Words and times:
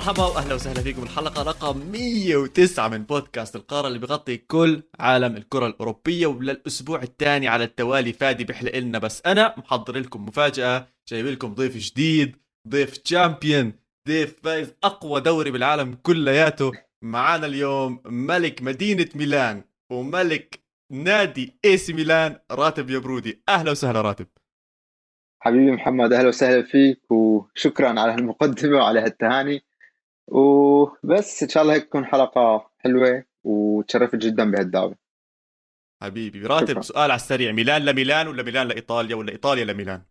مرحبا 0.00 0.24
واهلا 0.24 0.54
وسهلا 0.54 0.80
فيكم 0.80 1.02
الحلقة 1.02 1.42
رقم 1.42 1.78
109 1.92 2.88
من 2.88 3.02
بودكاست 3.02 3.56
القارة 3.56 3.88
اللي 3.88 3.98
بغطي 3.98 4.36
كل 4.36 4.82
عالم 5.00 5.36
الكرة 5.36 5.66
الأوروبية 5.66 6.26
وللاسبوع 6.26 7.02
الثاني 7.02 7.48
على 7.48 7.64
التوالي 7.64 8.12
فادي 8.12 8.44
بيحلق 8.44 8.78
لنا 8.78 8.98
بس 8.98 9.22
أنا 9.26 9.54
محضر 9.58 9.96
لكم 9.96 10.26
مفاجأة 10.26 10.88
جايب 11.08 11.26
لكم 11.26 11.54
ضيف 11.54 11.76
جديد 11.76 12.36
ضيف 12.68 12.96
champion 12.96 13.72
ضيف 14.08 14.36
فايز 14.42 14.74
أقوى 14.84 15.20
دوري 15.20 15.50
بالعالم 15.50 15.94
كلياته. 16.02 16.72
معانا 17.02 17.46
اليوم 17.46 18.00
ملك 18.04 18.62
مدينة 18.62 19.08
ميلان 19.14 19.64
وملك 19.92 20.60
نادي 20.92 21.58
AC 21.64 21.92
Milan 21.92 22.36
راتب 22.50 22.90
يبرودي 22.90 23.42
أهلا 23.48 23.70
وسهلا 23.70 24.00
راتب. 24.00 24.26
حبيبي 25.42 25.72
محمد 25.72 26.12
أهلا 26.12 26.28
وسهلا 26.28 26.62
فيك 26.62 27.10
وشكرا 27.10 28.00
على 28.00 28.12
هالمقدمه 28.12 28.76
وعلى 28.76 29.00
هالتهاني. 29.00 29.69
وبس 30.30 31.42
إن 31.42 31.48
شاء 31.48 31.62
الله 31.62 31.74
هيك 31.74 31.84
تكون 31.84 32.06
حلقة 32.06 32.70
حلوة 32.78 33.24
وتشرفت 33.44 34.16
جدا 34.16 34.50
بهالدعوة. 34.50 34.96
حبيبي 36.02 36.46
راتب 36.46 36.68
شكرا. 36.68 36.82
سؤال 36.82 37.10
على 37.10 37.14
السريع. 37.14 37.52
ميلان 37.52 37.84
لميلان 37.84 38.28
ولا 38.28 38.42
ميلان 38.42 38.68
لإيطاليا 38.68 39.16
ولا 39.16 39.32
إيطاليا 39.32 39.64
لميلان؟ 39.64 40.02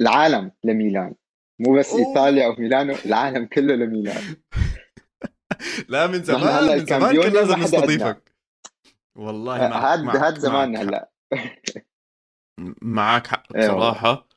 العالم 0.00 0.52
لميلان. 0.64 1.14
مو 1.60 1.78
بس 1.78 1.90
أوه. 1.90 2.08
إيطاليا 2.08 2.46
أو 2.46 2.54
ميلانو 2.58 2.94
العالم 3.06 3.46
كله 3.46 3.74
لميلان. 3.74 4.22
لا 5.88 6.06
من 6.06 6.22
زمان 6.22 6.78
من 6.78 6.86
زمان 6.86 7.22
كان 7.22 7.32
لازم 7.32 7.60
نستضيفك 7.60 8.32
والله 9.16 9.66
هاد 9.66 10.16
هاد 10.16 10.38
زمان 10.38 10.76
هلأ. 10.76 11.10
معك 12.82 13.26
حق 13.26 13.56
أيوة. 13.56 13.74
بصراحة. 13.74 14.27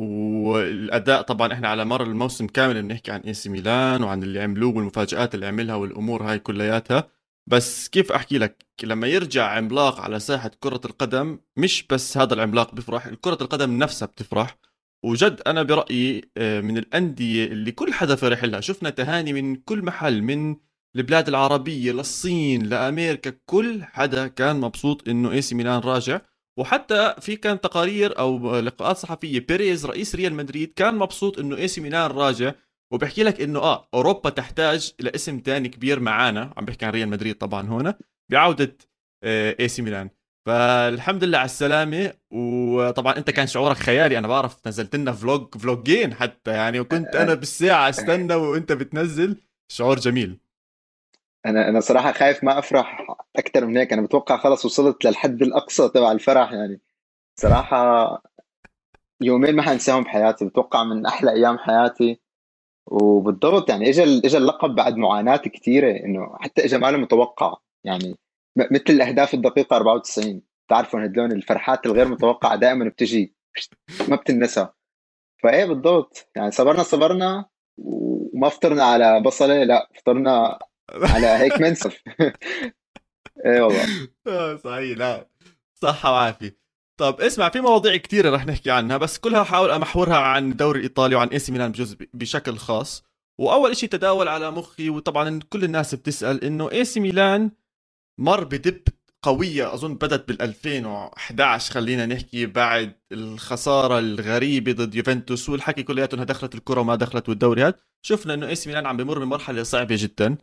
والأداء 0.00 1.22
طبعا 1.22 1.52
إحنا 1.52 1.68
على 1.68 1.84
مر 1.84 2.02
الموسم 2.02 2.46
كامل 2.46 2.82
بنحكي 2.82 3.10
عن 3.12 3.20
إي 3.20 3.34
سي 3.34 3.48
ميلان 3.48 4.02
وعن 4.02 4.22
اللي 4.22 4.40
عملوه 4.40 4.76
والمفاجآت 4.76 5.34
اللي 5.34 5.46
عملها 5.46 5.74
والأمور 5.74 6.22
هاي 6.22 6.38
كلياتها. 6.38 7.08
بس 7.46 7.88
كيف 7.88 8.12
أحكي 8.12 8.38
لك؟ 8.38 8.66
لما 8.82 9.06
يرجع 9.06 9.46
عملاق 9.56 10.00
على 10.00 10.20
ساحة 10.20 10.50
كرة 10.60 10.80
القدم 10.84 11.38
مش 11.56 11.86
بس 11.90 12.18
هذا 12.18 12.34
العملاق 12.34 12.74
بيفرح 12.74 13.08
كرة 13.08 13.38
القدم 13.40 13.78
نفسها 13.78 14.06
بتفرح. 14.06 14.58
وجد 15.04 15.40
أنا 15.46 15.62
برأيي 15.62 16.30
آه، 16.36 16.60
من 16.60 16.78
الأندية 16.78 17.44
اللي 17.46 17.72
كل 17.72 17.92
حدا 17.92 18.14
فرح 18.16 18.44
لها. 18.44 18.60
شفنا 18.60 18.90
تهاني 18.90 19.32
من 19.32 19.56
كل 19.56 19.82
محل 19.84 20.22
من 20.22 20.56
البلاد 20.96 21.28
العربية 21.28 21.92
للصين 21.92 22.62
لأمريكا 22.66 23.32
كل 23.46 23.84
حدا 23.84 24.26
كان 24.26 24.60
مبسوط 24.60 25.08
إنه 25.08 25.30
AC 25.32 25.54
Milan 25.54 25.80
راجع. 25.80 26.20
وحتى 26.58 27.14
في 27.20 27.36
كان 27.36 27.60
تقارير 27.60 28.18
أو 28.18 28.58
لقاءات 28.58 28.96
صحفية 28.96 29.40
بيريز 29.40 29.86
رئيس 29.86 30.14
ريال 30.14 30.34
مدريد 30.34 30.72
كان 30.76 30.94
مبسوط 30.94 31.38
إنه 31.38 31.56
AC 31.56 31.80
Milan 31.80 32.10
راجع 32.10 32.52
وبحكي 32.92 33.22
لك 33.22 33.40
إنه 33.40 33.58
آه 33.58 33.88
أوروبا 33.94 34.30
تحتاج 34.30 34.92
إلى 35.00 35.12
اسم 35.14 35.42
ثاني 35.44 35.68
كبير 35.68 36.00
معانا 36.00 36.54
عم 36.56 36.64
بحكي 36.64 36.84
عن 36.86 36.92
ريال 36.92 37.08
مدريد 37.08 37.34
طبعا 37.38 37.68
هنا 37.68 37.98
بعودة 38.32 38.76
AC 39.24 39.82
Milan. 39.82 40.10
فالحمد 40.46 41.24
لله 41.24 41.38
على 41.38 41.44
السلامة 41.44 42.12
وطبعا 42.32 43.16
أنت 43.16 43.30
كان 43.30 43.46
شعورك 43.46 43.76
خيالي 43.76 44.18
أنا 44.18 44.28
بعرف 44.28 44.66
نزلت 44.66 44.96
لنا 44.96 45.12
vlog 45.12 45.54
فلوجين 45.54 46.14
حتى 46.14 46.50
يعني 46.50 46.80
وكنت 46.80 47.16
أنا 47.16 47.34
بالساعة 47.34 47.88
استنى 47.88 48.34
وأنت 48.34 48.72
بتنزل 48.72 49.36
شعور 49.72 49.98
جميل. 49.98 50.40
أنا 51.46 51.68
أنا 51.68 51.80
صراحة 51.80 52.12
خايف 52.12 52.44
ما 52.44 52.58
أفرح 52.58 53.06
أكثر 53.36 53.66
من 53.66 53.76
هيك. 53.76 53.92
أنا 53.92 54.02
بتوقع 54.02 54.36
خلص 54.36 54.64
وصلت 54.64 55.04
للحد 55.04 55.42
الأقصى 55.42 55.88
تبع 55.88 56.12
الفرح 56.12 56.52
يعني. 56.52 56.80
صراحة 57.40 58.22
يومين 59.20 59.56
ما 59.56 59.62
حنساهم 59.62 60.02
بحياتي. 60.02 60.44
بتوقع 60.44 60.84
من 60.84 61.06
أحلى 61.06 61.32
أيام 61.32 61.58
حياتي. 61.58 62.20
وبالضبط 62.86 63.70
يعني 63.70 63.88
اجى 63.88 64.02
اجى 64.02 64.36
اللقب 64.36 64.74
بعد 64.74 64.96
معاناة 64.96 65.36
كثيره 65.36 65.90
إنه 65.90 66.36
حتى 66.40 66.64
اجى 66.64 66.78
ما 66.78 66.90
متوقع. 66.90 67.56
يعني 67.84 68.16
مثل 68.56 68.84
الأهداف 68.88 69.34
الدقيقة 69.34 69.76
94 69.76 70.42
بتعرفوا 70.66 71.04
هدول 71.04 71.32
الفرحات 71.32 71.86
الغير 71.86 72.08
متوقعة 72.08 72.56
دائما 72.56 72.88
بتجي 72.88 73.34
ما 74.08 74.16
بتنسى. 74.16 74.68
فإيه 75.42 75.64
بالضبط. 75.64 76.28
يعني 76.36 76.50
صبرنا 76.50 76.82
صبرنا 76.82 77.44
وما 77.78 78.48
فطرنا 78.48 78.84
على 78.84 79.20
بصلة. 79.20 79.64
لا 79.64 79.88
فطرنا 79.94 80.58
على 80.94 81.26
هيك 81.26 81.60
منسف 81.60 82.02
إيه 83.46 83.60
والله. 83.60 84.08
آه، 84.26 84.56
صحيح 84.56 84.98
لا. 84.98 85.28
صحة 85.74 86.12
وعافية. 86.12 86.56
طب 86.96 87.20
اسمع 87.20 87.48
في 87.48 87.60
مواضيع 87.60 87.96
كثيرة 87.96 88.30
رح 88.30 88.46
نحكي 88.46 88.70
عنها 88.70 88.96
بس 88.96 89.18
كلها 89.18 89.44
حاول 89.44 89.70
أمحورها 89.70 90.16
عن 90.16 90.50
الدوري 90.52 90.78
الايطالي 90.78 91.14
وعن 91.14 91.28
AC 91.28 91.52
Milan 91.52 91.72
بجزء 91.72 91.96
بشكل 92.14 92.56
خاص. 92.58 93.04
وأول 93.38 93.76
شيء 93.76 93.88
تداول 93.88 94.28
على 94.28 94.50
مخي 94.50 94.90
وطبعا 94.90 95.40
كل 95.50 95.64
الناس 95.64 95.94
بتسأل 95.94 96.44
إنه 96.44 96.70
AC 96.72 97.00
Milan 97.00 97.50
مر 98.18 98.44
بدب 98.44 98.82
قوية 99.22 99.74
أظن 99.74 99.94
بدت 99.94 100.28
بال 100.28 100.42
2011 100.42 101.72
خلينا 101.74 102.06
نحكي 102.06 102.46
بعد 102.46 102.92
الخسارة 103.12 103.98
الغريبة 103.98 104.72
ضد 104.72 104.94
يوفنتوس 104.94 105.48
والحكي 105.48 105.82
كلياته 105.82 106.14
انها 106.14 106.24
دخلت 106.24 106.54
الكرة 106.54 106.80
وما 106.80 106.94
دخلت 106.96 107.28
والدوري 107.28 107.64
هذا 107.64 107.74
شفنا 108.02 108.34
إنه 108.34 108.48
AC 108.48 108.68
Milan 108.70 108.86
عم 108.86 108.96
بمر 108.96 109.18
بمرحلة 109.18 109.62
صعبة 109.62 109.96
جدا. 109.98 110.38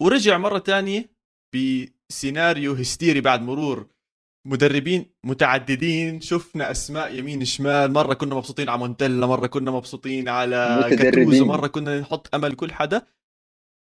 ورجع 0.00 0.38
مرة 0.38 0.58
تانية 0.58 1.12
بسيناريو 1.54 2.72
هستيري 2.72 3.20
بعد 3.20 3.42
مرور 3.42 3.86
مدربين 4.48 5.14
متعددين. 5.24 6.20
شفنا 6.20 6.70
أسماء 6.70 7.18
يمين 7.18 7.44
شمال 7.44 7.92
مرة 7.92 8.14
كنا 8.14 8.34
مبسوطين 8.34 8.68
على 8.68 8.78
مونتيلا 8.78 9.26
مرة 9.26 9.46
كنا 9.46 9.70
مبسوطين 9.70 10.28
على 10.28 10.86
جاتوزو 10.90 11.44
مرة 11.44 11.66
كنا 11.66 12.00
نحط 12.00 12.34
أمل 12.34 12.54
كل 12.54 12.72
حدا. 12.72 13.06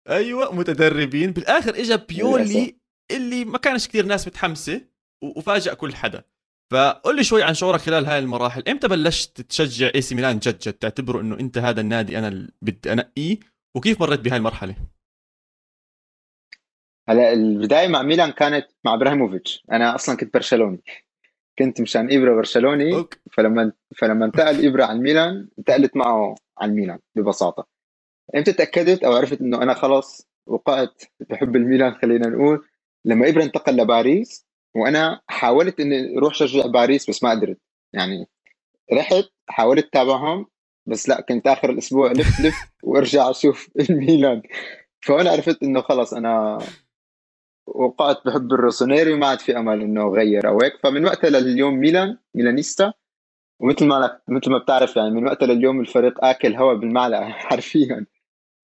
أيوه 0.09 0.55
متدربين. 0.55 1.31
بالآخر 1.31 1.75
اجى 1.75 1.97
بيولي 1.97 2.75
اللي 3.11 3.45
ما 3.45 3.57
كانش 3.57 3.87
كثير 3.87 4.05
ناس 4.05 4.27
متحمسة 4.27 4.81
وفاجأ 5.23 5.73
كل 5.73 5.95
حدا. 5.95 6.23
فقول 6.71 7.15
لي 7.15 7.23
شوي 7.23 7.43
عن 7.43 7.53
شعورك 7.53 7.79
خلال 7.79 8.05
هاي 8.05 8.19
المراحل. 8.19 8.63
إمتى 8.69 8.87
بلشت 8.87 9.41
تشجع 9.41 9.91
AC 9.95 10.15
ميلان 10.15 10.39
جد 10.39 10.59
جد 10.59 10.73
تعتبره 10.73 11.21
إنه 11.21 11.39
أنت 11.39 11.57
هذا 11.57 11.81
النادي 11.81 12.19
أنا 12.19 12.47
بدي 12.61 12.93
انقيه 12.93 13.39
وكيف 13.77 14.01
مريت 14.01 14.19
بهاي 14.19 14.37
المرحلة؟ 14.37 14.75
هلا 17.09 17.33
البداية 17.33 17.87
مع 17.87 18.01
ميلان 18.01 18.31
كانت 18.31 18.67
مع 18.85 18.93
إبراهيموفيتش. 18.93 19.63
أنا 19.71 19.95
أصلا 19.95 20.17
كنت 20.17 20.33
برشلوني. 20.33 20.83
كنت 21.59 21.81
مشان 21.81 22.13
إبرة 22.13 22.35
برشلوني. 22.35 22.91
فلما 23.31 23.71
فلما 23.97 24.25
انتقل 24.25 24.67
إبرة 24.67 24.83
على 24.85 24.97
الميلان 24.97 25.47
انتقلت 25.59 25.97
معه 25.97 26.35
على 26.57 26.71
الميلان 26.71 26.99
ببساطة. 27.15 27.67
إمتى 28.35 28.53
تأكدت 28.53 29.03
أو 29.03 29.13
عرفت 29.13 29.41
إنه 29.41 29.61
أنا 29.63 29.73
خلص 29.73 30.27
وقعت 30.47 31.03
بحب 31.29 31.55
الميلان 31.55 31.93
خلينا 31.95 32.27
نقول 32.29 32.65
لما 33.05 33.29
إبرة 33.29 33.43
انتقل 33.43 33.77
لباريس 33.77 34.45
وأنا 34.75 35.21
حاولت 35.27 35.79
إني 35.79 36.17
أروح 36.17 36.33
شجع 36.33 36.65
باريس 36.65 37.09
بس 37.09 37.23
ما 37.23 37.31
قدرت. 37.31 37.57
يعني 37.93 38.27
رحت 38.93 39.25
حاولت 39.49 39.85
أتابعهم 39.85 40.45
بس 40.85 41.09
لا 41.09 41.21
كنت 41.21 41.47
آخر 41.47 41.69
الأسبوع 41.69 42.11
لف 42.11 42.41
لف 42.41 42.55
وأرجع 42.83 43.29
أشوف 43.29 43.69
الميلان. 43.89 44.41
فانا 45.01 45.31
عرفت 45.31 45.63
إنه 45.63 45.81
خلص 45.81 46.13
أنا 46.13 46.59
وقعت 47.67 48.25
بحب 48.25 48.53
الروسونيري 48.53 49.13
وما 49.13 49.27
عاد 49.27 49.39
في 49.39 49.57
أمل 49.57 49.81
إنه 49.81 50.07
اغير 50.07 50.47
أو 50.47 50.61
هيك. 50.61 50.73
فمن 50.83 51.05
وقتها 51.05 51.29
لليوم 51.29 51.73
ميلان 51.73 52.17
ميلانيستا 52.35 52.93
ومثل 53.59 53.85
ما 53.85 54.19
مثل 54.27 54.51
ما 54.51 54.57
بتعرف 54.57 54.95
يعني 54.95 55.09
من 55.09 55.25
وقتها 55.25 55.45
لليوم 55.45 55.81
الفريق 55.81 56.25
آكل 56.25 56.55
هواء 56.55 56.75
بالمعلقة 56.75 57.29
حرفيا. 57.47 58.05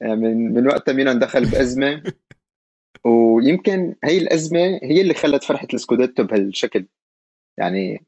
يعني 0.01 0.15
من 0.15 0.53
من 0.53 0.67
وقتها 0.67 0.93
ميلان 0.93 1.19
دخل 1.19 1.45
بأزمة. 1.45 2.03
ويمكن 3.05 3.95
هي 4.03 4.17
الأزمة 4.17 4.79
هي 4.83 5.01
اللي 5.01 5.13
خلت 5.13 5.43
فرحة 5.43 5.67
السكوديتو 5.73 6.23
بهالشكل. 6.23 6.85
يعني 7.57 8.05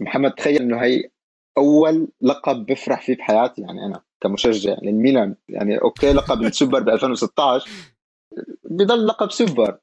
محمد 0.00 0.34
تخيل 0.34 0.62
إنه 0.62 0.78
هي 0.78 1.10
أول 1.58 2.08
لقب 2.20 2.66
بفرح 2.66 3.02
فيه 3.02 3.16
بحياتي 3.16 3.62
يعني 3.62 3.86
أنا 3.86 4.02
كمشجع 4.20 4.76
للميلان. 4.82 5.36
يعني 5.48 5.78
okay 5.78 6.12
لقب 6.12 6.42
السوبر 6.42 6.80
ب 6.84 6.88
2016 6.88 7.70
بضل 8.64 9.06
لقب 9.06 9.30
سوبر. 9.30 9.78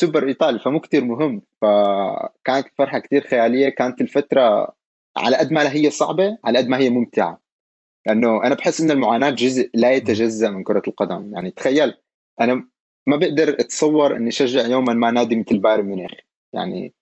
سوبر 0.00 0.28
إيطالي 0.28 0.58
فمو 0.58 0.80
كتير 0.80 1.04
مهم. 1.04 1.42
فكانت 1.62 2.66
الفرحه 2.66 2.98
كتير 2.98 3.26
خيالية. 3.26 3.68
كانت 3.68 4.00
الفترة 4.00 4.74
على 5.16 5.36
قد 5.36 5.52
ما 5.52 5.72
هي 5.72 5.90
صعبة 5.90 6.38
على 6.44 6.58
قد 6.58 6.68
ما 6.68 6.78
هي 6.78 6.90
ممتعة. 6.90 7.40
لأنه 8.06 8.44
أنا 8.44 8.54
بحس 8.54 8.80
إن 8.80 8.90
المعاناة 8.90 9.30
جزء 9.30 9.70
لا 9.74 9.92
يتجزأ 9.92 10.50
من 10.50 10.64
كرة 10.64 10.82
القدم. 10.88 11.34
يعني 11.34 11.50
تخيل 11.50 11.94
أنا 12.40 12.68
ما 13.06 13.16
بقدر 13.16 13.48
أتصور 13.60 14.16
إني 14.16 14.28
أشجع 14.28 14.66
يوما 14.66 14.94
ما 14.94 15.10
نادي 15.10 15.36
مثل 15.36 15.58
بايرن 15.58 15.84
ميونخ. 15.84 16.12
يعني 16.54 16.94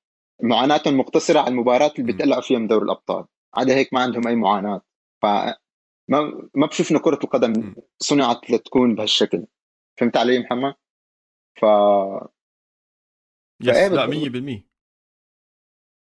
معاناتهم 0.42 0.98
مقتصرة 0.98 1.40
على 1.40 1.48
المباراة 1.48 1.92
اللي 1.98 2.12
بيتقلعوا 2.12 2.42
فيها 2.42 2.58
من 2.58 2.66
دوري 2.66 2.84
الأبطال. 2.84 3.24
عدا 3.54 3.74
هيك 3.74 3.92
ما 3.94 4.00
عندهم 4.00 4.28
أي 4.28 4.34
معاناة. 4.34 4.82
ف 5.22 5.26
ما 6.08 6.48
ما 6.54 6.66
بشوف 6.66 6.90
إنه 6.90 7.00
كرة 7.00 7.18
القدم 7.24 7.74
صنعت 7.98 8.50
لتكون 8.50 8.94
بهالشكل. 8.94 9.46
فهمت 10.00 10.16
علي 10.16 10.38
محمد؟ 10.38 10.74
ف 11.60 11.64
yes 13.62 13.76
لا 13.76 14.06
100% 14.06 14.62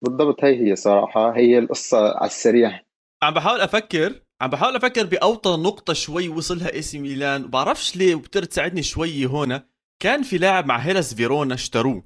بالضبط 0.05 0.45
هي 0.45 0.71
هي 0.71 0.77
صراحة 0.77 1.37
هي 1.37 1.59
القصة 1.59 2.17
على 2.17 2.27
السريع. 2.27 2.81
عم 3.23 3.35
بحاول 3.35 3.61
أفكر 3.61 4.23
عم 4.41 4.51
بحاول 4.51 4.77
أفكر 4.77 5.07
بأوطى 5.07 5.51
نقطة 5.51 5.93
شوي 5.93 6.29
وصلها 6.29 6.73
AC 6.73 6.99
ميلان 6.99 7.47
بعرفش 7.47 7.97
ليه 7.97 8.15
وبتقدر 8.15 8.45
تساعدني 8.45 8.83
شوي 8.83 9.27
هنا 9.27 9.69
كان 10.03 10.23
في 10.23 10.39
لاعب 10.39 10.67
مع 10.67 10.77
هيلاس 10.77 11.15
فيرونا 11.15 11.55
اشتروه. 11.55 12.05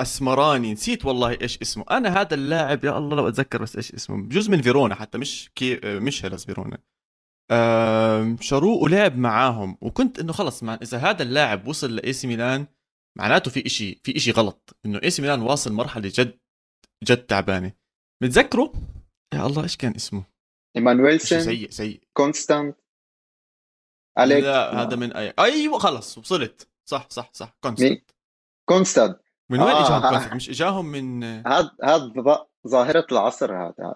أسمراني 0.00 0.72
نسيت 0.72 1.04
والله 1.04 1.40
إيش 1.42 1.58
اسمه. 1.62 1.84
أنا 1.90 2.20
هذا 2.20 2.34
اللاعب 2.34 2.84
يا 2.84 2.98
الله 2.98 3.16
لو 3.16 3.28
أتذكر 3.28 3.62
بس 3.62 3.76
إيش 3.76 3.92
اسمه. 3.92 4.28
جزء 4.28 4.50
من 4.50 4.62
فيرونا 4.62 4.94
حتى 4.94 5.18
مش 5.18 5.50
كييفو 5.54 5.80
مش 5.84 6.24
هيلاس 6.24 6.46
فيرونا. 6.46 6.78
شروه 8.40 8.82
ولعب 8.82 9.16
معاهم 9.16 9.78
وكنت 9.80 10.18
إنه 10.18 10.32
خلص 10.32 10.62
مع 10.62 10.78
إذا 10.82 10.98
هذا 10.98 11.22
اللاعب 11.22 11.68
وصل 11.68 11.96
ل 11.96 12.12
AC 12.12 12.26
ميلان 12.26 12.66
معناته 13.20 13.50
في 13.50 13.66
إشي 13.66 14.00
في 14.02 14.16
إشي 14.16 14.30
غلط. 14.30 14.76
إنه 14.86 15.00
AC 15.02 15.22
ميلان 15.22 15.42
واصل 15.42 15.72
مرحلة 15.72 16.12
جد 16.14 16.38
جد 17.04 17.26
تعبانة. 17.26 17.72
متذكره 18.22 18.72
يا 19.34 19.46
الله 19.46 19.62
إيش 19.62 19.76
كان 19.76 19.94
اسمه؟ 19.94 20.24
ايمانويلسون 20.76 21.40
سيء 21.40 21.70
سيء. 21.70 22.00
كونستانت؟ 22.12 22.76
أليك. 24.18 24.44
لا 24.44 24.82
هذا 24.82 24.96
من 24.96 25.12
أي... 25.12 25.34
أيوه 25.38 25.78
خلص 25.78 26.18
وصلت. 26.18 26.68
صح 26.88 27.06
صح 27.10 27.30
صح. 27.32 27.56
كونستانت. 27.60 28.10
كونستانت. 28.68 29.20
من 29.50 29.60
وين 29.60 29.70
آه 29.70 29.86
إجاهم 29.86 30.10
كونستانت؟ 30.10 30.34
مش 30.34 30.50
إجاهم 30.50 30.86
من 30.86 31.24
هذا 31.24 31.70
هذا 31.84 32.46
ظاهرة 32.68 33.06
العصر 33.12 33.54
هذا 33.54 33.94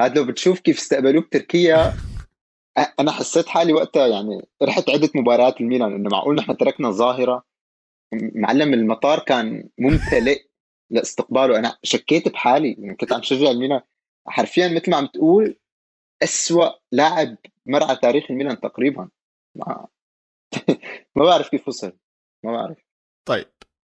هذا 0.00 0.14
لو 0.14 0.24
بتشوف 0.24 0.60
كيف 0.60 0.78
استقبلوه 0.78 1.22
بتركيا 1.22 1.94
أنا 3.00 3.12
حسيت 3.12 3.46
حالي 3.46 3.72
وقتها 3.72 4.06
يعني 4.06 4.48
رحت 4.62 4.90
عدة 4.90 5.10
مباريات 5.14 5.60
الميلان 5.60 5.94
إنه 5.94 6.10
معقول 6.10 6.34
نحن 6.34 6.56
تركنا 6.56 6.90
ظاهرة؟ 6.90 7.44
معلم 8.12 8.74
المطار 8.74 9.18
كان 9.18 9.68
ممتلئ 9.78 10.46
لاستقباله. 10.90 11.58
أنا 11.58 11.78
شكيت 11.82 12.28
بحالي. 12.28 12.72
يعني 12.72 12.96
كنت 12.96 13.12
عم 13.12 13.22
شجع 13.22 13.50
الميلان 13.50 13.80
حرفيا 14.28 14.68
مثل 14.68 14.90
ما 14.90 14.96
عم 14.96 15.06
تقول 15.06 15.56
أسوأ 16.22 16.70
لاعب 16.92 17.36
مر 17.66 17.82
على 17.82 17.98
تاريخ 18.02 18.30
الميلان 18.30 18.60
تقريبا. 18.60 19.08
ما 19.56 19.86
ما 21.16 21.24
بعرف 21.24 21.48
كيف 21.48 21.68
وصل. 21.68 21.92
ما 22.44 22.52
بعرف. 22.52 22.78
طيب. 23.28 23.46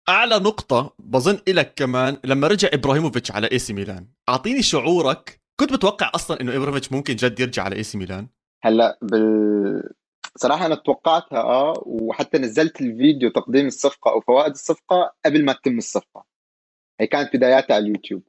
أعلى 0.08 0.38
نقطة 0.38 0.94
بظن 0.98 1.38
إلك 1.48 1.74
كمان 1.74 2.16
لما 2.24 2.48
رجع 2.48 2.68
إبراهيموفيتش 2.72 3.32
على 3.32 3.48
AC 3.52 3.72
ميلان، 3.72 4.06
أعطيني 4.28 4.62
شعورك، 4.62 5.40
كنت 5.60 5.72
متوقع 5.72 6.10
أصلا 6.14 6.40
إنه 6.40 6.50
إبراهيموفيتش 6.50 6.92
ممكن 6.92 7.16
جد 7.16 7.40
يرجع 7.40 7.62
على 7.62 7.76
AC 7.76 7.98
ميلان؟ 7.98 8.28
هلأ 8.64 8.98
بال 9.02 9.90
صراحة 10.36 10.66
أنا 10.66 10.74
توقعتها 10.74 11.40
آه 11.40 11.82
وحتى 11.86 12.38
نزلت 12.38 12.80
الفيديو 12.80 13.30
تقديم 13.30 13.66
الصفقة 13.66 14.10
أو 14.12 14.20
فوائد 14.20 14.50
الصفقة 14.52 15.14
قبل 15.24 15.44
ما 15.44 15.52
تتم 15.52 15.78
الصفقة. 15.78 16.24
هي 17.00 17.06
كانت 17.06 17.36
بداياتها 17.36 17.74
على 17.74 17.84
اليوتيوب. 17.84 18.22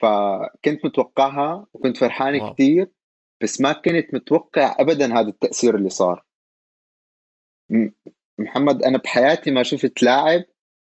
فكنت 0.00 0.84
متوقعها 0.84 1.66
وكنت 1.74 1.96
فرحان 1.96 2.52
كثير 2.52 2.90
بس 3.42 3.60
ما 3.60 3.72
كنت 3.72 4.14
متوقع 4.14 4.76
أبدا 4.78 5.14
هذا 5.20 5.28
التأثير 5.28 5.76
اللي 5.76 5.88
صار. 5.88 6.24
محمد 8.38 8.82
أنا 8.82 8.98
بحياتي 8.98 9.50
ما 9.50 9.62
شفت 9.62 10.02
لاعب 10.02 10.44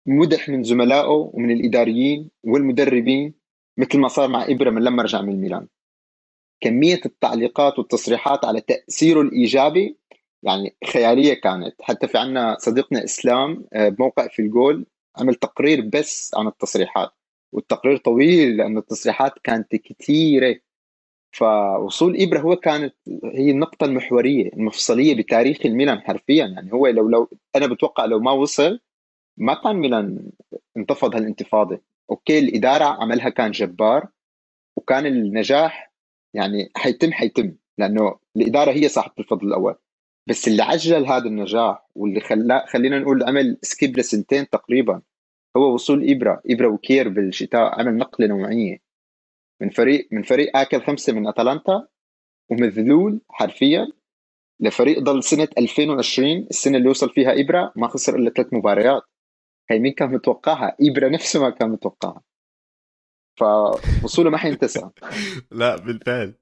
مدح 0.07 0.49
من 0.49 0.63
زملائه 0.63 1.31
ومن 1.35 1.51
الإداريين 1.51 2.31
والمدربين 2.45 3.35
مثل 3.79 3.99
ما 3.99 4.09
صار 4.09 4.29
مع 4.29 4.45
إبرة 4.49 4.71
من 4.71 4.83
لما 4.83 5.03
رجع 5.03 5.21
من 5.23 5.33
الميلان. 5.33 5.69
كمية 6.61 7.01
التعليقات 7.07 7.79
والتصريحات 7.79 8.45
على 8.45 8.61
تأثيره 8.61 9.21
الإيجابي 9.21 9.99
يعني 10.43 10.77
خيالية 10.93 11.35
كانت. 11.35 11.75
حتى 11.83 12.09
في 12.09 12.19
عنا 12.19 12.57
صديقنا 12.61 13.05
إسلام 13.05 13.65
آه، 13.73 13.89
بموقع 13.89 14.29
في 14.29 14.43
الجول 14.43 14.87
عمل 15.17 15.35
تقرير 15.35 15.81
بس 15.93 16.35
عن 16.37 16.47
التصريحات 16.47 17.11
والتقرير 17.53 17.97
طويل 17.97 18.57
لأن 18.57 18.79
التصريحات 18.79 19.33
كانت 19.45 19.77
كثيرة 19.77 20.57
فوصول 21.33 22.23
إبرة 22.23 22.41
هو 22.41 22.57
كانت 22.57 22.95
هي 23.25 23.51
النقطة 23.51 23.85
المحورية 23.85 24.53
المفصلية 24.53 25.17
بتاريخ 25.17 25.59
الميلان 25.67 26.01
حرفيا. 26.01 26.47
يعني 26.47 26.73
هو 26.73 26.87
لو 26.87 27.09
لو 27.09 27.31
أنا 27.57 27.67
بتوقع 27.67 28.05
لو 28.05 28.21
ما 28.21 28.33
وصل 28.33 28.81
ما 29.39 29.55
كان 29.55 29.77
ميلان 29.77 30.31
انتفض 30.77 31.15
هالانتفاضة. 31.17 31.81
okay 32.11 32.39
الإدارة 32.39 32.85
عملها 32.85 33.29
كان 33.29 33.51
جبار 33.51 34.09
وكان 34.77 35.07
النجاح 35.07 35.93
يعني 36.35 36.71
حيتم 36.77 37.13
حيتم 37.13 37.55
لأنه 37.79 38.19
الإدارة 38.37 38.73
هي 38.73 38.89
صاحبة 38.89 39.15
الفضل 39.19 39.49
الأول. 39.49 39.75
بس 40.29 40.49
اللي 40.49 40.63
عجل 40.63 41.07
هذا 41.07 41.27
النجاح 41.27 41.87
واللي 41.95 42.21
خلاه 42.21 42.67
خلينا 42.67 42.99
نقول 42.99 43.23
عمل 43.23 43.59
skip 43.63 43.99
لسنتين 43.99 44.49
تقريبا 44.49 45.03
هو 45.57 45.75
وصول 45.75 46.11
إبرة 46.11 46.43
إبرة 46.51 46.69
وكير 46.69 47.09
بالشتاء 47.09 47.81
عمل 47.81 47.97
نقلة 47.97 48.27
نوعية. 48.27 48.79
من 49.61 49.71
فريق 49.71 50.09
من 50.13 50.23
فريق 50.23 50.57
آكل 50.57 50.83
خمسة 50.83 51.13
من 51.13 51.29
أتلانتا 51.29 51.87
ومذلول 52.51 53.21
حرفيا 53.29 53.89
لفريق 54.61 54.99
ضل 54.99 55.23
سنة 55.25 55.49
2020 55.59 56.47
السنة 56.51 56.79
اللي 56.79 56.89
وصل 56.89 57.11
فيها 57.11 57.41
إبرة 57.41 57.73
ما 57.77 57.89
خسر 57.89 58.17
إلا 58.17 58.31
ثلاث 58.31 58.53
مباريات. 58.53 59.03
هي 59.71 59.79
مين 59.79 59.93
كان 59.93 60.11
متوقعها؟ 60.11 60.77
إبرة 60.81 61.09
نفسه 61.09 61.41
ما 61.41 61.51
كان 61.51 61.71
متوقعها. 61.71 62.23
فوصوله 63.37 64.31
ما 64.31 64.39
حينتسى. 64.39 64.91
لا 65.51 65.77
بالفعل. 65.77 66.35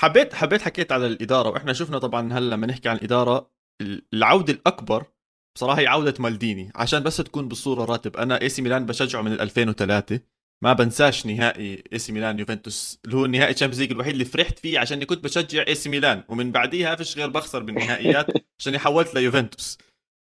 حبيت 0.00 0.34
حبيت 0.34 0.62
حكيت 0.62 0.92
على 0.92 1.06
الإدارة 1.06 1.48
وإحنا 1.48 1.72
شفنا 1.72 1.98
طبعا 1.98 2.32
هلأ 2.32 2.54
لما 2.54 2.66
نحكي 2.66 2.88
عن 2.88 2.96
الإدارة 2.96 3.50
العودة 4.14 4.52
الأكبر 4.52 5.06
بصراحة 5.56 5.80
هي 5.80 5.86
عودة 5.86 6.14
مالديني 6.18 6.72
عشان 6.74 7.02
بس 7.02 7.16
تكون 7.16 7.48
بالصورة 7.48 7.84
راتب. 7.84 8.16
أنا 8.16 8.40
AC 8.42 8.62
ميلان 8.62 8.86
بشجعه 8.86 9.22
من 9.22 9.32
2003 9.32 10.20
ما 10.64 10.72
بنساش 10.72 11.26
نهائي 11.26 11.84
AC 11.92 12.12
ميلان 12.12 12.38
يوفنتوس 12.38 12.98
اللي 13.04 13.16
هو 13.16 13.24
النهائي 13.24 13.54
Champions 13.54 13.80
League 13.80 13.90
الوحيد 13.92 14.12
اللي 14.12 14.24
فرحت 14.24 14.58
فيه 14.58 14.78
عشان 14.78 15.04
كنت 15.04 15.24
بشجع 15.24 15.64
AC 15.68 15.88
ميلان 15.88 16.24
ومن 16.28 16.52
بعديها 16.52 16.94
فيش 16.94 17.16
غير 17.18 17.28
بخسر 17.28 17.62
بالنهائيات 17.62 18.26
عشان 18.60 18.78
حولت 18.78 19.14
ليوفنتوس. 19.14 19.78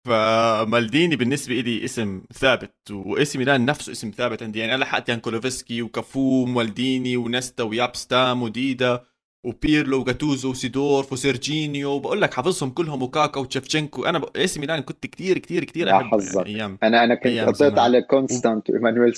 فمالديني 0.07 1.15
بالنسبة 1.15 1.55
لي 1.55 1.85
اسم 1.85 2.23
ثابت 2.33 2.91
و 2.91 3.25
AC 3.25 3.37
ميلان 3.37 3.65
نفسه 3.65 3.91
اسم 3.91 4.11
ثابت 4.11 4.43
عندي. 4.43 4.59
يعني 4.59 4.75
أنا 4.75 4.83
لحقت 4.83 5.09
يانكولوفسكي 5.09 5.81
وكافو 5.81 6.43
ومالديني 6.43 7.17
ونستا 7.17 7.63
وياب 7.63 8.02
ستام 8.02 8.41
وديدا 8.43 9.12
وبيرلو 9.43 9.99
وجاتوزو 9.99 10.51
وسيدورف 10.51 11.13
وسيرجينيو. 11.13 11.99
بقول 11.99 12.21
لك 12.21 12.33
حافظهم 12.33 12.69
كلهم 12.69 13.03
وكاكا 13.03 13.39
وتشفشنكو 13.39 14.05
أنا 14.05 14.25
AC 14.35 14.59
ميلان 14.59 14.81
كنت 14.81 15.05
كثير 15.07 15.37
كثير 15.37 15.63
كثير 15.63 15.91
أحب 15.91 16.19
يعني 16.35 16.49
أيام 16.49 16.77
أنا 16.83 17.03
أنا 17.03 17.15
كنت 17.15 17.39
قضيت 17.39 17.79
على 17.79 18.01
كونستانت 18.01 18.69
وايمانويل 18.69 19.13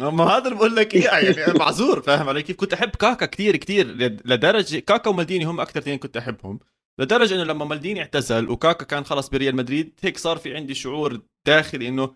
ما 0.00 0.24
هذا 0.24 0.44
اللي 0.44 0.54
بقول 0.54 0.76
لك 0.76 0.94
إياه 0.94 1.18
يعني 1.18 1.58
معذور 1.58 2.02
فاهم 2.02 2.28
علي 2.28 2.42
كيف؟ 2.42 2.56
كنت 2.56 2.72
أحب 2.72 2.88
كاكا 2.88 3.26
كثير 3.26 3.56
كثير 3.56 3.86
لدرجة 4.24 4.78
كاكا 4.78 5.10
ومالديني 5.10 5.44
هم 5.44 5.60
أكثر 5.60 5.80
اثنين 5.80 5.98
كنت 5.98 6.16
أحبهم. 6.16 6.58
لدرجة 6.98 7.34
إنه 7.34 7.44
لما 7.44 7.64
مالديني 7.64 8.00
اعتزل 8.00 8.50
وكاكا 8.50 8.84
كان 8.84 9.04
خلص 9.04 9.28
بريال 9.28 9.56
مدريد 9.56 9.92
هيك 10.02 10.18
صار 10.18 10.36
في 10.36 10.56
عندي 10.56 10.74
شعور 10.74 11.20
داخلي 11.46 11.88
إنه 11.88 12.14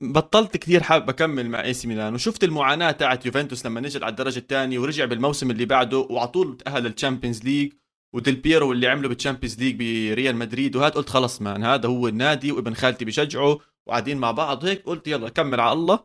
بطلت 0.00 0.56
كثير 0.56 0.82
حابب 0.82 1.08
أكمل 1.08 1.48
مع 1.48 1.62
AC 1.62 1.88
ميلان 1.88 2.14
وشفت 2.14 2.44
المعاناة 2.44 2.90
تاعت 2.90 3.26
يوفنتوس 3.26 3.66
لما 3.66 3.80
نزل 3.80 4.04
على 4.04 4.10
الدرجة 4.10 4.38
الثانية 4.38 4.78
ورجع 4.78 5.04
بالموسم 5.04 5.50
اللي 5.50 5.64
بعده 5.64 5.98
وعلى 5.98 6.28
طول 6.28 6.56
تأهل 6.56 6.82
لل 6.82 6.93
Champions 6.93 7.44
League 7.44 7.72
وديل 8.14 8.36
بيرو 8.36 8.72
اللي 8.72 8.88
عمله 8.88 9.08
بال 9.08 9.17
Champions 9.17 9.58
League 9.58 9.76
بريال 9.76 10.36
مدريد 10.36 10.76
وهذا 10.76 10.94
قلت 10.94 11.08
خلص 11.08 11.42
man 11.42 11.64
هذا 11.64 11.88
هو 11.88 12.08
النادي 12.08 12.52
وابن 12.52 12.74
خالتي 12.74 13.04
بشجعه 13.04 13.58
وقاعدين 13.86 14.18
مع 14.18 14.30
بعض 14.30 14.64
هيك 14.64 14.82
قلت 14.82 15.08
يلا 15.08 15.28
كمل 15.28 15.60
على 15.60 15.72
الله. 15.72 16.04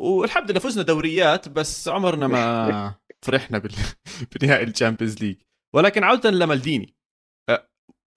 والحمد 0.00 0.50
لله 0.50 0.60
فزنا 0.60 0.82
دوريات 0.82 1.48
بس 1.48 1.88
عمرنا 1.88 2.26
ما 2.26 2.94
فرحنا 3.26 3.62
بنهائي 4.40 4.64
ال 4.64 4.70
Champions 4.70 5.22
League 5.22 5.36
ولكن 5.74 6.04
عودة 6.04 6.30
لمالديني. 6.30 6.96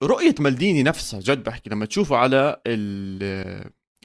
رؤية 0.02 0.34
مالديني 0.40 0.82
نفسها 0.82 1.20
جد 1.20 1.42
بحكي 1.44 1.70
لما 1.70 1.86
تشوفه 1.86 2.16
على 2.16 2.62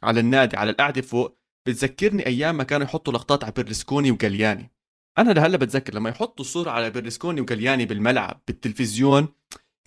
على 0.05 0.19
النادي 0.19 0.57
على 0.57 0.71
القعدة 0.71 1.01
فوق 1.01 1.37
بتذكرني 1.67 2.25
أيام 2.25 2.57
ما 2.57 2.63
كانوا 2.63 2.85
يحطوا 2.85 3.13
لقطات 3.13 3.43
على 3.43 3.53
بيرلسكوني 3.53 4.11
وجالياني 4.11 4.71
أنا 5.17 5.31
لهلأ 5.31 5.57
بتذكر 5.57 5.93
لما 5.93 6.09
يحطوا 6.09 6.45
صورة 6.45 6.71
على 6.71 6.89
بيرلسكوني 6.89 7.41
وجالياني 7.41 7.85
بالملعب 7.85 8.41
بالتلفزيون 8.47 9.27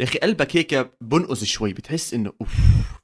يا 0.00 0.04
أخي 0.04 0.18
قلبك 0.18 0.56
هيك 0.56 0.90
بنقص 1.00 1.44
شوي 1.44 1.72
بتحس 1.72 2.14
إنه 2.14 2.32
أوف 2.40 2.54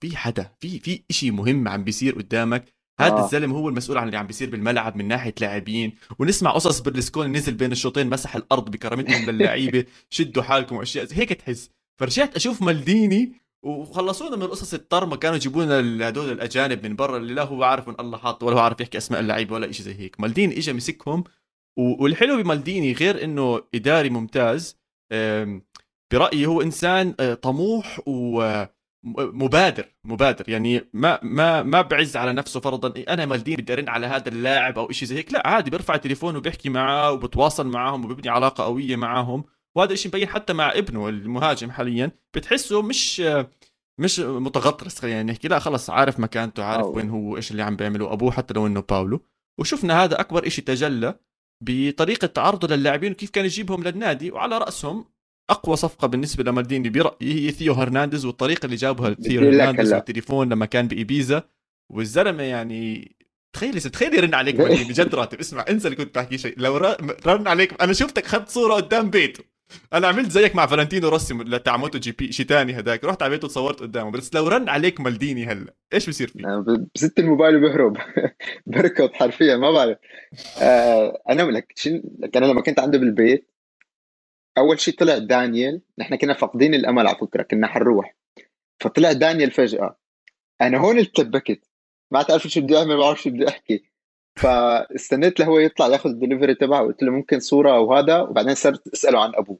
في 0.01 0.17
حدا 0.17 0.51
في 0.61 0.79
في 0.79 1.03
شيء 1.11 1.33
مهم 1.33 1.69
عم 1.69 1.85
بيصير 1.85 2.15
قدامك. 2.15 2.75
هذا 3.01 3.13
آه. 3.13 3.25
الزلمة 3.25 3.57
هو 3.59 3.69
المسؤول 3.69 3.99
عن 3.99 4.07
اللي 4.07 4.19
عم 4.19 4.27
بيصير 4.27 4.51
بالملعب 4.51 4.97
من 4.97 5.09
ناحية 5.09 5.35
لاعبين. 5.41 5.93
ونسمع 6.19 6.51
قصص 6.51 6.81
بيرلسكوني 6.81 7.39
نزل 7.39 7.55
بين 7.55 7.73
الشوطين 7.73 8.11
مسح 8.11 8.37
الأرض 8.37 8.71
بكرامتهم 8.71 9.31
للعيبة 9.31 9.85
شدوا 10.11 10.43
حالكم 10.43 10.77
وأشياء 10.77 11.09
هيك 11.13 11.33
تحس. 11.33 11.71
فرجعت 12.01 12.37
أشوف 12.37 12.63
مالديني 12.63 13.33
وخلصونا 13.65 14.37
من 14.37 14.47
قصص 14.47 14.75
الطرمه 14.75 15.17
كانوا 15.17 15.37
يجيبوا 15.37 15.65
لنا 15.65 16.09
هدول 16.09 16.33
الأجانب 16.33 16.87
من 16.87 16.97
برا 16.97 17.17
اللي 17.17 17.35
لا 17.35 17.43
هو 17.43 17.65
عارف 17.65 17.89
من 17.89 17.95
الله 18.01 18.19
حاط 18.19 18.43
ولا 18.43 18.57
هو 18.57 18.61
عارف 18.61 18.81
يحكي 18.81 18.99
أسماء 18.99 19.21
اللعيبة 19.21 19.55
ولا 19.55 19.73
شيء 19.73 19.85
زي 19.85 19.95
هيك. 19.95 20.21
مالديني 20.21 20.59
اجى 20.59 20.73
مسكهم 20.73 21.25
والحلو 21.79 22.43
بمالديني 22.43 22.93
غير 22.93 23.25
إنه 23.25 23.63
إداري 23.75 24.11
ممتاز 24.11 24.79
برأيي 26.13 26.47
هو 26.47 26.63
إنسان 26.63 27.15
آه، 27.21 27.35
طموح 27.35 28.01
و 28.07 28.65
مبادر 29.17 29.87
مبادر. 30.05 30.45
يعني 30.49 30.91
ما 30.93 31.19
ما 31.23 31.63
ما 31.63 31.83
بعز 31.83 32.17
على 32.17 32.33
نفسه 32.33 32.61
فرضا 32.61 33.05
أنا 33.09 33.27
مالديني 33.27 33.63
بدي 33.63 33.73
أرن 33.73 33.89
على 33.89 34.07
هذا 34.07 34.29
اللاعب 34.29 34.79
أو 34.79 34.91
شيء 34.91 35.09
زي 35.09 35.17
هيك. 35.17 35.33
لا 35.33 35.49
عادي 35.49 35.71
بيرفع 35.71 35.95
التليفون 35.95 36.37
وبيحكي 36.37 36.69
معاه 36.69 37.13
وبتواصل 37.13 37.67
معاهم 37.67 38.05
وبيبني 38.05 38.29
علاقة 38.29 38.65
قوية 38.65 38.97
معاهم. 38.97 39.45
وهذا 39.77 39.93
الشيء 39.93 40.09
مبين 40.09 40.29
حتى 40.29 40.53
مع 40.53 40.73
ابنه 40.73 41.09
المهاجم 41.09 41.71
حاليا. 41.71 42.11
بتحسه 42.35 42.83
مش 42.83 43.23
مش 44.01 44.21
متغطرس 44.21 44.99
خلينا 44.99 45.23
نحكي. 45.23 45.49
لا 45.49 45.59
خلص 45.59 45.91
عارف 45.91 46.21
مكانته 46.21 46.65
عارف 46.65 46.85
أوه. 46.85 46.97
وين 46.97 47.11
هو 47.11 47.37
إيش 47.37 47.51
اللي 47.51 47.63
عم 47.63 47.77
بيعمله. 47.77 48.13
أبوه 48.13 48.31
حتى 48.33 48.55
لو 48.55 48.67
إنه 48.67 48.81
باولو. 48.81 49.21
وشفنا 49.61 50.05
هذا 50.05 50.21
أكبر 50.21 50.49
شيء 50.49 50.65
تجلى 50.65 51.19
بطريقة 51.65 52.27
تعرضه 52.27 52.77
للاعبين 52.77 53.13
وكيف 53.13 53.31
كان 53.31 53.45
يجيبهم 53.45 53.85
للنادي. 53.85 54.31
وعلى 54.31 54.59
رأسهم 54.59 55.05
أقوى 55.51 55.77
صفقة 55.77 56.07
بالنسبة 56.09 56.45
لمالديني 56.45 56.89
برأيي 56.89 57.47
هي 57.47 57.51
ثيو 57.51 57.73
هرنانديز 57.73 58.25
والطريقة 58.25 58.67
اللي 58.67 58.77
جابها 58.77 59.15
ثيو 59.15 59.41
هرنانديز 59.41 59.93
والتليفون 59.93 60.49
لما 60.49 60.67
كان 60.67 60.89
بإيبيزا. 60.89 61.43
والزلمة 61.93 62.43
يعني 62.43 63.17
تخيل 63.53 63.81
تخيل 63.81 64.15
يرن 64.15 64.35
عليك 64.35 64.57
بجد 64.89 65.15
راتب. 65.15 65.39
اسمع 65.41 65.65
انسى 65.71 65.89
اللي 65.89 65.97
كنت 65.97 66.15
بحكي 66.15 66.39
شيء. 66.39 66.55
لو 66.57 66.77
رن 67.27 67.49
عليك 67.49 67.83
أنا 67.83 67.93
شفتك 67.93 68.25
اخذت 68.25 68.49
صورة 68.49 68.75
قدام 68.75 69.11
بيته. 69.11 69.54
أنا 69.93 70.07
عملت 70.09 70.31
زيك 70.31 70.57
مع 70.57 70.67
فالنتينو 70.67 71.09
روسي 71.09 71.59
تاع 71.59 71.77
MotoGP 71.77 72.33
شيء 72.33 72.47
ثاني 72.47 72.79
هداك. 72.79 73.05
رحت 73.05 73.23
على 73.23 73.31
بيته 73.31 73.47
وصورت 73.47 73.81
قدامه. 73.81 74.11
بس 74.11 74.35
لو 74.35 74.49
رن 74.49 74.69
عليك 74.69 75.01
مالديني 75.01 75.47
هلا 75.47 75.75
إيش 75.93 76.09
بصير 76.09 76.29
فيه؟ 76.29 76.65
بست 76.95 77.19
الموبايل 77.19 77.57
وبهرب. 77.57 77.97
بركض 78.67 79.13
حرفيا 79.13 79.57
ما 79.57 79.71
بعرف. 79.71 79.99
آه 80.63 81.23
أنا 81.31 81.43
لك 81.43 81.73
أنا 82.37 82.47
لما 82.47 82.63
كنت 82.63 82.81
عنده 82.81 82.99
بالبيت 82.99 83.51
أول 84.59 84.81
شيء 84.81 84.95
طلع 84.95 85.19
دانيال 85.19 85.83
نحن 85.99 86.17
كنا 86.17 86.35
فاقدين 86.35 86.75
الأمل 86.75 87.07
على 87.07 87.17
فكرة 87.17 87.43
كنا 87.43 87.67
حنروح. 87.67 88.17
فطلع 88.81 89.13
دانيال 89.13 89.51
فجأة. 89.51 89.99
أنا 90.61 90.79
هون 90.79 90.99
ارتبكت 90.99 91.61
ما 92.11 92.23
تعرف 92.23 92.47
شو 92.47 92.61
بدي 92.61 92.77
أعمل 92.77 92.89
ما 92.89 92.97
بعرف 92.97 93.23
شو 93.23 93.31
بدي 93.31 93.49
أحكي. 93.49 93.94
فاستنيت 94.37 95.41
لهو 95.41 95.59
يطلع 95.59 95.87
ياخذ 95.87 96.11
الدليفري 96.11 96.55
تبعه 96.55 96.83
قلت 96.83 97.03
له 97.03 97.11
ممكن 97.11 97.41
صورة 97.41 97.81
وهذا 97.81 98.21
وبعدين 98.21 98.55
صرت 98.55 98.89
أسأله 98.89 99.23
عن 99.23 99.33
أبوه. 99.35 99.59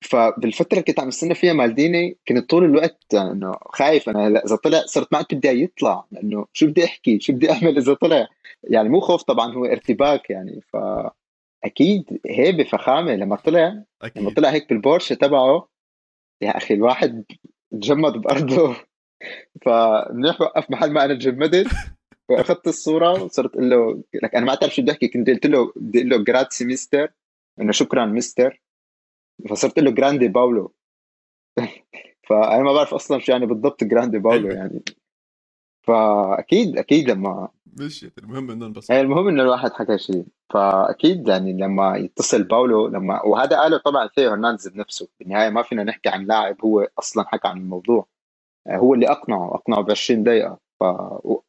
فبالفترة 0.00 0.72
اللي 0.72 0.82
كنت 0.82 1.00
عم 1.00 1.08
استنى 1.08 1.34
فيها 1.34 1.52
مالديني 1.52 2.18
كنت 2.28 2.50
طول 2.50 2.64
الوقت 2.64 3.14
إنه 3.14 3.52
خايف. 3.66 4.08
أنا 4.08 4.26
هلا 4.26 4.44
إذا 4.44 4.56
طلع 4.56 4.82
صرت 4.86 5.12
ما 5.12 5.22
كنت 5.22 5.34
بدي 5.34 5.62
يطلع. 5.62 6.04
لأنه 6.12 6.46
شو 6.52 6.66
بدي 6.66 6.84
أحكي؟ 6.84 7.20
شو 7.20 7.32
بدي 7.32 7.52
أعمل 7.52 7.78
إذا 7.78 7.94
طلع؟ 7.94 8.28
يعني 8.64 8.88
مو 8.88 9.00
خوف 9.00 9.22
طبعا 9.22 9.52
هو 9.52 9.64
ارتباك 9.64 10.30
يعني. 10.30 10.60
ف 10.72 10.76
أكيد 11.64 12.20
هيبة 12.26 12.64
فخامة 12.64 13.14
لما 13.14 13.36
طلع. 13.36 13.82
أكيد. 14.02 14.22
لما 14.22 14.30
طلع 14.30 14.48
هيك 14.50 14.68
بالبورشة 14.68 15.14
تبعه 15.14 15.68
يا 16.42 16.56
أخي 16.56 16.74
الواحد 16.74 17.24
تجمد 17.72 18.12
بأرضه. 18.12 18.76
فمنيح 19.64 20.40
وقف 20.40 20.70
محل 20.70 20.92
ما 20.92 21.04
أنا 21.04 21.14
تجمدت. 21.14 21.66
واخذت 22.28 22.68
الصورة 22.68 23.22
وصرت 23.22 23.56
أقول 23.56 23.70
له 23.70 24.02
لك 24.14 24.34
أنا 24.34 24.46
ما 24.46 24.54
بعرف 24.54 24.74
شو 24.74 24.82
بدي 24.82 24.92
أحكي 24.92 25.08
كنت 25.08 25.30
قلت 25.30 25.46
له 25.46 25.72
بدي 25.76 25.98
أقول 25.98 26.10
له 26.10 26.24
grazie 26.24 26.64
mister 26.64 27.12
إنه 27.60 27.72
شكرا 27.72 28.06
مستر 28.06 28.62
فصرت 29.50 29.78
له 29.78 29.90
grande 29.90 30.28
باولو 30.28 30.74
فأنا 32.28 32.62
ما 32.62 32.72
بعرف 32.72 32.94
أصلا 32.94 33.18
شو 33.18 33.32
يعني 33.32 33.46
بالضبط 33.46 33.84
grande 33.84 34.18
باولو 34.18 34.50
يعني. 34.50 34.82
فأكيد 35.86 36.78
أكيد 36.78 37.10
لما 37.10 37.48
مشيت 37.66 38.18
المهم 38.18 38.50
إنه 38.50 38.66
انبسط. 38.66 38.90
يعني 38.90 39.02
المهم 39.02 39.28
إنه 39.28 39.42
الواحد 39.42 39.72
حكى 39.72 39.98
شيء. 39.98 40.24
فأكيد 40.52 41.28
يعني 41.28 41.52
لما 41.52 41.96
يتصل 41.96 42.42
باولو 42.42 42.88
لما 42.88 43.22
وهذا 43.22 43.56
قاله 43.60 43.78
طبعا 43.78 44.08
ثيو 44.08 44.30
هرنانديز 44.30 44.68
بنفسه. 44.68 45.08
بالنهاية 45.20 45.50
ما 45.50 45.62
فينا 45.62 45.84
نحكي 45.84 46.08
عن 46.08 46.24
لاعب 46.24 46.56
هو 46.64 46.88
أصلا 46.98 47.24
حكى 47.28 47.48
عن 47.48 47.56
الموضوع. 47.56 48.06
هو 48.68 48.94
اللي 48.94 49.10
أقنعه 49.10 49.54
أقنعه 49.54 49.80
ب 49.80 49.90
20 49.90 50.22
دقيقة. 50.22 50.58
ف 50.80 50.84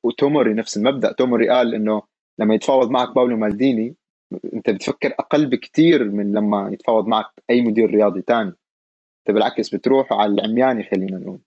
وتوموري 0.03 0.53
نفس 0.53 0.77
المبدأ. 0.77 1.12
توموري 1.12 1.50
قال 1.50 1.75
إنه 1.75 2.01
لما 2.39 2.55
يتفاوض 2.55 2.89
معك 2.89 3.15
باولو 3.15 3.38
مالديني 3.38 3.96
أنت 4.53 4.70
بتفكر 4.70 5.13
أقل 5.20 5.46
بكثير 5.46 6.03
من 6.12 6.32
لما 6.32 6.70
يتفاوض 6.74 7.08
معك 7.08 7.25
أي 7.50 7.62
مدير 7.62 7.89
رياضي 7.89 8.22
ثاني 8.22 8.53
أنت 9.20 9.36
بالعكس 9.36 9.75
بتروح 9.75 10.13
على 10.13 10.34
العمياني 10.34 10.84
خلينا 10.84 11.17
نقول. 11.17 11.39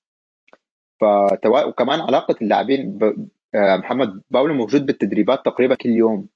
فتوا... 1.01 1.65
وكمان 1.65 2.01
علاقة 2.01 2.37
اللاعبين 2.43 2.99
ب... 2.99 3.29
آه، 3.55 3.77
محمد 3.77 4.23
باولو 4.31 4.55
موجود 4.55 4.87
بالتدريبات 4.87 5.45
تقريبا 5.45 5.75
كل 5.75 5.89
يوم. 5.89 6.29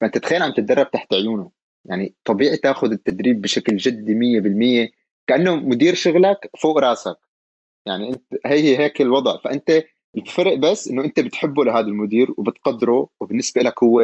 فأنت 0.00 0.18
تخيل 0.18 0.42
عم 0.42 0.52
تتدرب 0.52 0.90
تحت 0.90 1.14
عيونه. 1.14 1.50
يعني 1.84 2.14
طبيعي 2.24 2.56
تاخذ 2.56 2.92
التدريب 2.92 3.40
بشكل 3.40 3.76
جدي 3.76 4.14
100% 4.88 4.92
كأنه 5.26 5.56
مدير 5.56 5.94
شغلك 5.94 6.50
فوق 6.60 6.78
راسك. 6.78 7.16
يعني 7.86 8.08
أنت 8.08 8.22
هي 8.46 8.78
هيك 8.78 9.00
الوضع. 9.00 9.36
فأنت 9.44 9.84
الفرق 10.16 10.54
بس 10.54 10.88
إنه 10.88 11.04
أنت 11.04 11.20
بتحبه 11.20 11.64
لهذا 11.64 11.86
المدير 11.86 12.34
وبتقدره 12.38 13.08
وبالنسبة 13.20 13.62
لك 13.62 13.82
هو 13.82 14.00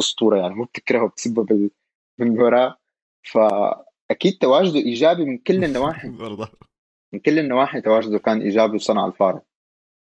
أسطورة 0.00 0.38
يعني 0.38 0.54
مو 0.54 0.64
بتكرهه 0.64 1.08
بتسبه 1.08 1.70
من 2.20 2.40
وراه 2.40 2.78
فأكيد 3.32 4.38
تواجده 4.40 4.78
إيجابي 4.78 5.24
من 5.24 5.38
كل 5.38 5.64
النواحي. 5.64 6.08
من 7.12 7.20
كل 7.20 7.38
النواحي 7.38 7.80
تواجده 7.80 8.18
كان 8.18 8.40
إيجابي 8.40 8.74
وصنع 8.76 9.06
الفارق 9.06 9.42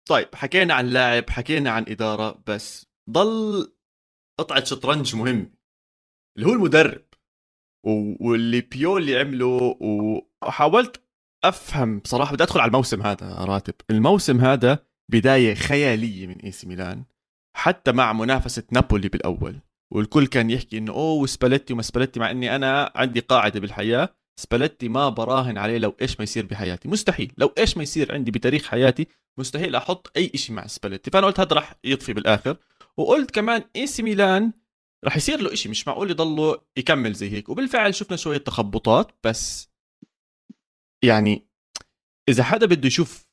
طيب 0.10 0.36
حكينا 0.36 0.74
عن 0.74 0.88
لاعب 0.88 1.30
حكينا 1.30 1.72
عن 1.72 1.86
إدارة 1.88 2.44
بس 2.48 2.86
ضل 3.10 3.74
قطعة 4.40 4.64
شطرنج 4.64 5.16
مهم. 5.16 5.54
اللي 6.38 6.48
هو 6.50 6.54
المدرب. 6.54 7.06
واللي 8.20 8.62
بيولي 8.62 9.20
عمله 9.20 9.78
وحاولت 9.82 11.02
أفهم 11.44 12.00
بصراحة 12.00 12.34
بدي 12.34 12.44
أدخل 12.44 12.60
على 12.60 12.70
الموسم 12.70 13.02
هذا 13.02 13.46
راتب. 13.46 13.74
الموسم 13.90 14.40
هذا 14.40 14.86
بداية 15.12 15.54
خيالية 15.54 16.28
من 16.28 16.36
إي 16.36 16.52
سي 16.52 16.68
ميلان 16.68 17.04
حتى 17.58 17.92
مع 17.92 18.14
منافسة 18.14 18.64
نابولي 18.72 19.10
بالأول. 19.10 19.60
والكل 19.94 20.28
كان 20.28 20.50
يحكي 20.50 20.78
إنه 20.78 20.94
أوه 20.94 21.28
سباليتي 21.28 21.74
وما 21.74 21.82
سباليتي 21.82 22.20
مع 22.20 22.32
إني 22.32 22.56
أنا 22.56 22.92
عندي 22.96 23.20
قاعدة 23.20 23.60
بالحياة. 23.60 24.10
سباليتي 24.40 24.90
ما 24.90 25.10
براهن 25.10 25.58
عليه 25.58 25.78
لو 25.78 25.96
إيش 26.02 26.20
ما 26.20 26.24
يصير 26.24 26.46
بحياتي. 26.46 26.88
مستحيل. 26.88 27.32
لو 27.38 27.54
إيش 27.58 27.78
ما 27.78 27.84
يصير 27.84 28.14
عندي 28.14 28.32
بتاريخ 28.32 28.68
حياتي 28.68 29.08
مستحيل 29.40 29.76
أحط 29.76 30.12
أي 30.18 30.32
شيء 30.36 30.56
مع 30.56 30.68
سباليتي. 30.68 31.12
فأنا 31.12 31.28
قلت 31.28 31.40
هذا 31.40 31.56
راح 31.56 31.76
يطفي 31.84 32.14
بالآخر. 32.14 32.58
وقلت 32.98 33.32
كمان 33.32 33.64
إي 33.76 33.88
سي 33.88 34.04
ميلان 34.04 34.54
راح 35.06 35.18
يصير 35.18 35.42
له 35.42 35.56
شيء 35.56 35.72
مش 35.72 35.88
معقول 35.88 36.12
يضله 36.12 36.62
يكمل 36.78 37.14
زي 37.14 37.30
هيك. 37.30 37.50
وبالفعل 37.50 37.96
شفنا 37.96 38.18
شوية 38.18 38.38
تخبطات 38.38 39.12
بس 39.24 39.70
يعني 41.04 41.48
إذا 42.30 42.44
حدا 42.44 42.66
بده 42.66 42.88
يشوف 42.88 43.31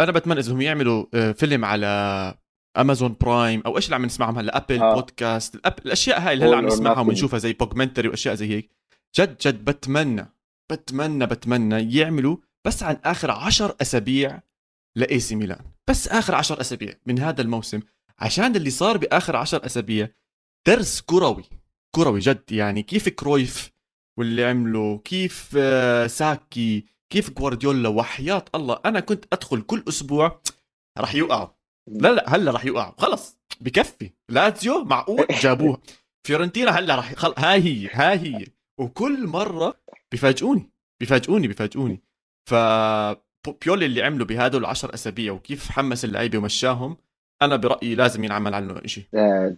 أنا 0.00 0.12
بتمنى 0.12 0.40
إذا 0.40 0.52
هم 0.52 0.60
يعملوا 0.60 1.06
آه، 1.14 1.32
فيلم 1.32 1.64
على 1.64 2.34
أمازون 2.76 3.16
برايم 3.20 3.62
أو 3.66 3.76
إيش 3.76 3.84
اللي 3.84 3.96
عم 3.96 4.04
نسمعهم 4.04 4.38
هلأ 4.38 4.56
ابل 4.56 4.82
آه. 4.82 4.94
بودكاست 4.94 5.54
الأب... 5.54 5.74
الأشياء 5.86 6.20
هاي 6.20 6.34
اللي 6.34 6.44
هلأ 6.44 6.56
عم 6.56 6.66
نسمعها 6.66 7.00
ونشوفها 7.00 7.38
زي 7.38 7.52
documentary 7.52 8.08
وأشياء 8.08 8.34
زي 8.34 8.50
هيك. 8.50 8.70
جد 9.16 9.36
جد 9.38 9.64
بتمنى 9.64 10.26
بتمنى 10.72 11.26
بتمنى 11.26 11.96
يعملوا 11.96 12.36
بس 12.66 12.82
عن 12.82 12.96
آخر 13.04 13.30
عشر 13.30 13.76
أسابيع 13.82 14.40
لاي 14.96 15.20
سي 15.20 15.36
ميلان. 15.36 15.64
بس 15.88 16.08
آخر 16.08 16.34
عشر 16.34 16.60
أسابيع 16.60 16.94
من 17.06 17.18
هذا 17.18 17.42
الموسم. 17.42 17.80
عشان 18.18 18.56
اللي 18.56 18.70
صار 18.70 18.96
بآخر 18.96 19.36
عشر 19.36 19.66
أسابيع 19.66 20.08
درس 20.66 21.00
كروي. 21.00 21.44
كروي 21.94 22.20
جد 22.20 22.52
يعني 22.52 22.82
كيف 22.82 23.08
كرويف 23.08 23.70
واللي 24.18 24.44
عمله 24.44 24.98
كيف 24.98 25.50
آه، 25.56 26.06
ساكي 26.06 26.84
كيف 27.14 27.30
جوارديولا 27.30 27.88
وحياة 27.88 28.44
الله؟ 28.54 28.78
أنا 28.84 29.00
كنت 29.00 29.24
أدخل 29.32 29.62
كل 29.62 29.84
أسبوع 29.88 30.40
راح 30.98 31.14
يوقعوا 31.14 31.48
لا 31.90 32.12
لا 32.12 32.34
هلا 32.34 32.50
راح 32.50 32.64
يوقعوا 32.64 32.92
خلص 32.98 33.38
بكفي. 33.60 34.10
لاتزيو 34.28 34.84
معقول؟ 34.84 35.26
جابوها. 35.42 35.78
فيورنتينا 36.26 36.70
هلا 36.70 36.94
راح 36.96 37.14
خل... 37.14 37.34
هاي 37.38 37.62
هي 37.62 37.88
هاي 37.92 38.18
هي. 38.18 38.46
وكل 38.80 39.26
مرة 39.26 39.80
بيفاجئوني 40.12 40.70
بيفاجئوني 41.00 41.48
بيفاجئوني. 41.48 42.02
ف 42.50 42.54
بيولي 43.64 43.86
اللي 43.86 44.02
عمله 44.02 44.24
بهذول 44.24 44.60
العشر 44.60 44.94
أسابيع 44.94 45.32
وكيف 45.32 45.70
حمس 45.70 46.04
اللعيبة 46.04 46.38
ومشاهم 46.38 46.96
أنا 47.42 47.56
برأيي 47.56 47.94
لازم 47.94 48.24
ينعمل 48.24 48.54
عنه 48.54 48.86
شيء 48.86 49.04
آه، 49.14 49.56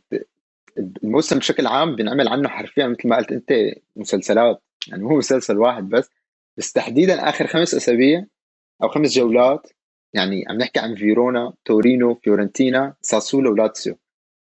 الموسم 1.05 1.39
بشكل 1.39 1.67
عام 1.67 1.97
بينعمل 1.97 2.29
عنه 2.29 2.49
حرفيا 2.49 2.87
مثل 2.87 3.09
ما 3.09 3.17
قلت 3.17 3.33
أنت 3.33 3.53
مسلسلات. 3.97 4.63
يعني 4.89 5.03
مو 5.03 5.19
مسلسل 5.19 5.59
واحد 5.59 5.89
بس. 5.89 6.11
بس 6.59 6.73
تحديدا 6.73 7.29
آخر 7.29 7.47
خمس 7.47 7.75
أسابيع 7.75 8.25
أو 8.83 8.89
خمس 8.89 9.15
جولات 9.15 9.71
يعني 10.15 10.45
عم 10.49 10.57
نحكي 10.57 10.81
عن 10.81 10.95
فيرونا 10.95 11.55
تورينو 11.65 12.15
فيورنتينا 12.15 12.95
ساسولو 13.01 13.53
ولاتسيو 13.53 13.99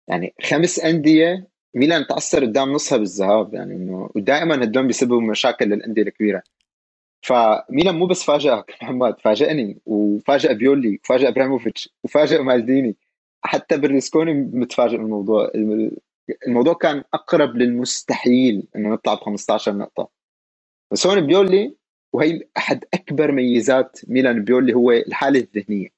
يعني 0.08 0.34
خمس 0.42 0.80
أندية 0.80 1.48
ميلان 1.74 2.06
تعثر 2.06 2.44
قدام 2.44 2.72
نصها 2.72 2.98
بالذهاب 2.98 3.54
يعني 3.54 3.74
إنه 3.74 4.10
ودائما 4.14 4.64
هدول 4.64 4.86
بيسببوا 4.86 5.20
مشاكل 5.20 5.66
للأندية 5.66 6.02
الكبيرة. 6.02 6.42
فميلان 7.22 7.94
مو 7.94 8.06
بس 8.06 8.24
فاجئك 8.24 8.70
محمد 8.82 9.20
فاجئني 9.20 9.78
وفاجئ 9.86 10.54
بيولي 10.54 11.00
وفاجئ 11.04 11.28
إبراهيموفيتش 11.28 11.88
وفاجئ 12.04 12.42
مالديني. 12.42 12.96
حتى 13.42 13.76
برلسكوني 13.76 14.32
متفاجئ 14.34 14.98
من 14.98 15.04
الموضوع 15.04 15.50
الموضوع 16.46 16.74
كان 16.74 17.04
أقرب 17.14 17.56
للمستحيل 17.56 18.68
إنه 18.76 18.88
نطلع 18.88 19.14
ب 19.14 19.18
15 19.18 19.72
نقطة. 19.76 20.08
بس 20.92 21.06
هون 21.06 21.26
بيولي 21.26 21.74
وهي 22.14 22.40
أحد 22.56 22.84
أكبر 22.94 23.32
ميزات 23.32 24.00
ميلان 24.08 24.44
بيولي 24.44 24.74
هو 24.74 24.92
الحالة 24.92 25.40
الذهنية 25.40 25.88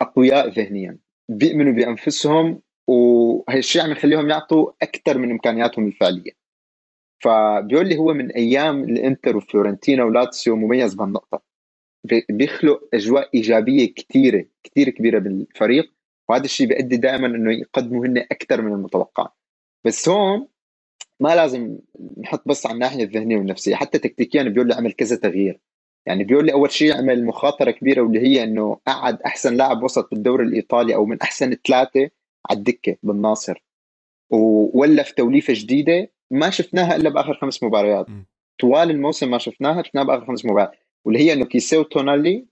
أقوياء 0.00 0.48
ذهنيا. 0.48 0.98
بيؤمنوا 1.28 1.72
بأنفسهم 1.72 2.62
وهالشيء 2.86 3.82
عم 3.82 3.92
يخليهم 3.92 4.30
يعطوا 4.30 4.72
أكثر 4.82 5.18
من 5.18 5.30
إمكانياتهم 5.30 5.86
الفعلية. 5.86 6.30
فبيقول 7.22 7.88
لي 7.88 7.98
هو 7.98 8.14
من 8.14 8.30
أيام 8.32 8.84
الإنتر 8.84 9.36
وفلورنتينا 9.36 10.04
ولاتسيو 10.04 10.56
مميز 10.56 10.94
بهالنقطة. 10.94 11.42
بيخلق 12.28 12.88
أجواء 12.94 13.30
إيجابية 13.34 13.94
كثيره 13.94 14.44
كثير 14.64 14.90
كبيرة 14.90 15.18
بالفريق 15.18 15.92
وهذا 16.28 16.44
الشيء 16.44 16.66
بيؤدي 16.66 16.96
دائما 16.96 17.26
إنه 17.26 17.52
يقدموا 17.52 18.06
هن 18.06 18.18
أكثر 18.18 18.62
من 18.62 18.72
المتوقع. 18.72 19.32
بس 19.84 20.08
هون 20.08 20.48
ما 21.22 21.34
لازم 21.34 21.78
نحط 22.18 22.48
بس 22.48 22.66
على 22.66 22.74
الناحية 22.74 23.04
الذهنية 23.04 23.36
والنفسية 23.36 23.74
حتى 23.74 23.98
تكتيكيا 23.98 24.42
بيقول 24.42 24.68
لي 24.68 24.74
عمل 24.74 24.92
كذا 24.92 25.16
تغيير. 25.16 25.60
يعني 26.06 26.24
بيقول 26.24 26.46
لي 26.46 26.52
أول 26.52 26.70
شيء 26.70 26.96
عمل 26.96 27.24
مخاطرة 27.24 27.70
كبيرة 27.70 28.02
واللي 28.02 28.20
هي 28.20 28.42
إنه 28.42 28.78
قعد 28.86 29.22
أحسن 29.22 29.54
لاعب 29.56 29.82
وسط 29.82 30.08
بالدوري 30.10 30.44
الإيطالي 30.44 30.94
أو 30.94 31.06
من 31.06 31.20
أحسن 31.20 31.56
ثلاثة 31.66 32.10
على 32.50 32.58
الدكة 32.58 32.96
بالناصر. 33.02 33.64
وولف 34.30 35.10
توليفة 35.10 35.52
جديدة 35.56 36.10
ما 36.30 36.50
شفناها 36.50 36.96
إلا 36.96 37.10
بآخر 37.10 37.34
خمس 37.34 37.62
مباريات. 37.62 38.06
طوال 38.60 38.90
الموسم 38.90 39.30
ما 39.30 39.38
شفناها 39.38 39.82
شفناها 39.82 40.04
بآخر 40.04 40.26
خمس 40.26 40.44
مباريات. 40.44 40.72
واللي 41.04 41.20
هي 41.20 41.32
إنه 41.32 41.44
كيسيه 41.44 41.78
وتونالي 41.78 42.44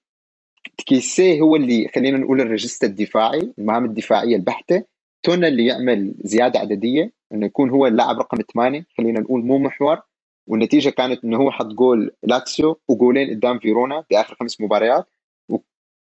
كيسيه 0.87 1.41
هو 1.41 1.57
اللي 1.57 1.89
خلينا 1.95 2.19
نقول 2.19 2.41
الريجستا 2.41 2.87
الدفاعي 2.87 3.53
المهام 3.59 3.85
الدفاعية 3.85 4.37
البحتة. 4.37 4.85
تونالي 5.23 5.67
يعمل 5.67 6.15
زيادة 6.25 6.61
عددية. 6.61 7.20
إنه 7.33 7.47
يكون 7.47 7.71
هو 7.71 7.87
اللاعب 7.87 8.19
رقم 8.19 8.39
ثمانية 8.55 8.87
خلينا 8.99 9.21
نقول 9.21 9.45
مو 9.45 9.59
محور. 9.59 9.99
والنتيجة 10.47 10.91
كانت 10.91 11.25
إنه 11.25 11.37
هو 11.37 11.51
حط 11.51 11.67
جول 11.67 12.11
لاتسيو 12.23 12.81
وجولين 12.89 13.31
قدام 13.31 13.59
فيرونا 13.59 14.05
بآخر 14.11 14.35
خمس 14.41 14.61
مباريات. 14.61 15.07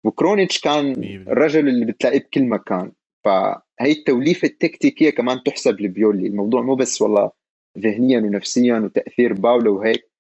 وكرونيتش 0.04 0.60
كان 0.60 0.92
الرجل 1.04 1.68
اللي 1.68 1.84
بتلاقيه 1.84 2.18
بكل 2.18 2.44
مكان. 2.44 2.92
فهي 3.24 3.92
التوليفة 3.92 4.48
التكتيكية 4.48 5.10
كمان 5.10 5.42
تحسب 5.42 5.80
لبيولي. 5.80 6.26
الموضوع 6.26 6.62
مو 6.62 6.74
بس 6.74 7.02
والله 7.02 7.30
ذهنيا 7.78 8.18
ونفسيا 8.18 8.78
وتأثير 8.78 9.32
باولو 9.32 9.78
وهيك. 9.78 10.10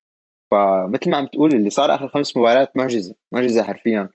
فمثل 0.50 1.10
ما 1.10 1.16
عم 1.16 1.26
تقول 1.26 1.54
اللي 1.54 1.70
صار 1.70 1.94
آخر 1.94 2.08
خمس 2.08 2.36
مباريات 2.36 2.76
معجزه 2.76 3.14
معجزه 3.32 3.62
حرفيا. 3.62 4.08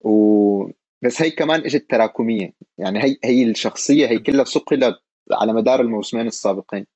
و 0.00 0.66
بس 1.02 1.22
هي 1.22 1.30
كمان 1.30 1.60
إجت 1.60 1.90
تراكمية. 1.90 2.52
يعني 2.78 3.04
هي 3.04 3.16
هي 3.24 3.44
الشخصية 3.44 4.06
هي 4.06 4.18
كلها 4.18 4.44
صقلت 4.44 4.98
على 5.32 5.52
مدار 5.52 5.80
الموسمين 5.80 6.26
السابقين. 6.26 6.86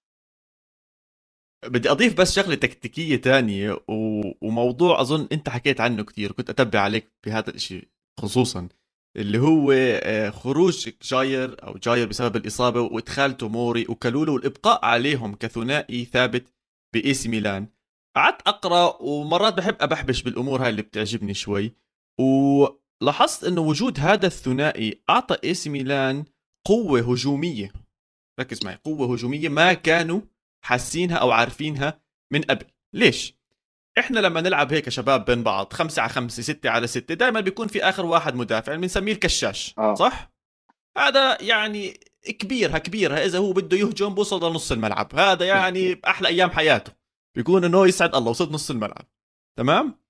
بدي 1.64 1.90
أضيف 1.90 2.20
بس 2.20 2.34
شغلة 2.34 2.54
تكتيكية 2.54 3.16
تانية 3.16 3.72
و... 3.88 4.22
وموضوع 4.40 5.00
أظن 5.00 5.28
أنت 5.32 5.48
حكيت 5.48 5.80
عنه 5.80 6.04
كثير 6.04 6.32
كنت 6.32 6.50
أتبع 6.50 6.80
عليك 6.80 7.12
بهذا 7.26 7.50
الشيء 7.50 7.88
خصوصا 8.20 8.68
اللي 9.16 9.38
هو 9.38 9.72
آه، 9.72 10.30
خروج 10.30 10.88
جاير 11.02 11.66
أو 11.66 11.78
جاير 11.78 12.08
بسبب 12.08 12.36
الإصابة 12.36 12.80
وادخال 12.80 13.36
توموري 13.36 13.86
وكالولو 13.88 14.34
والإبقاء 14.34 14.84
عليهم 14.84 15.34
كثنائي 15.34 16.04
ثابت 16.04 16.54
بإي 16.94 17.14
سي 17.14 17.28
ميلان. 17.28 17.68
قعدت 18.16 18.48
أقرأ 18.48 19.02
ومرات 19.02 19.54
بحب 19.54 19.76
أبحبش 19.80 20.22
بالأمور 20.22 20.62
هاي 20.62 20.70
اللي 20.70 20.82
بتعجبني 20.82 21.34
شوي 21.34 21.72
ولاحظت 22.20 23.44
إنه 23.44 23.60
وجود 23.60 24.00
هذا 24.00 24.26
الثنائي 24.26 25.02
أعطى 25.10 25.36
إي 25.44 25.54
سي 25.54 25.70
ميلان 25.70 26.24
قوة 26.66 27.00
هجومية. 27.12 27.85
ركز 28.40 28.64
معي 28.64 28.78
قوة 28.84 29.12
هجومية 29.12 29.48
ما 29.48 29.72
كانوا 29.72 30.20
حاسينها 30.64 31.16
أو 31.16 31.30
عارفينها 31.30 32.00
من 32.32 32.42
قبل. 32.42 32.66
ليش؟ 32.92 33.36
إحنا 33.98 34.20
لما 34.20 34.40
نلعب 34.40 34.72
هيك 34.72 34.88
شباب 34.88 35.24
بين 35.24 35.42
بعض 35.42 35.72
خمسة 35.72 36.02
على 36.02 36.10
خمسة 36.10 36.42
ستة 36.42 36.70
على 36.70 36.86
ستة 36.86 37.14
دائما 37.14 37.40
بيكون 37.40 37.68
في 37.68 37.84
آخر 37.84 38.06
واحد 38.06 38.34
مدافع 38.34 38.74
بنسميه 38.76 39.12
الكشاش 39.12 39.74
آه. 39.78 39.94
صح؟ 39.94 40.32
هذا 40.98 41.42
يعني 41.42 42.00
كبيرها 42.24 42.78
كبيرها 42.78 43.24
إذا 43.24 43.38
هو 43.38 43.52
بده 43.52 43.76
يهجم 43.76 44.14
بوصل 44.14 44.50
لنص 44.50 44.72
الملعب 44.72 45.14
هذا 45.14 45.46
يعني 45.46 46.00
أحلى 46.10 46.28
أيام 46.28 46.50
حياته. 46.50 46.92
بيكون 47.36 47.64
إنه 47.64 47.86
يسعد 47.86 48.14
الله 48.14 48.30
وصلت 48.30 48.50
نص 48.50 48.70
الملعب 48.70 49.06
تمام؟ 49.58 50.05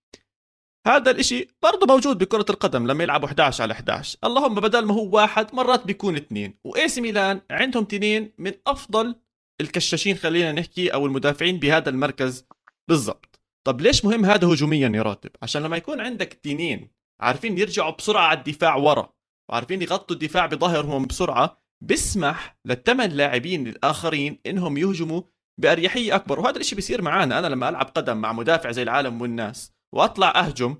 هذا 0.86 1.10
الإشي 1.10 1.48
برضه 1.62 1.94
موجود 1.94 2.18
بكرة 2.18 2.46
القدم 2.50 2.86
لما 2.86 3.04
يلعبوا 3.04 3.28
11 3.28 3.62
على 3.62 3.72
11 3.72 4.18
اللهم 4.24 4.54
بدل 4.54 4.84
ما 4.84 4.94
هو 4.94 5.16
واحد 5.16 5.54
مرات 5.54 5.86
بيكون 5.86 6.16
اثنين. 6.16 6.58
وايسي 6.64 7.00
ميلان 7.00 7.40
عندهم 7.50 7.82
اثنين 7.82 8.32
من 8.38 8.52
أفضل 8.66 9.14
الكشاشين 9.60 10.16
خلينا 10.16 10.52
نحكي 10.52 10.88
أو 10.88 11.06
المدافعين 11.06 11.58
بهذا 11.58 11.88
المركز 11.88 12.46
بالضبط. 12.88 13.40
طب 13.66 13.80
ليش 13.80 14.04
مهم 14.04 14.24
هذا 14.24 14.48
هجوميا 14.48 14.88
يا 14.88 15.02
راتب؟ 15.02 15.30
عشان 15.42 15.62
لما 15.62 15.76
يكون 15.76 16.00
عندك 16.00 16.32
اثنين 16.32 16.90
عارفين 17.20 17.58
يرجعوا 17.58 17.96
بسرعة 17.96 18.26
على 18.26 18.38
الدفاع 18.38 18.76
ورا 18.76 19.12
وعارفين 19.50 19.82
يغطوا 19.82 20.16
الدفاع 20.16 20.46
بظهرهم 20.46 21.06
بسرعة 21.06 21.62
بسمح 21.80 22.58
للثمان 22.64 23.10
لاعبين 23.10 23.66
الآخرين 23.66 24.40
إنهم 24.46 24.76
يهجموا 24.78 25.22
بأريحية 25.60 26.14
أكبر. 26.14 26.40
وهذا 26.40 26.58
الشيء 26.58 26.76
بيصير 26.76 27.02
معنا 27.02 27.38
أنا 27.38 27.46
لما 27.46 27.68
ألعب 27.68 27.86
قدم 27.86 28.16
مع 28.16 28.32
مدافع 28.32 28.70
زي 28.70 28.82
العالم 28.82 29.20
والناس 29.22 29.75
واطلع 29.96 30.32
اهجم. 30.36 30.76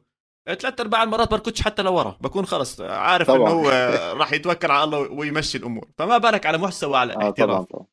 ثلاث 0.46 0.80
ارباع 0.80 1.02
المرات 1.02 1.30
بركضش 1.30 1.62
حتى 1.62 1.82
لورا 1.82 2.18
بكون 2.20 2.46
خلص 2.46 2.80
عارف 2.80 3.30
إنه 3.30 3.48
هو 3.48 3.70
راح 4.16 4.32
يتوكل 4.32 4.70
على 4.70 4.84
الله 4.84 4.98
ويمشي 4.98 5.58
الأمور. 5.58 5.88
فما 5.98 6.18
بالك 6.18 6.46
على 6.46 6.58
مستوى 6.58 6.98
على 6.98 7.12
الاحتراف. 7.12 7.74
آه 7.74 7.86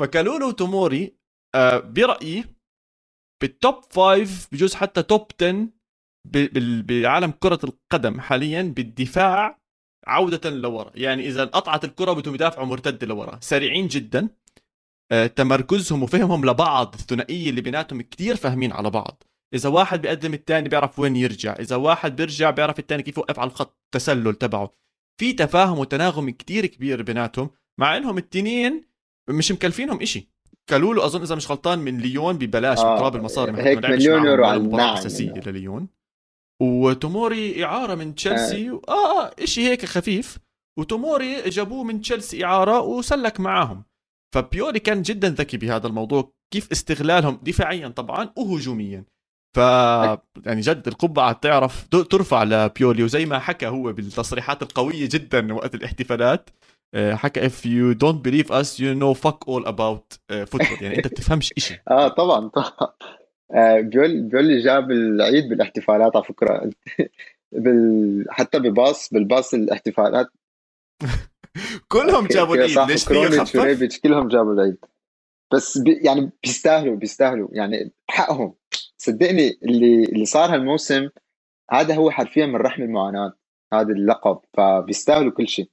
فكالولو 0.00 0.48
وتوموري 0.48 1.14
آه 1.54 1.78
برأيي 1.78 2.44
بال 3.42 3.59
top 3.59 3.84
five 3.90 4.48
بجوز 4.52 4.74
حتى 4.74 5.02
top 5.02 5.26
10 5.42 5.68
بعالم 6.82 7.30
كرة 7.30 7.60
القدم 7.64 8.20
حاليا 8.20 8.62
بالدفاع 8.62 9.58
عودة 10.06 10.50
لورا. 10.50 10.90
يعني 10.94 11.26
إذا 11.26 11.44
قطعت 11.44 11.84
الكرة 11.84 12.12
بدهم 12.12 12.34
يدافعوا 12.34 12.66
مرتدة 12.66 13.06
لورا. 13.06 13.38
سريعين 13.42 13.88
جدا. 13.88 14.28
آه، 15.12 15.26
تمركزهم 15.26 16.02
وفهمهم 16.02 16.44
لبعض 16.44 16.94
الثنائية 16.94 17.50
اللي 17.50 17.60
بيناتهم 17.60 18.02
كتير 18.02 18.36
فاهمين 18.36 18.72
على 18.72 18.90
بعض. 18.90 19.22
إذا 19.54 19.68
واحد 19.68 20.02
بيقدم 20.02 20.34
الثاني 20.34 20.68
بيعرف 20.68 20.98
وين 20.98 21.16
يرجع 21.16 21.52
إذا 21.52 21.76
واحد 21.76 22.16
بيرجع 22.16 22.50
بيعرف 22.50 22.78
الثاني 22.78 23.02
كيف 23.02 23.16
يوقف 23.16 23.38
على 23.38 23.50
الخط 23.50 23.78
التسلل 23.84 24.34
تبعه. 24.34 24.74
في 25.20 25.32
تفاهم 25.32 25.78
وتناغم 25.78 26.30
كتير 26.30 26.66
كبير 26.66 27.02
بيناتهم 27.02 27.50
مع 27.80 27.96
إنهم 27.96 28.18
التنين 28.18 28.84
مش 29.30 29.52
مكلفينهم 29.52 30.02
إشي. 30.02 30.28
كالولو 30.70 31.02
أظن 31.02 31.22
إذا 31.22 31.34
مش 31.34 31.50
غلطان 31.50 31.78
من 31.78 31.98
ليون 31.98 32.38
ببلاش 32.38 32.78
آه 32.78 32.98
تراب 32.98 33.16
المصاري 33.16 33.62
هيك 33.62 33.84
مليون 33.84 34.26
يورو 34.26 34.44
على 34.44 34.56
النعم 34.56 34.96
أساسية 34.96 35.26
يعني. 35.26 35.40
لليون. 35.40 35.88
وتوموري 36.62 37.64
إعارة 37.64 37.94
من 37.94 38.14
تشيلسي 38.14 38.70
آه. 38.70 38.80
آه 38.88 39.26
آه 39.26 39.44
شيء 39.44 39.64
هيك 39.64 39.84
خفيف. 39.84 40.38
وتوموري 40.78 41.42
جابوه 41.50 41.84
من 41.84 42.00
تشيلسي 42.00 42.44
إعارة 42.44 42.80
وسلك 42.80 43.40
معاهم. 43.40 43.84
فبيولي 44.34 44.80
كان 44.80 45.02
جدا 45.02 45.28
ذكي 45.28 45.56
بهذا 45.56 45.86
الموضوع 45.86 46.32
كيف 46.52 46.72
استغلالهم 46.72 47.40
دفاعيا 47.42 47.88
طبعا 47.88 48.32
وهجوميا. 48.36 49.04
ف 49.56 49.58
يعني 50.46 50.60
جد 50.60 50.88
القبعة 50.88 51.32
تعرف 51.32 51.88
ترفع 51.88 52.42
لبيولي 52.42 53.02
وزي 53.02 53.26
ما 53.26 53.38
حكى 53.38 53.66
هو 53.66 53.92
بالتصريحات 53.92 54.62
القوية 54.62 55.08
جدا 55.12 55.54
وقت 55.54 55.74
الاحتفالات. 55.74 56.50
آه، 56.94 57.14
حكى 57.14 57.48
if 57.48 57.52
you 57.52 57.94
don't 57.98 58.22
believe 58.22 58.50
us 58.50 58.78
you 58.78 58.94
know 59.00 59.14
fuck 59.14 59.48
all 59.48 59.64
about 59.66 60.16
uh, 60.32 60.46
football. 60.46 60.82
يعني 60.82 60.96
أنت 60.96 61.06
بتفهمش 61.06 61.52
شيء 61.58 61.78
آه 61.90 62.08
طبعا 62.08 62.48
طبعا. 62.48 62.92
آه 63.54 63.80
بيقول 63.80 64.22
بيقول 64.22 64.44
لي 64.44 64.60
جاب 64.60 64.90
العيد 64.90 65.48
بالاحتفالات 65.48 66.16
على 66.16 66.24
فكرة. 66.24 66.70
بال... 67.52 68.24
حتى 68.30 68.58
بباص 68.58 69.12
بالباص 69.12 69.54
الاحتفالات. 69.54 70.26
كلهم 71.88 72.26
جابوا 72.26 72.54
العيد. 72.54 72.78
ليش 72.78 73.04
كلهم 74.00 74.28
جابوا 74.28 74.52
العيد. 74.52 74.76
بس 75.52 75.78
بي 75.78 75.92
يعني 75.92 76.30
بيستاهلوا 76.42 76.96
بيستاهلوا. 76.96 77.48
يعني 77.52 77.92
حقهم. 78.10 78.54
صدقني 78.98 79.58
اللي 79.62 80.04
اللي 80.04 80.24
صار 80.24 80.54
هالموسم 80.54 81.08
هذا 81.70 81.94
هو 81.94 82.10
حرفيا 82.10 82.46
من 82.46 82.56
رحم 82.56 82.82
المعاناة 82.82 83.32
هذا 83.72 83.92
اللقب. 83.92 84.40
فبيستاهلوا 84.56 85.32
كل 85.32 85.48
شيء. 85.48 85.70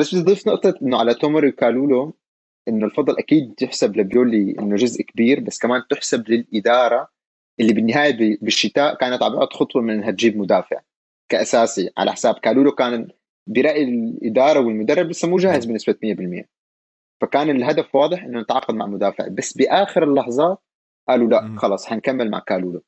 بس 0.00 0.14
بدي 0.14 0.22
اضيف 0.22 0.48
نقطة 0.48 0.74
إنه 0.82 0.98
على 0.98 1.14
توموري 1.14 1.48
وكالولو 1.48 2.16
إنه 2.68 2.86
الفضل 2.86 3.18
أكيد 3.18 3.54
تحسب 3.54 3.96
لبيولي 3.96 4.56
إنه 4.58 4.76
جزء 4.76 5.02
كبير 5.02 5.40
بس 5.40 5.58
كمان 5.58 5.82
تحسب 5.90 6.30
للإدارة 6.30 7.08
اللي 7.60 7.72
بالنهاية 7.72 8.38
بالشتاء 8.42 8.94
كانت 8.94 9.22
عم 9.22 9.46
خطوة 9.46 9.82
من 9.82 9.90
إنها 9.90 10.10
تجيب 10.10 10.36
مدافع 10.36 10.80
كأساسي. 11.28 11.90
على 11.98 12.12
حساب 12.12 12.34
كالولو 12.34 12.72
كان 12.72 13.08
برأي 13.46 13.84
الإدارة 13.84 14.60
والمدرب 14.60 15.06
لسه 15.06 15.28
مو 15.28 15.36
جاهز 15.36 15.64
بنسبة 15.64 15.94
100% 16.42 16.44
فكان 17.20 17.50
الهدف 17.50 17.94
واضح 17.94 18.24
إنه 18.24 18.40
نتعاقد 18.40 18.74
مع 18.74 18.86
مدافع. 18.86 19.28
بس 19.28 19.52
بآخر 19.52 20.04
اللحظات 20.04 20.62
قالوا 21.08 21.28
لا 21.28 21.54
خلص 21.56 21.86
حنكمل 21.86 22.30
مع 22.30 22.38
كالولو 22.38 22.82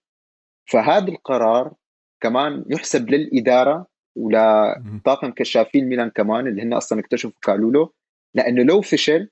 فهذا 0.70 1.08
القرار 1.08 1.74
كمان 2.20 2.64
يحسب 2.70 3.10
للإدارة 3.10 3.86
ولطاقم 4.16 5.30
كشافين 5.30 5.88
ميلان 5.88 6.10
كمان 6.10 6.46
اللي 6.46 6.62
هن 6.62 6.72
أصلا 6.72 7.00
اكتشفوا 7.00 7.32
كالولو 7.42 7.94
لأنه 8.34 8.62
لو 8.62 8.80
فشل 8.80 9.30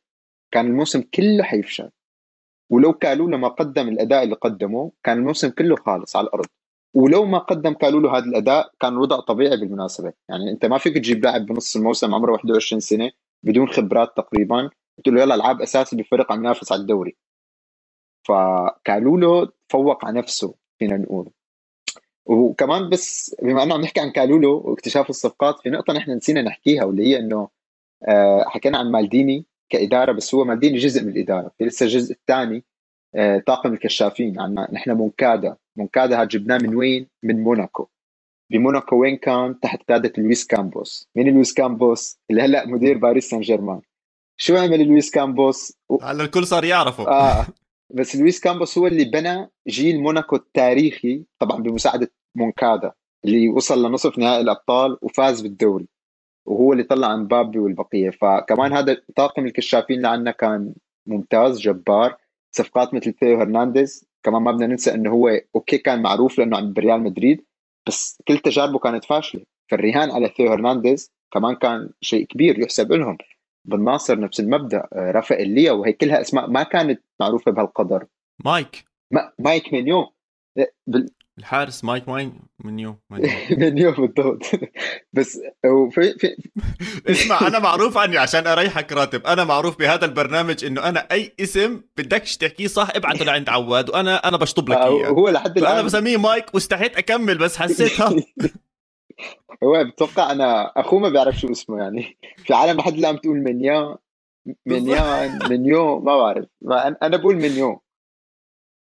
كان 0.50 0.66
الموسم 0.66 1.02
كله 1.02 1.42
حيفشل. 1.42 1.90
ولو 2.70 2.92
كالولو 2.92 3.38
ما 3.38 3.48
قدم 3.48 3.88
الأداء 3.88 4.22
اللي 4.24 4.34
قدمه 4.34 4.92
كان 5.04 5.18
الموسم 5.18 5.50
كله 5.50 5.76
خالص 5.76 6.16
على 6.16 6.26
الأرض. 6.26 6.46
ولو 6.94 7.24
ما 7.24 7.38
قدم 7.38 7.72
كالولو 7.72 8.08
هذا 8.08 8.24
الأداء 8.24 8.72
كان 8.80 8.92
الوضع 8.92 9.20
طبيعي 9.20 9.56
بالمناسبة. 9.56 10.12
يعني 10.28 10.50
أنت 10.50 10.66
ما 10.66 10.78
فيك 10.78 10.94
تجيب 10.94 11.24
لاعب 11.24 11.46
بنص 11.46 11.76
الموسم 11.76 12.14
عمره 12.14 12.32
21 12.32 12.80
سنة 12.80 13.10
بدون 13.42 13.68
خبرات 13.68 14.16
تقريبا 14.16 14.70
قلت 14.98 15.08
له 15.08 15.22
يلا 15.22 15.34
العاب 15.34 15.62
أساسي 15.62 15.96
بفريق 15.96 16.32
عم 16.32 16.38
ينافس 16.38 16.72
على 16.72 16.80
الدوري. 16.80 17.16
فكالولو 18.22 19.44
تفوق 19.68 20.04
على 20.04 20.18
نفسه 20.18 20.54
فينا 20.78 20.96
نقول 20.96 21.30
وكمان 22.26 22.88
بس 22.90 23.36
بما 23.42 23.62
إنه 23.62 23.74
عم 23.74 23.80
نحكي 23.80 24.00
عن 24.00 24.10
كالولو 24.10 24.62
واكتشاف 24.64 25.10
الصفقات 25.10 25.60
في 25.60 25.70
نقطة 25.70 25.92
نحن 25.92 26.10
نسينا 26.10 26.42
نحكيها 26.42 26.84
واللي 26.84 27.06
هي 27.06 27.18
إنه 27.18 27.48
آه، 28.08 28.44
حكينا 28.48 28.78
عن 28.78 28.90
مالديني 28.90 29.44
كإدارة 29.68 30.12
بس 30.12 30.34
هو 30.34 30.44
مالديني 30.44 30.78
جزء 30.78 31.02
من 31.02 31.08
الإدارة 31.08 31.50
في 31.58 31.64
لسه 31.64 31.86
الجزء 31.86 32.12
الثاني 32.12 32.64
آه، 33.14 33.38
طاقم 33.38 33.72
الكشافين 33.72 34.40
عنا 34.40 34.68
نحن 34.72 34.90
مونكادا 34.90 35.56
مونكادا 35.76 36.24
جبناه 36.24 36.58
من 36.58 36.74
وين؟ 36.74 37.06
من 37.22 37.42
موناكو 37.42 37.88
بموناكو 38.50 38.96
وين 38.96 39.16
كان؟ 39.16 39.60
تحت 39.60 39.82
قيادة 39.82 40.12
لويس 40.18 40.46
كامبوس 40.46 41.08
مين 41.16 41.34
لويس 41.34 41.54
كامبوس؟ 41.54 42.18
اللي 42.30 42.42
هلأ 42.42 42.66
مدير 42.66 42.98
باريس 42.98 43.30
سان 43.30 43.40
جيرمان 43.40 43.80
شو 44.36 44.56
عمل 44.56 44.88
لويس 44.88 45.10
كامبوس؟ 45.10 45.72
هلأ 46.02 46.24
الكل 46.24 46.46
صار 46.46 46.64
يعرفه 46.64 47.08
آه 47.08 47.46
بس 47.90 48.16
لويس 48.16 48.40
كامبوس 48.40 48.78
هو 48.78 48.86
اللي 48.86 49.04
بنى 49.04 49.50
جيل 49.68 50.00
موناكو 50.00 50.36
التاريخي 50.36 51.24
طبعا 51.38 51.62
بمساعدة 51.62 52.10
مونكادا 52.34 52.92
اللي 53.24 53.48
وصل 53.48 53.86
لنصف 53.86 54.18
نهائي 54.18 54.40
الأبطال 54.40 54.98
وفاز 55.02 55.40
بالدوري 55.40 55.88
وهو 56.46 56.72
اللي 56.72 56.84
طلع 56.84 57.16
مبابي 57.16 57.58
والبقية. 57.58 58.10
فكمان 58.10 58.72
هذا 58.72 58.96
طاقم 59.16 59.46
الكشافين 59.46 60.06
عندنا 60.06 60.30
كان 60.30 60.74
ممتاز 61.06 61.60
جبار 61.60 62.16
صفقات 62.56 62.94
مثل 62.94 63.12
ثيو 63.12 63.40
هرنانديز. 63.40 64.08
كمان 64.22 64.42
ما 64.42 64.52
بدنا 64.52 64.66
ننسى 64.66 64.94
إنه 64.94 65.10
هو 65.10 65.40
okay 65.54 65.78
كان 65.78 66.02
معروف 66.02 66.38
لأنه 66.38 66.56
عند 66.56 66.78
ريال 66.78 67.00
مدريد 67.00 67.44
بس 67.86 68.22
كل 68.28 68.38
تجاربه 68.38 68.78
كانت 68.78 69.04
فاشلة. 69.04 69.44
فالرهان 69.70 70.10
على 70.10 70.28
ثيو 70.36 70.52
هرنانديز 70.52 71.12
كمان 71.32 71.54
كان 71.54 71.90
شيء 72.00 72.26
كبير 72.26 72.58
يحسب 72.58 72.92
لهم. 72.92 73.18
بن 73.68 73.89
ناصر 73.89 74.20
نفس 74.20 74.40
المبدأ 74.40 74.88
آه، 74.92 75.10
رافائيل 75.10 75.48
لياو 75.50 75.72
هي 75.72 75.92
كلها 75.92 76.20
أسماء 76.20 76.50
ما 76.50 76.62
كانت 76.62 77.02
معروفة 77.20 77.52
بهالقدر. 77.52 78.06
مايك. 78.44 78.84
ما 79.10 79.32
مايك 79.38 79.72
مينيو 79.72 80.12
بال... 80.86 81.08
الحارس 81.38 81.84
مايك 81.84 82.08
ماين 82.08 82.32
منيو 82.64 82.96
منيو 83.60 83.92
بالضبط. 83.92 84.42
بس 85.16 85.40
وفي 85.66 86.14
في 86.18 86.36
اسمع 87.10 87.46
أنا 87.46 87.58
معروف 87.58 87.98
عني 87.98 88.18
عشان 88.18 88.46
أريحك 88.46 88.92
راتب. 88.92 89.26
أنا 89.26 89.44
معروف 89.44 89.78
بهذا 89.78 90.04
البرنامج 90.04 90.64
إنه 90.64 90.88
أنا 90.88 91.06
أي 91.12 91.32
اسم 91.40 91.80
بدكش 91.96 92.36
تحكيه 92.36 92.66
صح 92.66 92.88
ابعته 92.94 93.24
لعند 93.24 93.48
عواد 93.48 93.90
وأنا 93.90 94.28
أنا 94.28 94.36
بشطب 94.36 94.68
لك 94.68 94.76
آه، 94.76 94.98
إياه. 94.98 95.08
هو 95.08 95.28
لحد 95.28 95.58
الآن 95.58 95.72
أنا 95.72 95.82
بسميه 95.82 96.16
مايك 96.16 96.54
واستحيت 96.54 96.96
أكمل 96.96 97.38
بس 97.38 97.56
حسيتها 97.56 98.16
هو 99.64 99.84
بتوقع 99.84 100.32
أنا 100.32 100.72
أخوه 100.76 101.00
ما 101.00 101.08
بيعرف 101.08 101.36
شو 101.36 101.50
اسمه 101.52 101.78
يعني. 101.78 102.18
في 102.36 102.54
عالم 102.54 102.78
لحد 102.78 102.94
الان 102.94 103.16
بتقول 103.16 103.36
منيا 103.38 103.98
منيا 104.66 105.28
منيو 105.50 106.00
ما 106.00 106.16
بعرف. 106.16 106.46
أنا 107.02 107.16
بقول 107.16 107.36
منيو 107.36 107.82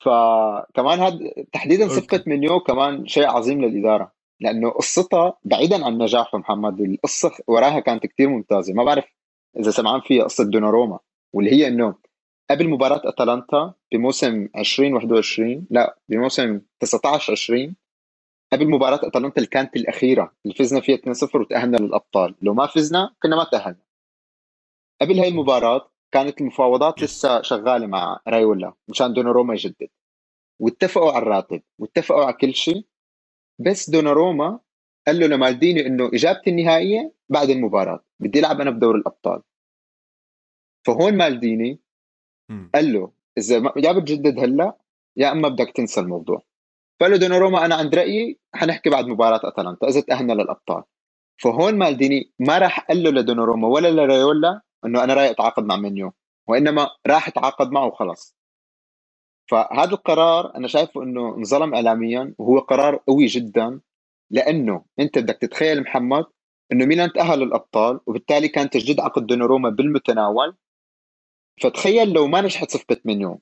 فكمان 0.05 0.99
هذا 0.99 1.19
تحديدا 1.53 1.87
صفقه 1.87 2.23
منيو 2.27 2.59
كمان 2.59 3.07
شيء 3.07 3.27
عظيم 3.27 3.61
للإدارة. 3.65 4.11
لأنه 4.41 4.69
قصتها 4.71 5.37
بعيدا 5.45 5.85
عن 5.85 5.97
نجاحه 5.97 6.37
محمد. 6.37 6.81
القصة 6.81 7.31
وراها 7.47 7.79
كانت 7.79 8.05
كثير 8.05 8.29
ممتازة. 8.29 8.73
ما 8.73 8.83
بعرف 8.83 9.05
إذا 9.59 9.71
سمعان 9.71 10.01
فيها 10.01 10.23
قصة 10.23 10.43
دوناروما 10.43 10.99
واللي 11.33 11.51
هي 11.51 11.67
إنه 11.67 11.95
قبل 12.51 12.69
مباراة 12.69 13.01
أتلانتا 13.05 13.73
بموسم 13.91 14.47
2021 14.57 15.67
لا 15.71 15.97
بموسم 16.09 16.61
19 16.79 17.33
20 17.33 17.75
قبل 18.53 18.69
مباراة 18.69 18.99
أتلانتا 19.07 19.37
اللي 19.37 19.47
كانت 19.47 19.75
الأخيرة. 19.75 20.35
اللي 20.45 20.55
فزنا 20.55 20.81
فيها 20.81 20.97
2-0 20.97 21.35
وتأهلنا 21.35 21.77
للأبطال، 21.77 22.35
لو 22.41 22.53
ما 22.53 22.67
فزنا 22.67 23.15
كنا 23.23 23.35
ما 23.35 23.43
تأهلنا. 23.51 23.83
قبل 25.01 25.19
هاي 25.19 25.27
المباراة 25.27 25.91
كانت 26.11 26.41
المفاوضات 26.41 27.03
لسه 27.03 27.41
شغالة 27.41 27.87
مع 27.87 28.19
رايولا 28.27 28.73
مشان 28.87 29.13
دوناروما 29.13 29.53
يجدد. 29.53 29.89
واتفقوا 30.59 31.11
على 31.11 31.21
الراتب. 31.21 31.61
واتفقوا 31.79 32.23
على 32.23 32.33
كل 32.33 32.53
شيء. 32.53 32.85
بس 33.59 33.89
دوناروما 33.89 34.59
قال 35.07 35.19
له 35.19 35.27
لمالديني 35.27 35.87
إنه 35.87 36.07
إجابتي 36.13 36.49
النهائية 36.49 37.13
بعد 37.29 37.49
المباراة. 37.49 38.03
بدي 38.19 38.39
ألعب 38.39 38.61
أنا 38.61 38.71
بدور 38.71 38.95
الأبطال. 38.95 39.41
فهون 40.85 41.17
مالديني 41.17 41.79
قال 42.75 42.93
له 42.93 43.11
إذا 43.37 43.55
يا 43.55 43.91
بتجدد 43.91 44.39
هلأ 44.39 44.77
يا 45.17 45.31
إما 45.31 45.49
بدك 45.49 45.71
تنسى 45.75 45.99
الموضوع. 45.99 46.41
فقال 46.99 47.11
له 47.11 47.17
دوناروما 47.17 47.65
أنا 47.65 47.75
عند 47.75 47.95
رأيي 47.95 48.39
حنحكي 48.55 48.89
بعد 48.89 49.05
مباراة 49.05 49.41
أتلانتا 49.43 49.87
إذا 49.87 50.01
تأهلنا 50.01 50.33
للأبطال. 50.33 50.83
فهون 51.43 51.77
مالديني 51.77 52.31
ما 52.39 52.57
راح 52.57 52.79
قال 52.79 53.03
له 53.03 53.09
لدوناروما 53.09 53.67
ولا 53.67 53.91
لرايولا 53.91 54.61
إنه 54.85 55.03
أنا 55.03 55.13
رايح 55.13 55.31
أتعاقد 55.31 55.63
مع 55.63 55.75
منيو 55.75 56.13
وإنما 56.47 56.89
راح 57.07 57.27
أتعاقد 57.27 57.71
معه 57.71 57.85
وخلص. 57.85 58.35
فهذا 59.51 59.91
القرار 59.91 60.55
أنا 60.55 60.67
شايفه 60.67 61.03
إنه 61.03 61.35
انظلم 61.35 61.73
اعلاميا 61.73 62.35
وهو 62.37 62.59
قرار 62.59 62.95
قوي 62.95 63.25
جدا 63.25 63.79
لأنه 64.31 64.85
أنت 64.99 65.17
بدك 65.19 65.37
تتخيل 65.37 65.81
محمد 65.81 66.25
إنه 66.71 66.85
ميلان 66.85 67.13
تأهل 67.13 67.39
للأبطال 67.39 67.99
وبالتالي 68.05 68.47
كان 68.47 68.69
تجديد 68.69 68.99
عقد 68.99 69.27
دوناروما 69.27 69.69
بالمتناول. 69.69 70.55
فتخيل 71.61 72.13
لو 72.13 72.27
ما 72.27 72.41
نجحت 72.41 72.71
صفقة 72.71 72.97
منيو 73.05 73.41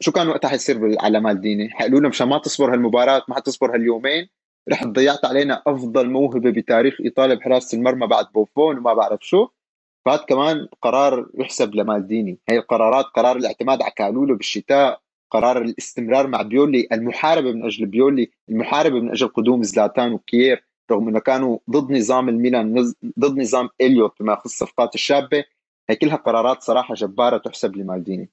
شو 0.00 0.12
كان 0.12 0.28
وقتها 0.28 0.48
حيصير 0.48 0.96
على 1.00 1.20
مالديني؟ 1.20 1.70
حيقولوا 1.70 2.00
له 2.00 2.08
مشان 2.08 2.28
ما 2.28 2.38
تصبر 2.38 2.72
هالمباراة 2.72 3.22
ما 3.28 3.34
حتصبر 3.36 3.74
هاليومين. 3.74 4.28
رح 4.68 4.84
ضيعت 4.84 5.24
علينا 5.24 5.62
أفضل 5.66 6.10
موهبة 6.10 6.50
بتاريخ 6.50 7.00
إيطاليا 7.00 7.34
بحراسه 7.34 7.78
المرمى 7.78 8.06
بعد 8.06 8.26
بوفون 8.34 8.78
وما 8.78 8.94
بعرف 8.94 9.26
شو. 9.26 9.48
فهذا 10.04 10.22
كمان 10.28 10.68
قرار 10.82 11.28
يحسب 11.34 11.74
لمالديني. 11.74 12.38
هي 12.48 12.58
القرارات 12.58 13.04
قرار 13.04 13.36
الاعتماد 13.36 13.82
على 13.82 13.92
كالولو 13.96 14.36
بالشتاء 14.36 15.00
قرار 15.30 15.62
الاستمرار 15.62 16.26
مع 16.26 16.42
بيولي 16.42 16.88
المحاربة 16.92 17.52
من 17.52 17.64
أجل 17.64 17.86
بيولي 17.86 18.30
المحاربة 18.48 19.00
من 19.00 19.10
أجل 19.10 19.28
قدوم 19.28 19.62
زلاتان 19.62 20.12
وكيير 20.12 20.64
رغم 20.90 21.08
إنه 21.08 21.20
كانوا 21.20 21.58
ضد 21.70 21.92
نظام 21.92 22.28
الميلان 22.28 22.92
ضد 23.18 23.38
نظام 23.38 23.68
إليوت 23.80 24.22
بما 24.22 24.32
يخص 24.32 24.44
الصفقات 24.44 24.94
الشابة. 24.94 25.44
هي 25.90 25.96
كلها 25.96 26.16
قرارات 26.16 26.62
صراحة 26.62 26.94
جبارة 26.94 27.38
تحسب 27.38 27.76
لمالديني. 27.76 28.30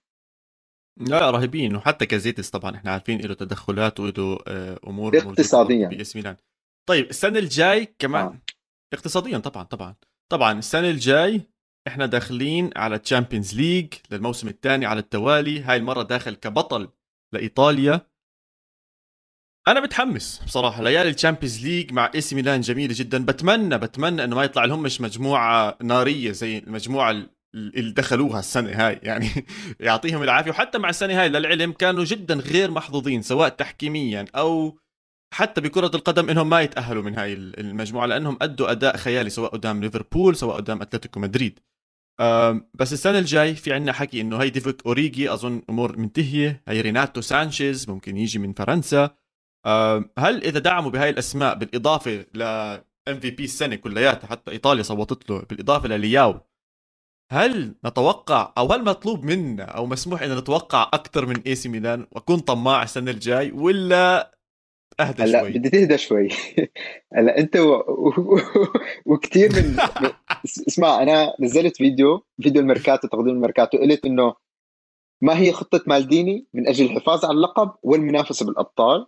لا 1.00 1.32
رهيبين. 1.32 1.76
وحتى 1.76 2.06
غازيدس 2.06 2.50
طبعا 2.50 2.76
إحنا 2.76 2.92
عارفين 2.92 3.22
له 3.22 3.34
تدخلات 3.34 4.00
وله 4.00 4.40
آه، 4.48 4.80
أمور 4.88 5.18
اقتصاديا. 5.18 5.88
باس 5.88 6.16
ميلان. 6.16 6.36
طيب 6.90 7.10
السنة 7.10 7.40
الجاي 7.40 7.94
كمان 8.00 8.26
آه. 8.26 8.42
اقتصاديا 8.94 9.38
طبعا 9.38 9.64
طبعا. 9.64 9.96
طبعا 10.32 10.60
السنة 10.60 10.90
الجاي 10.90 11.42
إحنا 11.88 12.06
داخلين 12.06 12.70
على 12.76 13.00
Champions 13.00 13.56
League 13.56 13.94
للموسم 14.12 14.48
الثاني 14.48 14.86
على 14.86 15.00
التوالي. 15.00 15.62
هاي 15.62 15.78
المرة 15.78 16.04
داخل 16.04 16.36
كبطل 16.36 16.90
لإيطاليا. 17.34 18.02
أنا 19.68 19.80
متحمس 19.80 20.42
بصراحة. 20.46 20.84
ليالي 20.84 21.10
ال 21.10 21.15
Champions 21.15 21.66
League 21.66 21.94
مع 21.94 22.12
AC 22.16 22.36
ميلان 22.36 22.62
جميلة 22.62 22.94
جدا. 22.98 23.26
بتمنى 23.26 23.78
بتمنى 23.78 24.24
إنه 24.24 24.36
ما 24.36 24.44
يطلع 24.44 24.66
لهم 24.66 24.84
مش 24.84 25.02
مجموعة 25.02 25.78
نارية 25.84 26.32
زي 26.32 26.58
المجموعة 26.58 27.12
اللي 27.56 27.92
دخلوها 27.92 28.40
السنة 28.40 28.88
هاي. 28.88 29.00
يعني 29.04 29.30
يعطيهم 29.80 30.24
العافية. 30.24 30.52
وحتى 30.52 30.78
مع 30.78 30.90
السنة 30.90 31.22
هاي 31.22 31.30
للعلم 31.30 31.72
كانوا 31.72 32.04
جدا 32.04 32.36
غير 32.36 32.72
محظوظين 32.72 33.22
سواء 33.22 33.50
تحكيميا 33.50 34.26
أو 34.36 34.80
حتى 35.34 35.62
بكرة 35.62 35.92
القدم 35.96 36.30
إنهم 36.30 36.50
ما 36.50 36.62
يتأهلوا 36.62 37.04
من 37.04 37.20
هاي 37.20 37.34
المجموعة 37.34 38.06
لأنهم 38.06 38.38
أدوا 38.42 38.72
أداء 38.72 38.98
خيالي 38.98 39.30
سواء 39.30 39.52
قدام 39.52 39.82
ليفربول 39.82 40.36
سواء 40.36 40.56
قدام 40.56 40.82
أتلتيكو 40.82 41.20
مدريد. 41.20 41.60
بس 42.74 42.94
السنة 42.94 43.20
الجاي 43.20 43.56
في 43.56 43.74
عندنا 43.74 43.94
حكي 43.94 44.22
إنه 44.22 44.38
هي 44.38 44.50
ديفوك 44.50 44.86
أوريجي 44.86 45.34
أظن 45.34 45.62
أمور 45.70 45.98
منتهية. 45.98 46.64
هي 46.68 46.82
ريناتو 46.82 47.22
سانشيز 47.22 47.90
ممكن 47.90 48.18
يجي 48.18 48.40
من 48.40 48.54
فرنسا. 48.54 49.16
هل 50.18 50.44
إذا 50.44 50.60
دعموا 50.60 50.92
بهاي 50.92 51.10
الأسماء 51.10 51.56
بالإضافة 51.56 52.26
ل 52.34 52.44
MVP 53.08 53.44
السنة 53.44 53.76
كلياتها 53.76 54.28
حتى 54.28 54.52
إيطاليا 54.52 54.84
صوتت 54.84 55.30
له 55.30 55.42
بالإضافة 55.50 55.88
للياو 55.88 56.40
هل 57.32 57.76
نتوقع 57.86 58.54
أو 58.58 58.74
هل 58.74 58.84
مطلوب 58.84 59.24
منا 59.24 59.64
أو 59.64 59.86
مسموح 59.86 60.22
إن 60.22 60.38
نتوقع 60.38 60.90
أكثر 60.94 61.26
من 61.26 61.36
AC 61.48 61.70
ميلان 61.70 62.08
وأكون 62.12 62.40
طماع 62.40 62.84
السنة 62.84 63.12
الجاي 63.12 63.52
ولا 63.52 64.38
أهدى 65.00 65.24
هلا 65.24 65.40
شوي؟ 65.40 65.52
بدي 65.52 65.70
تهدى 65.70 65.98
شوي. 65.98 66.30
هلا 67.16 67.38
أنت 67.38 67.58
و... 67.58 67.74
و... 67.74 68.40
وكثير 69.06 69.50
من 69.56 69.78
اسمع 70.68 71.04
أنا 71.04 71.34
نزلت 71.40 71.78
فيديو 71.78 72.24
فيديو 72.42 72.62
الميركاتو 72.62 73.08
تقديم 73.08 73.30
الميركاتو 73.36 73.78
قلت 73.78 74.06
إنه 74.06 74.36
ما 75.22 75.40
هي 75.40 75.52
خطة 75.52 75.84
مالديني 75.88 76.46
من 76.54 76.68
أجل 76.68 76.86
الحفاظ 76.86 77.26
على 77.26 77.34
اللقب 77.34 77.72
والمنافسة 77.84 78.46
بالأبطال. 78.46 79.08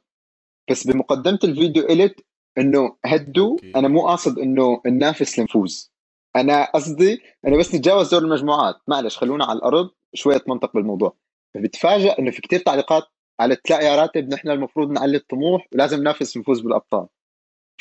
بس 0.72 0.88
بمقدمة 0.88 1.40
الفيديو 1.44 1.84
قلت 1.84 2.26
إنه 2.58 2.96
هدوا 3.06 3.58
أنا 3.76 3.88
مو 3.88 4.08
قاصد 4.08 4.40
إنه 4.40 4.82
ننافس 4.86 5.40
لنفوز. 5.40 5.89
أنا 6.36 6.72
قصدي 6.72 7.22
أنا 7.48 7.58
بس 7.58 7.76
نتجاوز 7.76 8.10
دور 8.10 8.22
المجموعات. 8.22 8.76
معلش 8.88 9.18
خلونا 9.18 9.46
على 9.46 9.58
الأرض 9.58 9.90
شوية 10.14 10.42
منطق 10.48 10.74
بالموضوع. 10.74 11.18
فبتفاجئ 11.54 12.20
إنه 12.20 12.32
في 12.32 12.42
كتير 12.42 12.60
تعليقات 12.60 13.04
قالت 13.40 13.70
لا 13.70 13.82
يا 13.82 13.96
راتب 14.02 14.34
نحن 14.34 14.50
المفروض 14.50 14.92
نعلي 14.92 15.18
الطموح 15.18 15.68
ولازم 15.74 16.00
ننافس 16.00 16.38
نفوز 16.38 16.62
بالأبطال. 16.62 17.08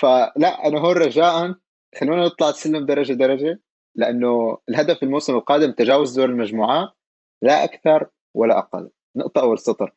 فلا 0.01 0.67
أنا 0.67 0.81
هون 0.81 0.97
رجاء 0.97 1.55
خلونا 2.01 2.27
نطلع 2.27 2.49
السلم 2.49 2.87
درجة 2.87 3.13
درجة 3.13 3.61
لأنه 3.95 4.59
الهدف 4.69 5.03
الموسم 5.03 5.35
القادم 5.35 5.73
تجاوز 5.73 6.19
دور 6.19 6.29
المجموعات 6.29 6.89
لا 7.43 7.65
أكثر 7.65 8.11
ولا 8.35 8.59
أقل. 8.59 8.91
نقطة 9.17 9.41
أول 9.41 9.59
سطر. 9.59 9.95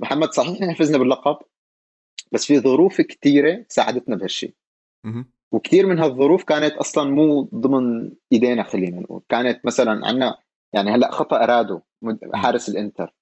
محمد 0.00 0.32
صحيح 0.32 0.62
إحنا 0.62 0.74
فزنا 0.74 0.98
باللقب 0.98 1.36
بس 2.32 2.46
في 2.46 2.60
ظروف 2.60 3.00
كثيره 3.00 3.66
ساعدتنا 3.68 4.16
بهالشيء 4.16 4.54
وكثير 5.52 5.86
من 5.86 5.98
هالظروف 5.98 6.44
كانت 6.44 6.74
أصلا 6.74 7.10
مو 7.10 7.42
ضمن 7.54 8.10
إيدينا 8.32 8.62
خلينا 8.62 9.00
نقول. 9.00 9.22
كانت 9.28 9.66
مثلا 9.66 10.06
عندنا 10.06 10.38
يعني 10.72 10.90
هلأ 10.90 11.10
خطأ 11.10 11.44
إرادو 11.44 11.80
حارس 12.34 12.68
الإنتر. 12.68 13.14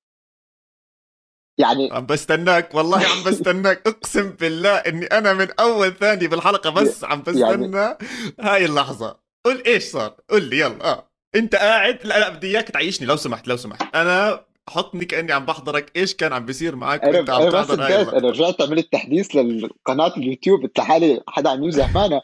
يعني 1.58 1.92
عم 1.92 2.06
بستناك 2.06 2.74
والله 2.74 2.98
عم 2.98 3.24
بستناك. 3.26 3.86
أقسم 3.86 4.30
بالله 4.30 4.76
إني 4.76 5.06
أنا 5.06 5.34
من 5.34 5.48
أول 5.60 5.92
ثانية 5.92 6.28
بالحلقة 6.28 6.70
بس 6.70 7.04
عم 7.04 7.22
بستنى 7.22 7.76
يعني... 7.76 7.96
هاي 8.40 8.64
اللحظة. 8.64 9.20
قول 9.44 9.62
إيش 9.66 9.84
صار؟ 9.84 10.16
قول 10.30 10.42
لي 10.42 10.58
يلا. 10.58 10.92
آه. 10.92 11.10
أنت 11.34 11.54
قاعد؟ 11.54 11.98
لا 12.04 12.18
لا 12.18 12.28
بدي 12.28 12.46
إياك 12.46 12.68
تعيشني 12.68 13.06
لو 13.06 13.16
سمحت 13.16 13.48
لو 13.48 13.56
سمحت. 13.56 13.96
أنا 13.96 14.46
حطني 14.68 15.04
كاني 15.04 15.32
عم 15.32 15.46
بحضرك 15.46 15.96
إيش 15.96 16.14
كان 16.14 16.32
عم 16.32 16.46
بيصير 16.46 16.76
معك 16.76 17.04
أنا 17.04 17.18
وأنت 17.18 17.30
عم 17.30 17.50
تحضر 17.50 17.86
أنا 18.18 18.28
رجعت 18.28 18.62
عملت 18.62 18.92
تحديث 18.92 19.36
للقناه 19.36 20.16
اليوتيوب 20.16 20.64
إنت 20.64 20.80
حالي 20.80 21.22
حدا 21.28 21.50
عم 21.50 21.64
يمزح 21.64 21.94
معنا 21.94 22.20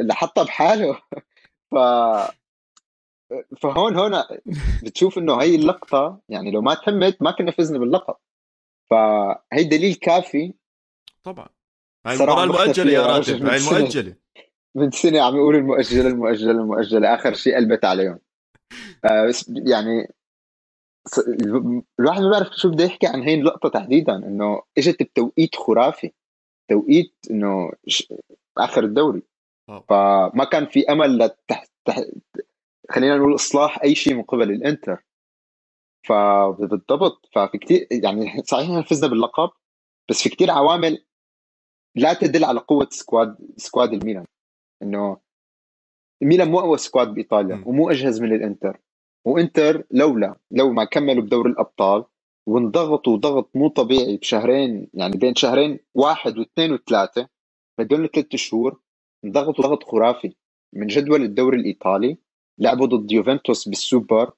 اللي 0.00 0.14
حطها 0.14 0.44
بحاله. 0.44 0.98
ف 1.70 1.74
فهون 3.60 3.96
هون 3.96 4.22
بتشوف 4.82 5.18
إنه 5.18 5.42
هي 5.42 5.54
اللقطة 5.54 6.20
يعني 6.28 6.50
لو 6.50 6.62
ما 6.62 6.74
تمت 6.74 7.22
ما 7.22 7.30
كنا 7.30 7.50
فزنا 7.50 7.78
باللقب. 7.78 8.14
فهي 8.90 9.64
دليل 9.64 9.94
كافي. 9.94 10.54
طبعا. 11.22 11.48
هاي 12.06 12.14
المباراه 12.14 12.44
المؤجلة 12.44 12.92
يا 12.92 13.06
راجل 13.06 13.46
هاي 13.46 13.56
المؤجلة. 13.56 14.16
من 14.76 14.90
سنة 14.90 15.20
عم 15.22 15.36
يقولوا 15.36 15.60
المؤجلة 15.60 16.08
المؤجلة 16.08 16.50
المؤجلة 16.50 17.14
آخر 17.14 17.34
شيء 17.34 17.56
قلبت 17.56 17.84
عليهم. 17.84 18.18
آه 19.04 19.26
بس 19.26 19.48
يعني 19.48 20.14
الواحد 22.00 22.22
ما 22.22 22.30
بيعرف 22.30 22.48
شو 22.56 22.70
بده 22.70 22.84
يحكي 22.84 23.06
عن 23.06 23.22
هي 23.22 23.34
اللقطة 23.34 23.68
تحديدا 23.68 24.16
إنه 24.16 24.62
إجت 24.78 25.02
بتوقيت 25.02 25.56
خرافي 25.56 26.12
توقيت 26.70 27.14
إنه 27.30 27.72
آخر 28.58 28.84
الدوري. 28.84 29.22
فما 29.88 30.44
كان 30.52 30.66
في 30.66 30.92
أمل 30.92 31.18
لتحت 31.18 31.70
تح... 31.84 32.00
خلينا 32.90 33.16
نقول 33.16 33.34
إصلاح 33.34 33.82
أي 33.82 33.94
شيء 33.94 34.14
من 34.14 34.22
قبل 34.22 34.50
الإنتر. 34.50 35.04
فبالضبط 36.06 37.28
ففي 37.32 37.58
كثير 37.58 37.86
يعني 37.90 38.42
صحيح 38.42 38.88
فزنا 38.88 39.10
باللقب 39.10 39.50
بس 40.10 40.22
في 40.22 40.28
كثير 40.28 40.50
عوامل 40.50 41.04
لا 41.96 42.12
تدل 42.12 42.44
على 42.44 42.60
قوة 42.60 42.88
squad 42.90 43.36
squad 43.56 43.92
الميلان. 43.92 44.26
إنه 44.82 45.20
الميلان 46.22 46.50
مو 46.50 46.58
أقوى 46.60 46.78
squad 46.78 47.14
بإيطاليا 47.14 47.62
ومو 47.66 47.90
أجهز 47.90 48.20
من 48.20 48.34
الإنتر. 48.34 48.80
وإنتر 49.24 49.84
لولا 49.90 50.36
لو 50.50 50.72
ما 50.72 50.84
كملوا 50.84 51.24
بدور 51.24 51.46
الأبطال 51.46 52.04
وانضغطوا 52.48 53.16
ضغط 53.16 53.50
مو 53.56 53.68
طبيعي 53.68 54.16
بشهرين 54.16 54.88
يعني 54.94 55.16
بين 55.18 55.34
شهرين 55.34 55.78
واحد 55.94 56.38
واثنين 56.38 56.72
وثلاثة 56.72 57.28
بدون 57.78 58.06
ثلاث 58.08 58.36
شهور 58.36 58.80
انضغطوا 59.24 59.64
ضغط 59.64 59.84
خرافي 59.84 60.34
من 60.74 60.86
جدول 60.86 61.22
الدوري 61.22 61.56
الإيطالي 61.60 62.18
لعبوا 62.58 62.86
ضد 62.86 63.12
يوفنتوس 63.12 63.68
بالسوبر 63.68 64.32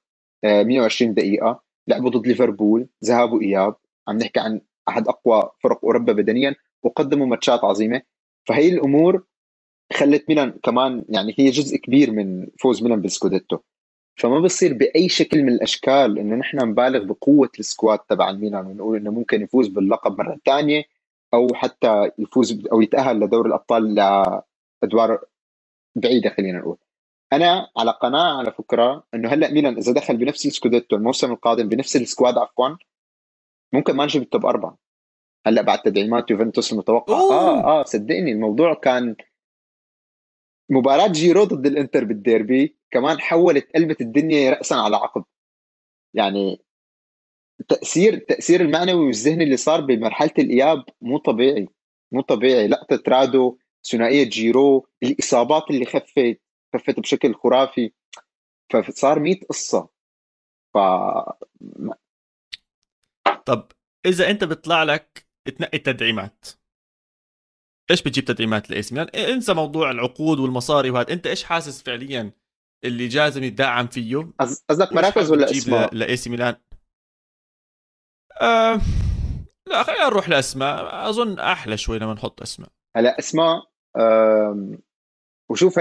120 0.44 1.11
آه، 1.11 1.14
دقيقة 1.14 1.62
لعبوا 1.88 2.11
ضد 2.11 2.27
ليفربول 2.27 2.88
ذهاب 3.05 3.33
واياب 3.33 3.77
عم 4.09 4.18
نحكي 4.18 4.40
عن 4.40 4.61
أحد 4.88 5.09
أقوى 5.09 5.51
فرق 5.62 5.85
أوروبا 5.85 6.12
بدنيا 6.12 6.55
وقدموا 6.83 7.27
ماتشات 7.27 7.64
عظيمة. 7.64 8.03
فهي 8.49 8.68
الأمور 8.68 9.25
خلت 9.92 10.25
ميلان 10.29 10.51
كمان 10.64 11.05
يعني 11.09 11.35
هي 11.38 11.51
جزء 11.51 11.77
كبير 11.77 12.12
من 12.12 12.49
فوز 12.61 12.83
ميلان 12.85 13.01
بالسكوديتو. 13.01 13.59
فما 14.17 14.41
بصير 14.41 14.75
بأي 14.75 15.09
شكل 15.09 15.43
من 15.43 15.49
الأشكال 15.49 16.19
إنه 16.19 16.37
نحن 16.37 16.69
نبالغ 16.69 17.05
بقوة 17.05 17.51
ال 17.59 17.65
squad 17.65 17.99
تبع 17.99 18.31
الميلان 18.31 18.67
ونقول 18.67 18.97
إنه 18.97 19.11
ممكن 19.11 19.43
يفوز 19.43 19.69
باللقب 19.69 20.19
مرة 20.19 20.39
ثانية 20.47 20.85
أو 21.35 21.55
حتى 21.55 22.11
يفوز 22.19 22.67
أو 22.73 22.81
يتأهل 22.81 23.21
لدور 23.21 23.47
الأبطال 23.47 23.95
لأدوار 23.95 25.25
بعيدة 25.97 26.31
خلينا 26.31 26.59
نقول. 26.59 26.77
أنا 27.33 27.71
على 27.77 27.91
قناعة 27.91 28.39
على 28.39 28.53
فكرة 28.53 29.05
إنه 29.15 29.29
هلأ 29.29 29.51
ميلان 29.53 29.77
إذا 29.77 29.93
دخل 29.93 30.17
بنفس 30.17 30.47
السكوديتو 30.47 30.97
الموسم 30.97 31.33
القادم 31.33 31.69
بنفس 31.69 31.97
ال 31.97 32.04
squad 32.04 32.39
عفوا 32.39 32.77
ممكن 33.73 33.97
ما 33.97 34.05
نجيب 34.05 34.23
ال 34.23 34.29
top 34.29 34.47
أربعة. 34.47 34.79
هلأ 35.47 35.63
بعد 35.63 35.83
تدعيمات 35.83 36.31
يوفنتوس 36.31 36.73
المتوقع. 36.73 37.15
آه 37.15 37.81
آه 37.81 37.85
صدقني 37.85 38.33
الموضوع 38.33 38.75
كان 38.75 39.17
مباراة 40.71 41.09
جيرو 41.09 41.45
ضد 41.45 41.67
الإنتر 41.67 42.05
بالديربي. 42.05 42.76
كمان 42.97 43.21
حولت 43.21 43.69
قلبة 43.75 43.97
الدنيا 44.01 44.51
رأسا 44.51 44.75
على 44.75 44.97
عقب. 44.97 45.25
يعني 46.15 46.61
التأثير 47.61 48.15
التأثير 48.15 48.61
المعنوي 48.61 49.07
والذهني 49.07 49.45
اللي 49.45 49.57
صار 49.57 49.81
بمرحلة 49.81 50.35
الإياب 50.39 50.85
مو 51.01 51.19
طبيعي 51.19 51.69
مو 52.13 52.21
طبيعي. 52.21 52.69
لقطة 52.69 53.03
رادو 53.09 53.59
ثنائية 53.91 54.25
جيرو 54.25 54.89
الإصابات 55.03 55.71
اللي 55.71 55.85
خفت 55.85 56.41
خفت 56.75 57.01
بشكل 57.01 57.35
خرافي. 57.35 57.93
فصار 58.73 59.19
100 59.19 59.41
قصة. 59.51 59.89
ف 60.75 60.79
طب 63.47 63.73
إذا 64.07 64.31
أنت 64.31 64.45
بيطلع 64.45 64.83
لك 64.83 65.27
تنقي 65.59 65.79
تدعيمات 65.79 66.47
إيش 67.91 68.03
بتجيب 68.03 68.25
تدعيمات 68.25 68.71
ل 68.71 68.83
AC 68.83 68.95
ميلان 68.95 69.09
إنسى 69.09 69.55
موضوع 69.55 69.91
العقود 69.91 70.39
والمصاري 70.39 70.91
وهذا 70.91 71.13
أنت 71.13 71.27
إيش 71.27 71.45
حاسس 71.45 71.83
فعليا؟ 71.83 72.33
اللي 72.85 73.09
جازم 73.09 73.43
يدعم 73.43 73.87
فيه. 73.87 74.33
قصدك 74.41 74.93
مراكز 74.93 75.31
ولا 75.31 75.51
أسماء؟ 75.51 75.95
ل 75.95 76.17
AC 76.17 76.31
ميلان؟ 76.31 76.57
آه... 78.41 78.81
لا 79.67 79.83
خلينا 79.83 80.05
نروح 80.05 80.29
لأسماء. 80.29 81.09
أظن 81.09 81.39
أحلى 81.39 81.77
شوي 81.77 81.99
لما 81.99 82.15
نحط 82.15 82.43
أسماء. 82.43 82.69
هلا 82.97 83.19
أسماء. 83.19 83.71
وشوف. 85.51 85.81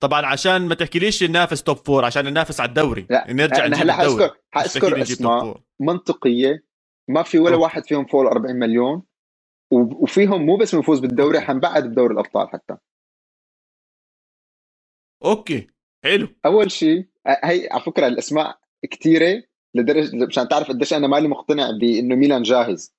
طبعا 0.00 0.26
عشان 0.26 0.68
ما 0.68 0.74
تحكيليش 0.74 1.22
ننافس 1.22 1.62
top 1.62 1.76
four 1.76 2.04
عشان 2.04 2.24
ننافس 2.24 2.60
على 2.60 2.68
الدوري. 2.68 3.06
لا 3.10 3.32
نرجع 3.32 3.66
أنا 3.66 3.76
هلا 3.76 3.92
حاذكر 3.92 4.36
حأذكر 4.50 5.02
أسماء 5.02 5.60
منطقية. 5.80 6.66
ما 7.08 7.22
في 7.22 7.38
ولا 7.38 7.56
واحد 7.56 7.84
فيهم 7.84 8.06
فوق 8.06 8.30
40 8.30 8.56
مليون. 8.56 9.02
وفيهم 9.72 10.46
مو 10.46 10.56
بس 10.56 10.74
بنفوز 10.74 11.00
بالدوري 11.00 11.40
حنبعد 11.40 11.84
بدوري 11.84 12.14
الأبطال 12.14 12.48
حتى. 12.48 12.76
okay. 15.24 15.70
حلو. 16.06 16.28
أول 16.46 16.70
شيء 16.70 17.06
هي 17.26 17.68
على 17.70 17.82
فكرة 17.82 18.06
الأسماء 18.06 18.58
كثيره 18.90 19.42
لدرجه 19.74 20.26
مشان 20.26 20.48
تعرف 20.48 20.68
قديش 20.68 20.94
أنا 20.94 21.06
مالي 21.06 21.28
مقتنع 21.28 21.70
بإنه 21.70 22.14
ميلان 22.14 22.42
جاهز. 22.42 22.94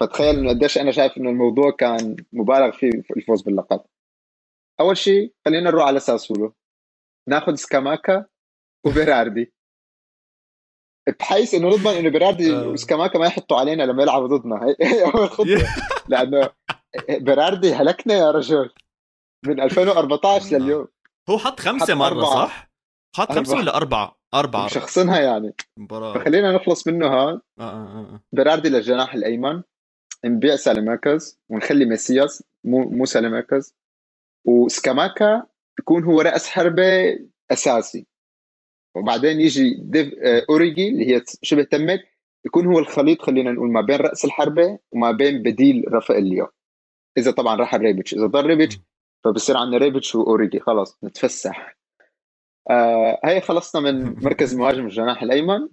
فتخيل 0.00 0.38
إنه 0.38 0.48
قديش 0.48 0.78
أنا 0.78 0.92
شايف 0.92 1.18
إنه 1.18 1.30
الموضوع 1.30 1.70
كان 1.70 2.16
مبالغ 2.32 2.70
فيه 2.70 2.90
في 2.90 3.16
الفوز 3.16 3.42
باللقب. 3.42 3.80
أول 4.80 4.96
شيء 4.96 5.34
خلينا 5.44 5.70
نروح 5.70 5.86
على 5.86 6.00
ساسولو. 6.00 6.54
ناخذ 7.28 7.54
سكاماكا 7.54 8.26
وبيراردي. 8.86 9.52
بحيث 11.20 11.54
إنه 11.54 11.68
نضمن 11.68 11.92
إنه 11.92 12.08
بيراردي 12.10 12.56
آه. 12.56 12.68
وسكاماكا 12.68 13.18
ما 13.18 13.26
يحطوا 13.26 13.56
علينا 13.56 13.82
لما 13.82 14.02
يلعبوا 14.02 14.26
ضدنا. 14.26 14.74
هي 14.80 15.04
أول 15.04 15.30
خطوة. 15.30 15.46
لأنه 16.08 16.50
بيراردي 17.08 17.74
هلكنا 17.74 18.14
يا 18.14 18.30
رجل. 18.30 18.70
من 19.46 19.60
2014 19.60 20.56
آه. 20.56 20.58
لليوم. 20.58 20.88
هو 21.30 21.38
حط 21.38 21.60
خمسة 21.60 21.84
حط 21.84 21.90
مرة 21.90 22.24
صح؟ 22.24 22.70
حط 23.16 23.32
خمسة 23.32 23.56
ولا 23.56 23.76
أربعة؟ 23.76 24.18
أربعة. 24.34 24.68
شخصنها 24.68 25.20
يعني. 25.20 25.54
مباراة. 25.76 26.14
فخلينا 26.14 26.52
نخلص 26.52 26.86
منه 26.86 27.06
هذا. 27.06 27.40
آه 27.60 27.62
آه 27.62 27.98
آه. 28.14 28.20
بيراردي 28.32 28.68
للجناح 28.68 29.14
الأيمن. 29.14 29.62
نبيع 30.24 30.56
ساليماكرز 30.56 31.40
ونخلي 31.48 31.84
ميسياس 31.84 32.42
مو 32.64 32.90
مو 32.90 33.04
ساليماكرز 33.04 33.74
وسكاماكا 34.44 35.46
يكون 35.80 36.04
هو 36.04 36.20
رأس 36.20 36.48
حربة 36.48 37.18
أساسي. 37.50 38.06
وبعدين 38.96 39.40
يجي 39.40 39.74
ديف 39.80 40.14
آه، 40.22 40.46
أوريجي 40.50 40.88
اللي 40.88 41.14
هي 41.14 41.22
شبه 41.42 41.62
تمت. 41.62 42.00
يكون 42.46 42.66
هو 42.66 42.78
الخليط 42.78 43.22
خلينا 43.22 43.52
نقول 43.52 43.72
ما 43.72 43.80
بين 43.80 43.96
رأس 43.96 44.24
الحربة 44.24 44.78
وما 44.92 45.10
بين 45.10 45.42
بديل 45.42 45.84
رافائيل 45.88 46.24
لياو 46.24 46.48
إذا 47.18 47.30
طبعا 47.30 47.56
راح 47.56 47.74
ريبتش 47.74 48.14
إذا 48.14 48.26
ضل 48.26 48.46
ريبتش 48.46 48.78
فبصير 49.24 49.56
عندنا 49.56 49.78
ريبتش 49.78 50.14
وأوريجي. 50.14 50.60
خلاص 50.60 50.98
نتفسح. 51.04 51.78
آه 52.70 53.20
هي 53.24 53.40
خلصنا 53.40 53.92
من 53.92 54.24
مركز 54.24 54.52
المهاجم 54.52 54.84
الجناح 54.84 55.22
الأيمن. 55.22 55.68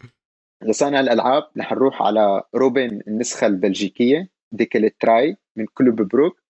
لصانع 0.61 0.99
الألعاب. 0.99 1.51
رح 1.57 1.71
نروح 1.71 2.01
على 2.01 2.43
روبن 2.55 3.01
النسخة 3.07 3.47
البلجيكية 3.47 4.29
دي 4.51 4.70
كيتيلاري 4.70 5.37
من 5.55 5.65
كلوب 5.65 6.01
بروج. 6.01 6.41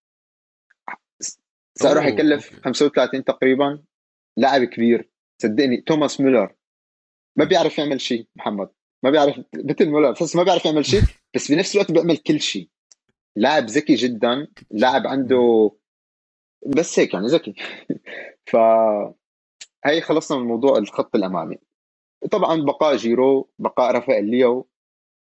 سعره 1.78 2.02
حيكلف 2.02 2.60
35 2.64 3.24
تقريبا. 3.24 3.84
لاعب 4.38 4.64
كبير. 4.64 5.10
صدقني 5.42 5.82
توماس 5.82 6.22
ميلر 6.22 6.56
ما 7.38 7.46
بيعرف 7.46 7.78
يعمل 7.78 8.02
شيء 8.02 8.28
محمد. 8.36 8.70
ما 9.04 9.10
بيعرف 9.10 9.40
مثل 9.56 9.90
مولر. 9.90 10.12
بحس 10.12 10.36
ما 10.36 10.44
بيعرف 10.44 10.66
يعمل 10.66 10.86
شيء. 10.86 11.02
بس 11.36 11.52
بنفس 11.52 11.76
الوقت 11.76 11.92
بيعمل 11.92 12.18
كل 12.18 12.40
شيء. 12.40 12.70
لاعب 13.36 13.66
ذكي 13.66 13.96
جدا. 13.96 14.48
لاعب 14.72 15.08
عنده 15.08 15.72
بس 16.66 17.00
هيك 17.00 17.14
يعني 17.14 17.28
ذكي 17.28 17.56
ف 18.46 18.56
هي 19.86 20.02
خلصنا 20.02 20.38
من 20.38 20.46
موضوع 20.46 20.78
الخط 20.78 21.16
الأمامي. 21.16 21.58
طبعا 22.32 22.62
بقاء 22.62 22.96
جيرو 22.96 23.50
بقاء 23.60 23.92
رافائيل 23.92 24.26
لياو 24.26 24.68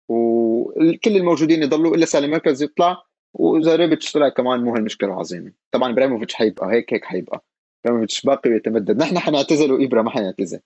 وكل 0.09 1.17
الموجودين 1.17 1.63
يضلوا 1.63 1.95
إلا 1.95 2.05
ساليماكرز 2.05 2.63
يطلع 2.63 3.03
وإذا 3.33 3.75
ريبتش 3.75 4.11
طلع 4.11 4.29
كمان 4.29 4.63
مو 4.63 4.75
هالمشكلة 4.75 5.13
عظيمة. 5.13 5.53
طبعا 5.71 5.91
إبراهيموفيتش 5.91 6.33
حيبقى 6.33 6.71
هيك 6.71 6.93
هيك 6.93 7.05
حيبقى. 7.05 7.45
إبراهيموفيتش 7.85 8.25
باقي 8.25 8.49
ويتمدد. 8.49 8.97
نحن 8.97 9.19
حنعتزل 9.19 9.71
وابرا 9.71 10.01
ما 10.01 10.09
حيعتزل. 10.09 10.59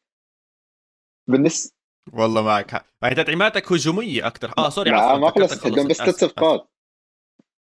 بالنسبة 1.28 1.74
والله 2.14 2.42
معك 2.42 2.72
حق. 2.72 2.86
تدعيماتك 3.02 3.72
هجومية 3.72 4.28
أكثر 4.28 4.54
آه 4.58 4.70
sorry 4.70 4.92
لا 4.92 5.18
ما 5.18 5.30
خلص 5.30 5.68
بدهم 5.68 5.88
بس 5.88 5.98
ثلاث 5.98 6.16
صفقات 6.16 6.70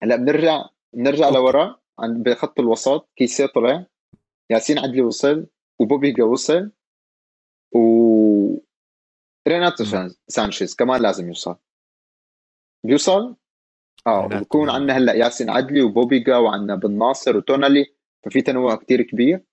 هلأ 0.04 0.16
بنرجع 0.16 0.70
بنرجع 0.94 1.30
لورا. 1.30 1.80
بخط 2.00 2.60
الوسط 2.60 3.10
كيسي 3.16 3.48
طلع 3.48 3.86
ياسين 4.50 4.80
عدلي 4.80 5.02
وصل 5.02 5.48
وبوبيغا 5.80 6.24
وصل 6.24 6.72
و 7.72 7.82
ريناتو 9.48 10.10
سانشيز 10.28 10.76
كمان 10.76 11.02
لازم 11.02 11.28
يوصل. 11.28 11.56
بيوصل؟ 12.84 13.36
آه 14.08 14.28
بكون 14.28 14.70
عندنا 14.70 14.98
هلأ 14.98 15.14
ياسين 15.14 15.50
عدلي 15.50 15.82
وبوبيغا 15.82 16.38
وعندنا 16.38 16.76
بن 16.76 16.98
ناصر 16.98 17.38
وتونالي 17.38 17.86
ففي 18.26 18.42
تنوع 18.42 18.76
كتير 18.76 19.02
كبير. 19.02 19.44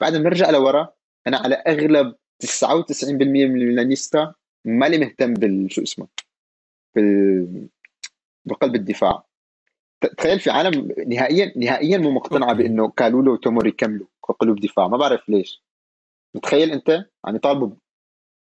بعد 0.00 0.12
بنرجع 0.12 0.50
لورا 0.50 0.94
أنا 1.26 1.38
على 1.38 1.54
أغلب 1.54 2.16
99% 2.42 3.12
من 3.12 3.44
الميلانيستا 3.44 4.34
مالي 4.64 4.98
مهتم 4.98 5.34
بالشو 5.34 5.82
اسمه 5.82 6.08
بال 6.94 7.68
بقلب 8.44 8.74
الدفاع. 8.74 9.31
تخيل 10.06 10.40
في 10.40 10.50
عالم 10.50 10.94
نهائيا 11.06 11.52
نهائيا 11.56 11.98
مو 11.98 12.10
مقتنعه 12.10 12.52
بإنه 12.52 12.88
كالولو 12.88 13.32
وتوموري 13.32 13.68
يكملوا 13.68 14.06
قلوب 14.40 14.60
دفاع. 14.60 14.88
ما 14.88 14.96
بعرف 14.96 15.28
ليش. 15.28 15.62
متخيل 16.34 16.70
أنت؟ 16.70 17.06
يعني 17.24 17.38
طالبوا 17.38 17.70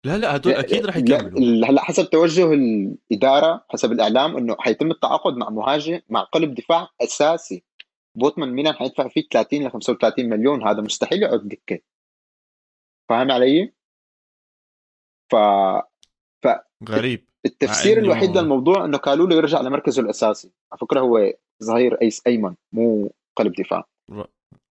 لا 0.07 0.19
لا 0.19 0.37
هدول 0.37 0.53
أكيد 0.53 0.87
رح 0.87 0.97
يكملوا. 0.97 1.67
هلأ 1.67 1.83
حسب 1.83 2.11
توجه 2.11 2.53
الإدارة 2.53 3.65
حسب 3.69 3.93
الإعلام 3.93 4.37
إنه 4.37 4.57
حيتم 4.59 4.91
التعاقد 4.91 5.37
مع 5.37 5.51
مهاجم 5.51 6.01
مع 6.09 6.21
قلب 6.21 6.55
دفاع 6.55 6.89
أساسي. 7.01 7.65
بوتمان 8.15 8.53
ميلان 8.53 8.75
حيدفع 8.75 9.09
فيه 9.09 9.29
30 9.33 9.67
ل 9.67 9.71
35 9.71 10.29
مليون. 10.29 10.69
هذا 10.69 10.81
مستحيل 10.81 11.23
يقعد 11.23 11.49
دكة. 11.49 11.79
فاهم 13.09 13.31
علي؟ 13.31 13.73
ف 15.31 15.37
ف 16.43 16.49
غريب. 16.89 17.28
التفسير 17.47 17.99
الوحيد 17.99 18.39
للموضوع 18.39 18.85
إنه 18.85 18.99
كالولو 18.99 19.37
يرجع 19.37 19.61
لمركزه 19.61 20.03
الأساسي. 20.03 20.51
على 20.73 20.79
فكرة 20.79 21.01
هو 21.01 21.33
ظهير 21.65 21.95
أيس 22.03 22.23
أيمن 22.27 22.55
مو 22.73 23.13
قلب 23.37 23.53
دفاع. 23.53 23.85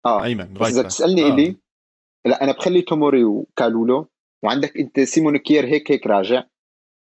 آه 0.07 0.25
أيمن 0.25 0.55
بس 0.55 0.67
إذا 0.67 0.83
تسألني 0.83 1.23
آه. 1.23 1.29
إلي 1.29 1.57
لا 2.27 2.45
أنا 2.45 2.53
بخلي 2.53 2.83
توموري 2.83 3.25
وكالولو 3.25 4.09
وعندك 4.45 4.77
أنت 4.77 5.01
سيمون 5.01 5.37
كير 5.37 5.67
هيك 5.67 5.91
هيك 5.91 6.07
راجع 6.07 6.45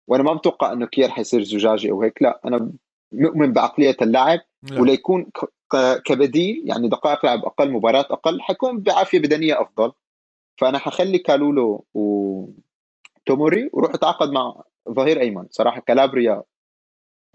وأنا 0.08 0.22
ما 0.22 0.34
بتوقع 0.34 0.72
إنه 0.72 0.86
كير 0.86 1.08
حيصير 1.08 1.42
زجاجي 1.42 1.90
أو 1.90 2.02
هيك 2.02 2.22
لا 2.22 2.40
أنا 2.44 2.72
مؤمن 3.12 3.52
بعقلية 3.52 3.96
اللاعب 4.02 4.40
وليكون 4.72 5.30
كبديل 6.04 6.62
يعني 6.66 6.88
دقائق 6.88 7.26
لعب 7.26 7.44
أقل 7.44 7.70
مباراة 7.70 8.06
أقل 8.10 8.40
حيكون 8.40 8.78
بعافية 8.78 9.18
بدنية 9.18 9.62
أفضل. 9.62 9.92
فأنا 10.60 10.78
حخلي 10.78 11.18
كالولو 11.18 11.84
وتوموري 11.94 13.70
وروح 13.72 13.94
أتعاقد 13.94 14.30
مع 14.30 14.62
ظهير 14.90 15.20
أيمن 15.20 15.46
صراحة 15.50 15.80
كالابريا 15.80 16.42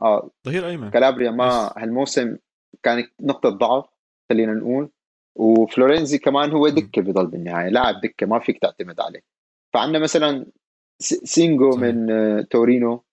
آه 0.02 0.30
ظهير 0.46 0.68
أيمن. 0.68 0.90
كالابريا 0.90 1.32
ما 1.32 1.74
هالموسم 1.78 2.38
كانت 2.84 3.12
نقطة 3.22 3.50
ضعف 3.50 3.86
خلينا 4.30 4.54
نقول. 4.54 4.90
وفلورنزي 5.36 6.18
كمان 6.18 6.52
هو 6.52 6.70
دكة 6.70 7.02
بضل 7.02 7.28
بالنهاية 7.28 7.70
لاعب 7.70 8.02
دكة 8.02 8.26
ما 8.26 8.40
فيك 8.40 8.60
تعتمد 8.60 9.00
عليه. 9.00 9.22
فعندنا 9.74 10.00
مثلا 10.00 10.46
سينجو 11.00 11.70
من 11.70 12.12
آه، 12.12 12.42
تورينو 12.42 13.04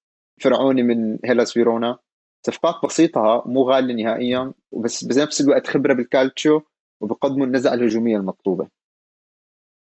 فرعوني 0.40 0.82
من 0.82 1.18
هيلاس 1.24 1.52
فيرونا. 1.52 1.98
صفقات 2.46 2.74
بسيطة 2.84 3.42
مو 3.46 3.62
غالية 3.62 3.94
نهائيا 4.04 4.52
بس 4.72 5.04
بنفس 5.04 5.40
الوقت 5.40 5.66
خبرة 5.66 5.94
بالكالتشو 5.94 6.60
وبقدموا 7.00 7.46
النزعة 7.46 7.74
الهجومية 7.74 8.16
المطلوبة. 8.16 8.68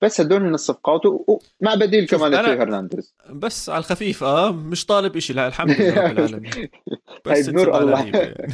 بس 0.02 0.20
هدول 0.20 0.42
من 0.42 0.54
الصفقات 0.54 1.00
ومع 1.06 1.74
بديل 1.74 2.06
كمان 2.06 2.34
لتيو 2.34 2.60
هرنانديز. 2.60 3.14
بس 3.30 3.68
على 3.70 3.78
الخفيف 3.78 4.24
آه 4.24 4.52
مش 4.52 4.86
طالب 4.86 5.18
شيء 5.18 5.36
لا 5.36 5.48
الحمد 5.48 5.70
لله 5.70 6.00
رب 6.00 6.10
العالمين. 6.18 6.50
بس 7.26 7.48
بنور 7.48 7.78
الله. 7.78 8.04
يعني. 8.04 8.48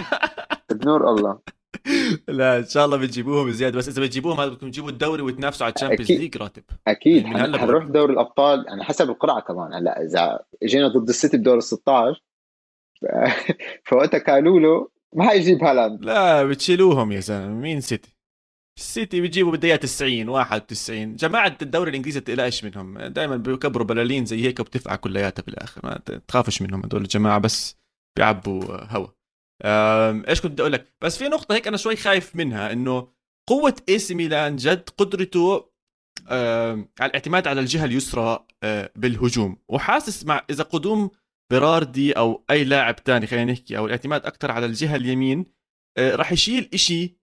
بنور 0.70 1.10
الله. 1.10 1.38
لا 2.28 2.58
إن 2.58 2.66
شاء 2.66 2.84
الله 2.84 2.96
بتجيبوهم 2.96 3.50
زيادة. 3.50 3.78
بس 3.78 3.88
إذا 3.88 4.02
بتجيبوهم 4.02 4.40
هذا 4.40 4.50
بدكم 4.50 4.70
تجيبوا 4.70 4.90
الدوري 4.90 5.22
وتنافسوا 5.22 5.66
على 5.66 5.74
ال 5.74 5.78
Champions 5.78 6.12
League 6.12 6.36
راتب. 6.36 6.62
أكيد. 6.86 7.22
يعني 7.24 7.36
هلا 7.40 7.58
حنروح 7.58 7.84
دوري 7.84 8.12
الأبطال. 8.12 8.64
يعني 8.68 8.84
حسب 8.84 9.10
القرعة 9.10 9.40
كمان. 9.40 9.74
هلا 9.74 10.02
إذا 10.02 10.38
اجينا 10.62 10.88
ضد 10.88 11.08
السيتي 11.08 11.36
بدور 11.36 11.56
ال 11.56 11.62
16 11.62 12.22
فوقتها 13.84 14.18
قالوا 14.18 14.60
له 14.60 14.88
ما 15.14 15.28
حيجيب 15.28 15.64
هالاند. 15.64 16.04
لا 16.04 16.44
بتشيلوهم 16.44 17.12
يا 17.12 17.20
زلمة. 17.20 17.48
مين 17.48 17.80
سيتي؟ 17.80 18.11
السيتي 18.78 19.20
بيجيبوا 19.20 19.50
بالدقيقة 19.52 19.76
90 19.76 20.28
91 20.28 21.16
جماعة 21.16 21.56
الدوري 21.62 21.90
الإنجليزي 21.90 22.20
تقلقش 22.20 22.64
منهم؟ 22.64 22.98
دائما 22.98 23.36
بيكبروا 23.36 23.86
بلالين 23.86 24.24
زي 24.24 24.44
هيك 24.44 24.60
وبتفقع 24.60 24.96
كلياتها 24.96 25.42
بالآخر. 25.42 25.80
ما 25.84 26.00
تخافش 26.28 26.62
منهم 26.62 26.84
هدول 26.84 27.02
الجماعة 27.02 27.38
بس 27.38 27.76
بيعبوا 28.16 28.64
هوا. 28.64 29.08
إيش 30.28 30.40
كنت 30.40 30.52
بدي 30.52 30.62
أقول 30.62 30.72
لك؟ 30.72 30.94
بس 31.00 31.18
في 31.18 31.24
نقطة 31.24 31.54
هيك 31.54 31.66
أنا 31.68 31.76
شوي 31.76 31.96
خايف 31.96 32.36
منها 32.36 32.72
إنه 32.72 33.08
قوة 33.48 33.76
اي 33.88 33.98
سي 33.98 34.14
ميلان 34.14 34.56
جد 34.56 34.88
قدرته 34.98 35.72
على 36.30 36.86
الاعتماد 37.00 37.46
على 37.46 37.60
الجهة 37.60 37.84
اليسرى 37.84 38.46
أه 38.62 38.92
بالهجوم. 38.96 39.56
وحاسس 39.68 40.26
مع 40.26 40.44
إذا 40.50 40.64
قدوم 40.64 41.10
بيراردي 41.50 42.12
أو 42.12 42.44
أي 42.50 42.64
لاعب 42.64 43.04
تاني 43.04 43.26
خلينا 43.26 43.52
نحكي 43.52 43.78
أو 43.78 43.86
الاعتماد 43.86 44.26
أكثر 44.26 44.50
على 44.50 44.66
الجهة 44.66 44.96
اليمين 44.96 45.46
أه 45.98 46.16
راح 46.16 46.32
يشيل 46.32 46.70
إشي 46.74 47.21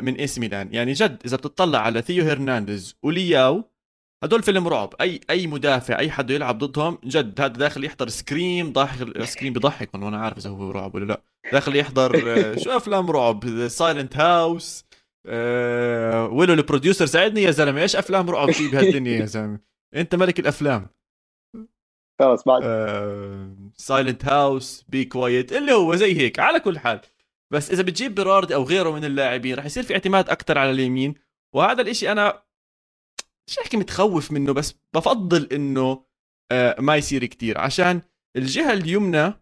من 0.00 0.14
إي 0.14 0.26
سي 0.26 0.40
ميلان. 0.40 0.74
يعني 0.74 0.92
جد 0.92 1.22
إذا 1.24 1.36
بتطلع 1.36 1.78
على 1.78 2.02
ثيو 2.02 2.24
هرنانديز 2.24 2.96
ولياو 3.02 3.64
هدول 4.24 4.42
فيلم 4.42 4.68
رعب. 4.68 4.94
أي 5.00 5.20
أي 5.30 5.46
مدافع 5.46 5.98
أي 5.98 6.10
حد 6.10 6.30
يلعب 6.30 6.58
ضدهم 6.58 6.98
جد 7.04 7.40
هذا 7.40 7.52
داخل 7.52 7.84
يحضر 7.84 8.08
Scream 8.08 8.72
ضاحك 8.72 9.22
Scream 9.24 9.52
بضحك 9.52 9.94
والله 9.94 10.08
أنا 10.08 10.18
عارف 10.18 10.38
إذا 10.38 10.50
هو 10.50 10.70
رعب 10.70 10.94
ولا 10.94 11.04
لا. 11.04 11.22
داخل 11.52 11.76
يحضر 11.76 12.38
آه، 12.38 12.56
شو 12.56 12.70
أفلام 12.70 13.10
رعب؟ 13.10 13.68
Silent 13.68 14.16
House 14.16 14.84
أه 15.26 16.26
ويلو 16.26 16.54
ال 16.54 16.59
producer. 16.59 17.06
ساعدني 17.06 17.42
يا 17.42 17.50
زلمة 17.50 17.82
إيش 17.82 17.96
أفلام 17.96 18.30
رعب 18.30 18.50
في 18.50 18.68
بهالدنيا 18.68 19.18
يا 19.18 19.24
زلمة؟ 19.24 19.58
أنت 19.94 20.14
ملك 20.14 20.40
الأفلام. 20.40 20.88
خلاص 22.20 22.44
بعد. 22.44 22.62
Silent 23.76 24.24
House 24.24 24.84
Be 24.88 25.04
Quiet 25.04 25.52
اللي 25.52 25.72
هو 25.72 25.94
زي 25.94 26.16
هيك. 26.16 26.38
على 26.38 26.60
كل 26.60 26.78
حال 26.78 27.00
بس 27.52 27.70
إذا 27.70 27.82
بتجيب 27.82 28.14
بيرارد 28.14 28.52
أو 28.52 28.62
غيره 28.62 28.90
من 28.90 29.04
اللاعبين 29.04 29.54
راح 29.54 29.64
يصير 29.64 29.82
في 29.82 29.94
اعتماد 29.94 30.30
أكثر 30.30 30.58
على 30.58 30.70
اليمين. 30.70 31.14
وهذا 31.54 31.82
الإشي 31.82 32.12
أنا 32.12 32.42
مش 33.48 33.58
احكي 33.58 33.76
متخوف 33.76 34.32
منه 34.32 34.52
بس 34.52 34.74
بفضل 34.94 35.48
إنه 35.52 36.04
آه 36.52 36.80
ما 36.80 36.96
يصير 36.96 37.24
كتير. 37.24 37.58
عشان 37.58 38.02
الجهة 38.36 38.72
اليمنى 38.72 39.34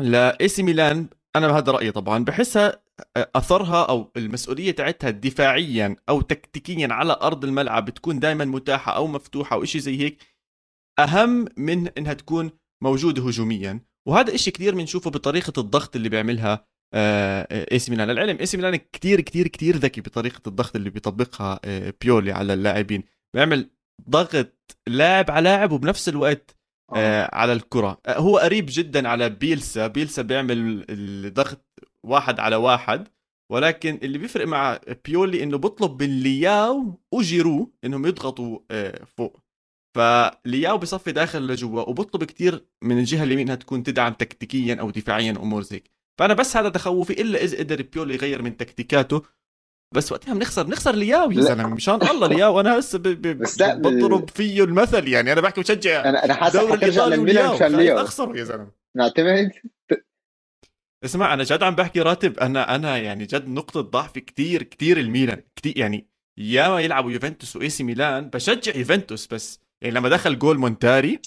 لاي 0.00 0.48
سي 0.48 0.62
ميلان 0.62 1.08
أنا 1.36 1.58
هذا 1.58 1.72
رأيي 1.72 1.92
طبعا. 1.92 2.24
بحسها 2.24 2.82
آه، 3.16 3.30
أثرها 3.34 3.84
أو 3.84 4.12
المسؤولية 4.16 4.70
تاعتها 4.70 5.10
دفاعيا 5.10 5.96
أو 6.08 6.20
تكتيكيا 6.20 6.88
على 6.90 7.12
أرض 7.22 7.44
الملعب 7.44 7.84
بتكون 7.84 8.18
دائما 8.18 8.44
متاحة 8.44 8.96
أو 8.96 9.06
مفتوحة 9.06 9.56
أو 9.56 9.64
شيء 9.64 9.80
زي 9.80 10.00
هيك 10.00 10.22
أهم 10.98 11.46
من 11.56 11.88
إنها 11.88 12.12
تكون 12.12 12.50
موجودة 12.82 13.22
هجوميا. 13.22 13.80
وهذا 14.06 14.34
إشي 14.34 14.50
كثير 14.50 14.74
بنشوفه 14.74 15.10
بطريقة 15.10 15.60
الضغط 15.60 15.96
اللي 15.96 16.08
بيعملها 16.08 16.66
إي 16.94 17.78
سي 17.78 17.90
ميلان. 17.90 18.10
للعلم 18.10 18.38
إي 18.38 18.46
سي 18.46 18.56
ميلان 18.56 18.76
كثير 18.92 19.20
كثير 19.20 19.48
كثير 19.48 19.76
ذكي 19.76 20.00
بطريقة 20.00 20.40
الضغط 20.46 20.76
اللي 20.76 20.90
بيطبقها 20.90 21.60
آه، 21.64 21.94
بيولي 22.00 22.32
على 22.32 22.54
اللاعبين. 22.54 23.02
بيعمل 23.34 23.70
ضغط 24.10 24.76
لاعب 24.88 25.30
على 25.30 25.44
لاعب 25.44 25.72
وبنفس 25.72 26.08
الوقت 26.08 26.56
آه. 26.92 26.96
آه. 26.96 27.34
على 27.34 27.52
الكرة. 27.52 28.00
آه 28.06 28.18
هو 28.18 28.38
قريب 28.38 28.66
جدا 28.68 29.08
على 29.08 29.28
بيلسا. 29.28 29.86
بيلسا 29.86 30.22
بيعمل 30.22 30.86
الضغط 30.90 31.64
واحد 32.06 32.40
على 32.40 32.56
واحد. 32.56 33.08
ولكن 33.52 33.98
اللي 34.02 34.18
بيفرق 34.18 34.46
مع 34.46 34.80
بيولي 35.04 35.42
إنه 35.42 35.58
بيطلب 35.58 36.02
من 36.02 36.20
لياو 36.20 37.00
وجيرو 37.12 37.72
إنهم 37.84 38.06
يضغطوا 38.06 38.58
آه 38.70 39.04
فوق. 39.04 39.40
فلياو 39.96 40.78
بصفي 40.78 41.12
داخل 41.12 41.46
لجوا 41.46 41.80
وبطلب 41.80 42.24
كتير 42.24 42.66
من 42.82 42.98
الجهة 42.98 43.22
اليمين 43.22 43.46
إنها 43.46 43.54
تكون 43.54 43.82
تدعم 43.82 44.12
تكتيكيا 44.12 44.74
أو 44.74 44.90
دفاعيا 44.90 45.30
أمور 45.30 45.62
زي 45.62 45.82
فأنا 46.18 46.34
بس 46.34 46.56
هذا 46.56 46.68
تخوفي 46.68 47.20
إلا 47.20 47.44
إذا 47.44 47.58
قدر 47.58 47.82
بيولي 47.82 48.14
يغير 48.14 48.42
من 48.42 48.56
تكتيكاته. 48.56 49.22
بس 49.94 50.12
وقتها 50.12 50.34
بنخسر 50.34 50.62
بنخسر 50.62 50.94
لياو 50.94 51.30
يا 51.30 51.40
زلمة. 51.40 51.74
مشان 51.74 51.94
الله 51.94 52.26
لياو. 52.26 52.60
أنا 52.60 52.78
هسه 52.78 52.98
بضرب 52.98 54.30
فيه 54.30 54.64
المثل 54.64 55.08
يعني. 55.08 55.32
أنا 55.32 55.40
بحكي 55.40 55.60
بشجع 55.60 56.08
أنا 56.08 56.24
أنا 56.24 56.34
حاسس 56.34 56.56
حترجع 56.56 57.06
للميلان 57.06 57.54
مشان 57.54 57.76
لياو. 57.76 57.98
اخسره 57.98 58.38
يا 58.38 58.44
زلمة. 58.44 58.70
نعتمد؟ 58.96 59.50
اسمع 61.04 61.34
أنا 61.34 61.42
جد 61.42 61.62
عم 61.62 61.74
بحكي 61.74 62.00
راتب. 62.00 62.38
أنا 62.38 62.74
أنا 62.74 62.98
يعني 62.98 63.24
جد 63.24 63.48
نقطة 63.48 63.80
ضعف 63.80 64.12
كتير 64.18 64.62
كتير 64.62 64.98
الميلان. 64.98 65.42
كتير 65.56 65.78
يعني 65.78 66.08
ياما 66.38 66.80
يلعبوا 66.80 67.12
يوفنتوس 67.12 67.56
وإي 67.56 67.70
سي 67.70 67.84
ميلان. 67.84 68.30
بشجع 68.30 68.76
يوفنتوس 68.76 69.26
بس. 69.26 69.60
يعني 69.82 69.94
لما 69.94 70.08
دخل 70.08 70.38
جول 70.38 70.58
مونتاري 70.58 71.20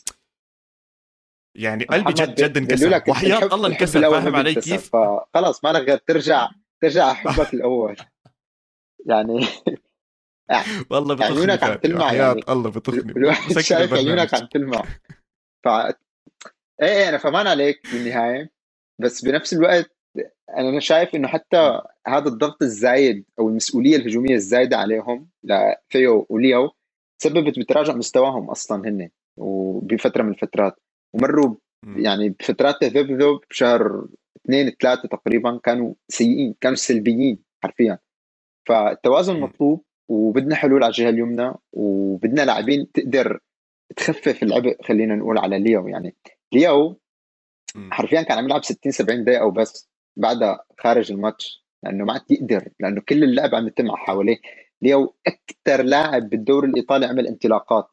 يعني 1.56 1.84
قلبي 1.84 2.14
جد 2.14 2.36
جد 2.36 2.58
انكسر. 2.58 3.04
وحياة 3.08 3.56
الله 3.56 3.68
انكسر 3.68 4.12
فاهم 4.12 4.36
علي 4.36 4.56
كيف؟ 4.56 4.96
خلاص 5.34 5.64
ما 5.64 5.70
لك 5.70 5.88
غير 5.88 5.98
ترجع 5.98 6.50
ترجع 6.82 7.14
حبك 7.24 7.54
الأول. 7.54 7.96
يعني 9.06 9.48
والله 10.90 11.16
بتخني 11.16 11.38
عيونك 11.38 11.64
عم 11.64 11.76
تلمع 11.76 12.14
يعني 12.14 12.42
الله 12.50 12.70
بتخني 12.70 13.12
الواحد 13.12 13.60
شايف 13.60 13.94
عيونك 13.94 14.34
عم 14.34 14.46
تلمع 14.46 14.84
ف 15.64 15.68
إيه 16.82 16.90
إيه 16.90 17.10
أنا 17.10 17.18
فهمان 17.18 17.48
عليك 17.48 17.80
بالنهاية. 17.94 18.52
بس 19.00 19.26
بنفس 19.26 19.54
الوقت 19.54 19.96
أنا 20.58 20.80
شايف 20.80 21.16
إنه 21.16 21.28
حتى 21.28 21.82
هذا 22.08 22.28
الضغط 22.28 22.62
الزايد 22.62 23.26
أو 23.40 23.50
المسؤولية 23.50 23.96
الهجومية 23.96 24.36
الزايدة 24.36 24.78
عليهم 24.78 25.30
لثيو 25.44 26.26
وليو 26.30 26.72
سببت 27.22 27.60
بتراجع 27.60 27.94
مستواهم 27.94 28.50
أصلا 28.50 28.90
هن 28.90 29.10
وبفترة 29.38 30.24
من 30.24 30.30
الفترات. 30.30 30.80
ومروا 31.14 31.56
يعني 31.98 32.30
بفترات 32.30 32.76
تذبذب 32.82 33.40
بشهر 33.50 34.08
اثنين 34.38 34.70
ثلاثة 34.70 35.08
تقريبا 35.08 35.60
كانوا 35.64 35.94
سيئين 36.10 36.56
كانوا 36.62 36.76
سلبيين 36.76 37.40
حرفيا. 37.64 38.00
فالتوازن 38.68 39.40
مطلوب 39.40 39.84
وبدنا 40.10 40.56
حلول 40.56 40.84
على 40.84 40.92
الجهة 40.92 41.10
اليمنى 41.10 41.54
وبدنا 41.74 42.42
لاعبين 42.42 42.92
تقدر 42.92 43.40
تخفف 43.96 44.44
العبء 44.44 44.78
خلينا 44.84 45.16
نقول 45.16 45.38
على 45.38 45.60
ليو 45.60 45.88
يعني. 45.88 46.16
ليو 46.54 47.00
حرفيا 47.92 48.22
كان 48.22 48.38
عم 48.38 48.46
يلعب 48.46 48.64
60 48.64 48.92
70 48.92 49.24
دقيقة 49.24 49.46
وبس 49.46 49.90
بعدها 50.18 50.66
خارج 50.80 51.12
الماتش 51.12 51.66
لأنه 51.84 52.06
ما 52.06 52.14
عاد 52.14 52.32
يقدر 52.32 52.70
لأنه 52.80 53.02
كل 53.02 53.24
اللعب 53.24 53.56
عم 53.56 53.68
يتم 53.68 53.96
حواليه. 53.96 54.38
ليو 54.82 55.16
أكثر 55.28 55.84
لاعب 55.84 56.30
بالدوري 56.30 56.68
الإيطالي 56.68 57.06
عمل 57.06 57.28
انطلاقات 57.28 57.88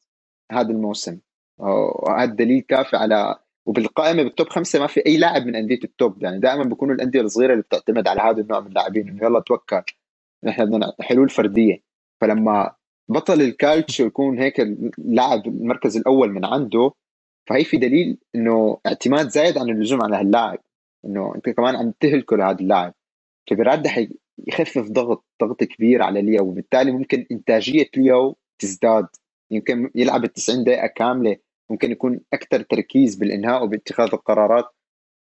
هذا 0.52 0.70
الموسم. 0.70 1.18
وهذا 1.60 2.32
دليل 2.34 2.60
كافي 2.60 2.96
على 2.96 3.36
وبالقائمة 3.66 4.22
بال 4.22 4.33
top 4.33 4.48
خمسة 4.48 4.78
ما 4.80 4.86
في 4.86 5.06
أي 5.06 5.16
لاعب 5.16 5.46
من 5.46 5.56
أندية 5.56 5.78
ال 5.84 5.94
top 5.94 6.22
يعني 6.22 6.38
دائما 6.38 6.64
بيكونوا 6.64 6.94
الأندية 6.94 7.20
الصغيرة 7.20 7.52
اللي 7.52 7.62
بتعتمد 7.62 8.08
على 8.08 8.20
هذا 8.20 8.40
النوع 8.40 8.60
من 8.60 8.66
اللاعبين. 8.66 9.08
إنه 9.08 9.24
يلا 9.24 9.40
توكل. 9.40 9.82
نحن 10.44 10.64
بدنا 10.64 10.92
حلول 11.00 11.28
فردية. 11.28 11.82
فلما 12.20 12.74
بطل 13.08 13.40
الكالتشو 13.40 14.06
يكون 14.06 14.38
هيك 14.38 14.60
اللاعب 14.60 15.46
المركز 15.46 15.96
الأول 15.96 16.32
من 16.32 16.44
عنده 16.44 16.92
فهي 17.48 17.64
في 17.64 17.76
دليل 17.76 18.18
إنه 18.34 18.78
اعتماد 18.86 19.28
زايد 19.28 19.58
عن 19.58 19.70
اللزوم 19.70 20.02
على 20.02 20.16
هاللاعب. 20.16 20.58
إنه 21.04 21.34
أنت 21.36 21.48
كمان 21.48 21.76
عم 21.76 21.92
تهلكه 22.00 22.36
لهذا 22.36 22.60
اللاعب. 22.60 22.94
فبراد 23.50 23.86
رح 23.86 24.06
يخفف 24.46 24.90
ضغط 24.90 25.24
ضغط 25.42 25.64
كبير 25.64 26.02
على 26.02 26.22
ليو 26.22 26.44
وبالتالي 26.44 26.92
ممكن 26.92 27.26
إنتاجية 27.32 27.90
ليو 27.96 28.36
تزداد. 28.58 29.06
يمكن 29.50 29.90
يلعب 29.94 30.24
ال 30.24 30.32
90 30.32 30.64
دقيقة 30.64 30.86
كاملة. 30.86 31.36
ممكن 31.70 31.90
يكون 31.92 32.20
أكثر 32.32 32.62
تركيز 32.62 33.14
بالإنهاء 33.16 33.64
وباتخاذ 33.64 34.08
القرارات. 34.12 34.64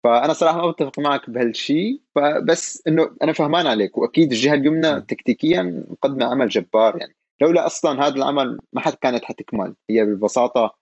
فأنا 0.04 0.32
صراحة 0.32 0.62
ما 0.62 0.70
بتفق 0.70 0.98
معك 0.98 1.30
بهالشيء 1.30 2.00
فبس 2.14 2.82
إنه 2.88 3.16
أنا 3.22 3.32
فهمان 3.32 3.66
عليك 3.66 3.98
وأكيد 3.98 4.32
الجهة 4.32 4.54
اليمنى 4.54 5.00
تكتيكيا 5.00 5.84
مقدمه 5.90 6.26
عمل 6.26 6.48
جبار 6.48 6.96
يعني. 6.98 7.16
لولا 7.40 7.66
أصلا 7.66 8.06
هذا 8.06 8.14
العمل 8.14 8.58
ما 8.72 8.80
حد 8.80 8.94
كانت 8.94 9.24
حتكمل. 9.24 9.74
هي 9.90 10.04
ببساطه 10.04 10.76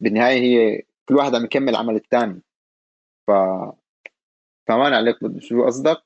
بالنهاية 0.00 0.40
هي 0.40 0.82
كل 1.08 1.16
واحد 1.16 1.34
عم 1.34 1.44
يكمل 1.44 1.76
عمل 1.76 1.96
الثاني. 1.96 2.42
ف 3.26 3.30
فهمان 4.68 4.94
عليك 4.94 5.16
شو 5.38 5.64
قصدك؟ 5.66 6.02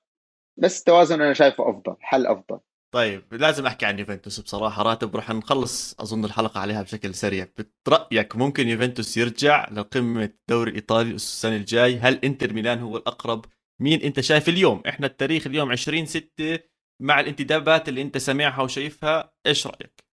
بس 0.57 0.79
التوازن 0.81 1.23
أنا 1.23 1.33
شايفه 1.33 1.71
أفضل 1.71 1.97
حل 2.01 2.27
أفضل. 2.27 2.61
طيب 2.95 3.35
لازم 3.35 3.67
أحكي 3.67 3.87
عن 3.87 3.99
يوفنتوس 3.99 4.41
بصراحة. 4.41 4.83
راتب 4.83 5.17
رح 5.17 5.31
نخلص 5.31 5.95
أظن 6.01 6.25
الحلقة 6.25 6.61
عليها 6.61 6.83
بشكل 6.83 7.15
سريع. 7.15 7.49
برايك 7.87 8.37
ممكن 8.37 8.69
يوفنتوس 8.69 9.17
يرجع 9.17 9.69
لقمة 9.71 10.25
الدوري 10.25 10.71
الايطالي 10.71 11.11
السنة 11.11 11.57
الجاي؟ 11.57 11.99
هل 11.99 12.21
إنتر 12.25 12.53
ميلان 12.53 12.79
هو 12.79 12.97
الأقرب؟ 12.97 13.45
مين 13.81 14.01
أنت 14.03 14.21
شايف 14.21 14.49
اليوم؟ 14.49 14.83
إحنا 14.89 15.07
التاريخ 15.07 15.47
اليوم 15.47 15.71
20 15.71 16.07
6 16.07 16.59
مع 17.03 17.21
الانتدابات 17.21 17.89
اللي 17.89 18.03
أنت 18.03 18.19
سامعها 18.19 18.63
وشايفها. 18.63 19.33
إيش 19.47 19.67
رأيك؟ 19.67 20.05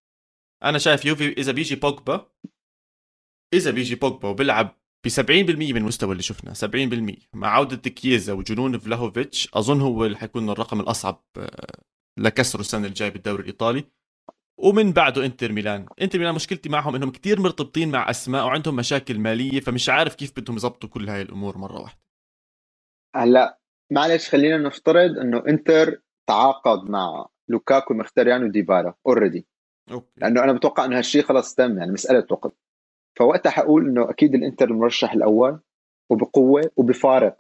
أنا 0.63 0.77
شايف 0.77 1.05
يوفي 1.05 1.33
إذا 1.33 1.51
بيجي 1.51 1.75
بوجبا 1.75 2.31
إذا 3.53 3.71
بيجي 3.71 3.95
بوجبا 3.95 4.29
وبيلعب 4.29 4.79
ب 5.05 5.09
70% 5.09 5.21
من 5.49 5.77
المستوى 5.77 6.11
اللي 6.11 6.23
شفناه 6.23 6.53
70% 6.53 7.27
مع 7.33 7.47
عودة 7.47 7.89
كييزا 7.89 8.33
وجنون 8.33 8.79
فلاهوفيتش 8.79 9.49
أظن 9.53 9.81
هو 9.81 10.05
اللي 10.05 10.17
حيكون 10.17 10.49
الرقم 10.49 10.79
الأصعب 10.79 11.23
آه، 11.37 11.83
لكسره 12.17 12.59
السنة 12.59 12.87
الجاي 12.87 13.09
بالدوري 13.09 13.41
الإيطالي. 13.41 13.85
ومن 14.57 14.91
بعده 14.91 15.25
إنتر 15.25 15.51
ميلان. 15.51 15.85
إنتر 16.01 16.19
ميلان 16.19 16.35
مشكلتي 16.35 16.69
معهم 16.69 16.95
إنهم 16.95 17.11
كتير 17.11 17.39
مرتبطين 17.39 17.91
مع 17.91 18.09
أسماء 18.09 18.45
وعندهم 18.45 18.75
مشاكل 18.75 19.19
مالية 19.19 19.59
فمش 19.59 19.89
عارف 19.89 20.15
كيف 20.15 20.39
بدهم 20.39 20.55
يظبطوا 20.55 20.89
كل 20.89 21.09
هاي 21.09 21.21
الأمور 21.21 21.57
مرة 21.57 21.81
واحدة. 21.81 21.99
هلأ 23.15 23.59
معلش 23.91 24.29
خلينا 24.29 24.57
نفترض 24.57 25.17
إنه 25.17 25.43
إنتر 25.47 26.01
تعاقد 26.27 26.89
مع 26.89 27.27
لوكاكو 27.47 27.93
مخيتاريان 27.93 28.43
وديبالا 28.43 28.93
already 29.07 29.47
لأنه 30.17 30.43
أنا 30.43 30.53
بتوقع 30.53 30.85
إنه 30.85 30.97
هالشيء 30.97 31.23
خلص 31.23 31.55
تم 31.55 31.77
يعني 31.77 31.91
مسألة 31.91 32.27
وقت. 32.31 32.53
فوقتها 33.19 33.49
حقول 33.49 33.87
إنه 33.87 34.09
أكيد 34.09 34.35
الإنتر 34.35 34.69
المرشح 34.69 35.13
الأول 35.13 35.59
وبقوة 36.09 36.71
وبفارق. 36.75 37.37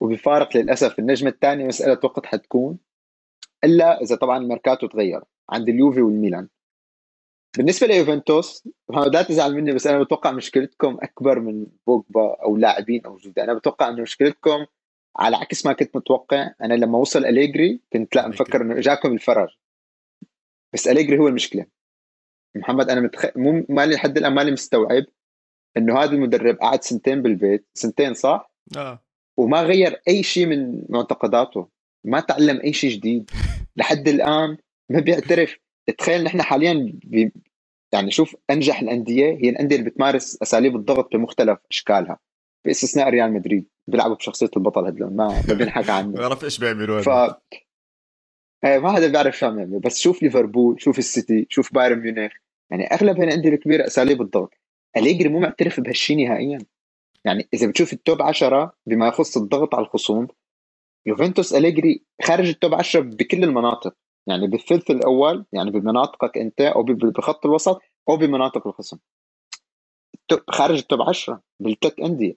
وبفارق 0.00 0.56
للأسف. 0.56 0.98
النجمة 0.98 1.30
الثانية 1.30 1.66
مسألة 1.66 2.00
وقت 2.04 2.26
حتكون. 2.26 2.78
إلا 3.64 4.02
إذا 4.02 4.16
طبعا 4.16 4.38
الميركاتو 4.38 4.86
تغير 4.86 5.20
عند 5.50 5.68
اليوفي 5.68 6.02
والميلان. 6.02 6.48
بالنسبة 7.56 7.86
ليوفنتوس 7.86 8.68
لا 8.88 9.22
تزعل 9.22 9.54
مني 9.54 9.72
بس 9.72 9.86
أنا 9.86 10.02
بتوقع 10.02 10.30
مشكلتكم 10.30 10.98
أكبر 11.02 11.40
من 11.40 11.66
بوجبا 11.86 12.36
أو 12.42 12.56
لاعبين 12.56 13.04
أو 13.06 13.16
جودة 13.16 13.44
أنا 13.44 13.54
بتوقع 13.54 13.88
إنه 13.88 14.02
مشكلتكم 14.02 14.66
على 15.16 15.36
عكس 15.36 15.66
ما 15.66 15.72
كنت 15.72 15.96
متوقع 15.96 16.50
أنا 16.62 16.74
لما 16.74 16.98
وصل 16.98 17.24
أليجري 17.24 17.80
كنت 17.92 18.16
لا 18.16 18.28
مفكر 18.28 18.62
إنه 18.62 18.78
إجاكم 18.78 19.12
الفرج 19.12 19.48
بس 20.72 20.88
أليجري 20.88 21.18
هو 21.18 21.28
المشكلة. 21.28 21.66
محمد 22.56 22.90
أنا 22.90 23.00
متخ... 23.00 23.36
مو 23.36 23.66
مالي 23.68 23.94
لحد 23.94 24.18
الآن 24.18 24.34
مالي 24.34 24.50
مستوعب 24.50 25.04
إنه 25.76 25.98
هذا 25.98 26.12
المدرب 26.12 26.56
قعد 26.56 26.82
سنتين 26.84 27.22
بالبيت 27.22 27.66
سنتين 27.74 28.14
صح؟ 28.14 28.52
آه. 28.76 29.02
وما 29.36 29.62
غير 29.62 30.02
أي 30.08 30.22
شيء 30.22 30.46
من 30.46 30.84
معتقداته. 30.88 31.68
ما 32.04 32.20
تعلم 32.20 32.60
أي 32.60 32.72
شيء 32.72 32.90
جديد. 32.90 33.30
لحد 33.76 34.08
الآن 34.08 34.56
ما 34.90 35.00
بيعترف. 35.00 35.56
تخيل 35.98 36.24
نحن 36.24 36.42
حاليا 36.42 36.92
بي... 37.04 37.32
يعني 37.92 38.10
شوف 38.10 38.36
أنجح 38.50 38.80
الأندية 38.80 39.26
هي 39.26 39.48
الأندية 39.48 39.76
اللي 39.76 39.90
بتمارس 39.90 40.38
أساليب 40.42 40.76
الضغط 40.76 41.16
بمختلف 41.16 41.58
أشكالها. 41.70 42.18
باستثناء 42.64 43.08
ريال 43.08 43.32
مدريد. 43.32 43.66
بيلعبوا 43.86 44.16
بشخصية 44.16 44.50
البطل 44.56 44.86
هدول 44.86 45.14
ما 45.14 45.42
ما 45.48 45.54
بينحكى 45.54 45.92
عنه. 45.92 46.08
ما 46.16 46.20
بعرف 46.20 46.44
إيش 46.44 46.58
بيعملوا 46.58 47.02
ف 47.02 47.08
إيه، 48.64 48.78
ما 48.78 48.92
حدا 48.92 49.08
بيعرف 49.08 49.38
شو 49.38 49.46
عم 49.46 49.58
يعمل 49.58 49.78
بس 49.78 49.98
شوف 49.98 50.22
ليفربول 50.22 50.82
شوف 50.82 50.98
السيتي 50.98 51.46
شوف 51.48 51.74
بايرن 51.74 51.98
ميونخ. 51.98 52.32
يعني 52.70 52.86
أغلب 52.86 53.22
الأندية 53.22 53.48
الكبيرة 53.48 53.86
أساليب 53.86 54.22
الضغط. 54.22 54.54
أليجري 54.96 55.28
مو 55.28 55.40
معترف 55.40 55.80
بهالشيء 55.80 56.16
نهائيا. 56.16 56.58
يعني 57.24 57.48
إذا 57.54 57.66
بتشوف 57.66 57.92
ال 57.92 57.99
top 57.99 58.22
10 58.22 58.72
بما 58.86 59.08
يخص 59.08 59.36
الضغط 59.36 59.74
على 59.74 59.84
الخصوم 59.84 60.28
يوفنتوس 61.06 61.54
أليجري 61.54 62.04
خارج 62.22 62.48
ال 62.48 62.55
top 62.55 62.74
10 62.74 63.00
بكل 63.00 63.44
المناطق. 63.44 63.94
يعني 64.26 64.46
بالثلث 64.46 64.90
الأول 64.90 65.46
يعني 65.52 65.70
بمناطقك 65.70 66.38
أنت 66.38 66.60
أو 66.60 66.82
بخط 66.82 67.46
الوسط 67.46 67.80
أو 68.08 68.16
بمناطق 68.16 68.66
الخصم. 68.66 68.98
خارج 70.50 70.78
ال 70.78 70.84
top 70.84 71.02
10 71.02 71.42
بالثلاث 71.60 72.00
أندية. 72.00 72.34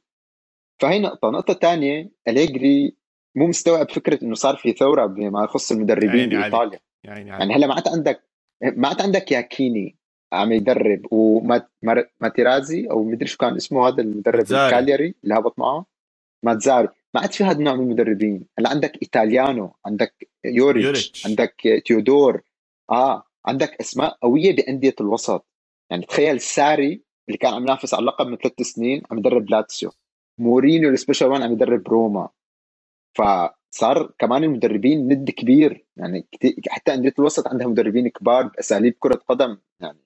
فهي 0.82 1.00
نقطة. 1.00 1.30
نقطة 1.30 1.54
ثانية 1.54 2.12
أليجري 2.28 2.96
مو 3.36 3.48
مستوعب 3.48 3.92
فكرة 3.92 4.24
إنه 4.24 4.36
صار 4.36 4.56
في 4.56 4.72
ثورة 4.72 5.06
بما 5.06 5.44
يخص 5.44 5.72
المدربين 5.72 6.30
بإيطاليا. 6.30 6.80
يعني, 7.04 7.30
يعني 7.30 7.56
هلا 7.56 7.68
ما 7.68 7.74
عاد 7.74 7.88
عندك 7.88 8.24
ما 8.64 8.88
عاد 8.88 9.02
عندك 9.02 9.32
ياكيني 9.32 9.98
عم 10.34 10.52
يدرب 10.52 11.02
وماتيرازي 11.12 12.88
أو 12.92 13.04
مدري 13.04 13.28
شو 13.28 13.38
كان 13.38 13.56
اسمه 13.56 13.88
هذا 13.88 14.02
المدرب 14.02 14.40
الكالياري 14.42 15.16
اللي 15.24 15.36
هبط 15.36 15.60
معه. 15.60 15.86
ماتزاري. 16.46 16.88
ما 17.16 17.22
عاد 17.22 17.32
في 17.32 17.44
هذا 17.44 17.58
النوع 17.58 17.76
من 17.76 17.84
المدربين. 17.84 18.46
هلا 18.60 18.70
عندك 18.70 19.02
ايطاليانو 19.02 19.76
عندك 19.86 20.30
يوريتش, 20.46 20.86
يوريتش. 20.86 21.26
عندك 21.28 21.84
تيودور 21.86 22.42
آه 22.92 23.24
عندك 23.46 23.76
أسماء 23.82 24.18
قوية 24.22 24.56
بأندية 24.56 24.96
الوسط. 25.02 25.46
يعني 25.90 26.06
تخيل 26.06 26.42
ساري 26.42 27.04
اللي 27.28 27.38
كان 27.38 27.54
عم 27.54 27.64
ينافس 27.64 27.94
على 27.94 28.02
اللقب 28.02 28.28
من 28.28 28.38
ثلاث 28.38 28.62
سنين 28.62 29.02
عم 29.12 29.18
يدرب 29.18 29.50
لاتسيو. 29.50 29.92
مورينيو 30.38 30.90
ال 30.90 30.94
Special 30.95 31.28
One 31.28 31.44
عم 31.44 31.52
يدرب 31.52 31.88
روما. 31.88 32.30
صار 33.72 34.12
كمان 34.20 34.44
المدربين 34.44 35.08
ند 35.08 35.30
كبير. 35.32 35.86
يعني 35.98 36.28
حتى 36.70 36.94
أندية 36.94 37.14
الوسط 37.20 37.48
عندها 37.48 37.68
مدربين 37.68 38.08
كبار 38.08 38.48
بأساليب 38.48 38.96
كرة 39.00 39.22
قدم. 39.30 39.58
يعني 39.80 40.00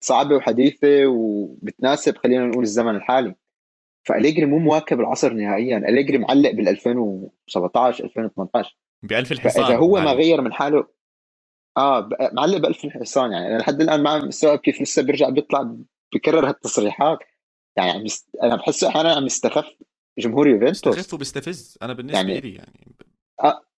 صعبة 0.00 0.36
وحديثة 0.36 1.06
وبتناسب 1.06 2.16
خلينا 2.16 2.46
نقول 2.46 2.62
الزمن 2.62 2.96
الحالي. 2.96 3.34
فأليجري 4.02 4.46
مو 4.46 4.58
مواكب 4.58 5.00
العصر 5.00 5.32
نهائيا. 5.32 5.78
أليجري 5.78 6.18
معلق 6.18 6.50
بال 6.50 6.68
2017 6.68 8.04
2018 8.04 8.76
ب 9.02 9.12
1000 9.12 9.32
الحصان 9.32 9.64
فاذا 9.64 9.76
هو 9.76 10.00
ما 10.00 10.12
غير 10.12 10.40
من 10.40 10.52
حاله 10.52 10.86
آه 11.76 12.08
معلق 12.32 12.58
ب 12.58 12.66
1000 12.66 12.84
الحصان. 12.84 13.32
يعني 13.32 13.58
لحد 13.58 13.80
الآن 13.80 14.02
ما 14.02 14.24
مستوعب 14.24 14.58
كيف 14.58 14.82
لسه 14.82 15.02
بيرجع 15.02 15.28
بيطلع 15.28 15.74
بكرر 16.14 16.48
هالتصريحات. 16.48 17.18
يعني 17.76 17.90
عم 17.90 18.06
يست... 18.06 18.28
أنا 18.42 18.56
بحسه 18.56 18.88
أحيانا 18.88 19.14
عم 19.14 19.26
يستخف 19.26 19.66
جمهور 20.18 20.48
يوفنتوس. 20.48 20.98
يستخف 20.98 21.14
وبيستفز. 21.14 21.78
أنا 21.82 21.92
بالنسبة 21.92 22.18
يعني... 22.18 22.40
لي 22.40 22.54
يعني 22.54 22.94
آه 23.44 23.69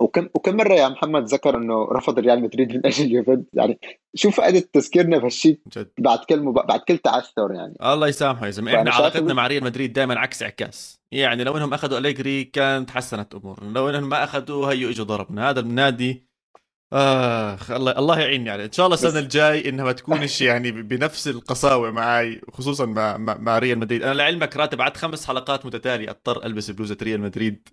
وكم 0.00 0.28
وكم 0.34 0.56
مرة 0.56 0.74
يا 0.74 0.88
محمد 0.88 1.24
ذكر 1.24 1.56
إنه 1.56 1.84
رفض 1.84 2.18
ريال 2.18 2.42
مدريد 2.42 2.72
من 2.72 2.86
أجل 2.86 3.12
يوفنتوس؟ 3.12 3.46
يعني 3.54 3.80
شو 4.14 4.30
فائده 4.30 4.68
تذكيرنا 4.72 5.18
بهالشيء 5.18 5.60
بعد 5.98 6.18
كل 6.18 6.40
مب... 6.40 6.54
بعد 6.54 6.80
كل 6.80 6.98
تعثر 6.98 7.52
يعني. 7.52 7.74
الله 7.82 8.08
يسامحه 8.08 8.46
يا 8.46 8.50
زلمة. 8.50 8.74
إحنا 8.74 8.90
علاقتنا 8.90 9.34
مع 9.34 9.46
ريال 9.46 9.64
مدريد 9.64 9.92
دائما 9.92 10.18
عكس 10.18 10.42
عكاس 10.42 11.00
يعني 11.12 11.44
لو 11.44 11.56
إنهم 11.56 11.74
أخذوا 11.74 11.98
أليجري 11.98 12.44
كانت 12.44 12.88
تحسنت 12.88 13.34
أمورنا. 13.34 13.78
لو 13.78 13.90
إنهم 13.90 14.08
ما 14.08 14.24
اخذوا 14.24 14.66
هيو 14.66 14.90
إجوا 14.90 15.04
ضربنا. 15.04 15.50
هذا 15.50 15.60
النادي 15.60 16.30
آخ 16.92 17.70
الله 17.70 17.98
الله 17.98 18.20
يعيني 18.20 18.48
يعني. 18.48 18.64
إن 18.64 18.72
شاء 18.72 18.86
الله 18.86 18.94
السنة 18.94 19.18
الجاي 19.18 19.68
إنها 19.68 19.84
ما 19.84 19.92
تكونش 19.92 20.40
يعني 20.40 20.70
بنفس 20.70 21.28
القساوة 21.28 21.90
معي 21.90 22.40
خصوصا 22.52 22.86
مع 22.86 23.16
مع 23.16 23.58
ريال 23.58 23.78
مدريد. 23.78 24.02
أنا 24.02 24.14
لعلمك 24.14 24.56
راتب 24.56 24.78
بعد 24.78 24.96
خمس 24.96 25.26
حلقات 25.26 25.66
متتالية. 25.66 26.10
أضطر 26.10 26.46
ألبس 26.46 26.70
بلوزة 26.70 26.96
ريال 27.02 27.20
مدريد. 27.20 27.68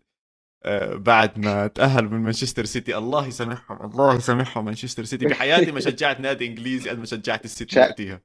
بعد 0.95 1.39
ما 1.39 1.67
تأهل 1.67 2.05
من 2.05 2.19
مانشستر 2.23 2.65
سيتي. 2.65 2.97
الله 2.97 3.27
يسامحهم 3.27 3.85
الله 3.91 4.15
يسامحهم 4.15 4.65
مانشستر 4.65 5.03
سيتي 5.03 5.25
بحياتي 5.31 5.71
ما 5.71 5.79
شجعت 5.79 6.19
نادي 6.19 6.47
إنجليزي 6.47 6.89
قد 6.89 6.99
ما 6.99 7.05
شجعت 7.05 7.45
السيتي 7.45 7.79
وقتها. 7.79 8.21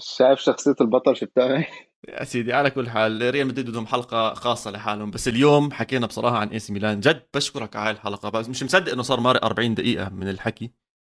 شايف 0.00 0.40
شخصية 0.40 0.74
البطل 0.80 1.16
شو 1.16 1.26
بتعمل 1.26 1.66
يا 2.08 2.24
سيدي 2.24 2.52
على 2.52 2.70
كل 2.70 2.90
حال 2.90 3.30
ريال 3.30 3.46
مدريد 3.46 3.70
بدهم 3.70 3.86
حلقة 3.86 4.34
خاصة 4.34 4.70
لحالهم. 4.70 5.10
بس 5.10 5.28
اليوم 5.28 5.72
حكينا 5.72 6.06
بصراحة 6.06 6.38
عن 6.38 6.48
AC 6.48 6.72
Milan. 6.72 7.00
جد 7.00 7.26
بشكرك 7.34 7.76
على 7.76 7.90
الحلقة. 7.90 8.28
بس 8.28 8.48
مش 8.48 8.62
مصدق 8.62 8.92
إنه 8.92 9.02
صار 9.02 9.20
مارق 9.20 9.44
40 9.44 9.74
دقيقة 9.74 10.08
من 10.10 10.28
الحكي. 10.28 10.72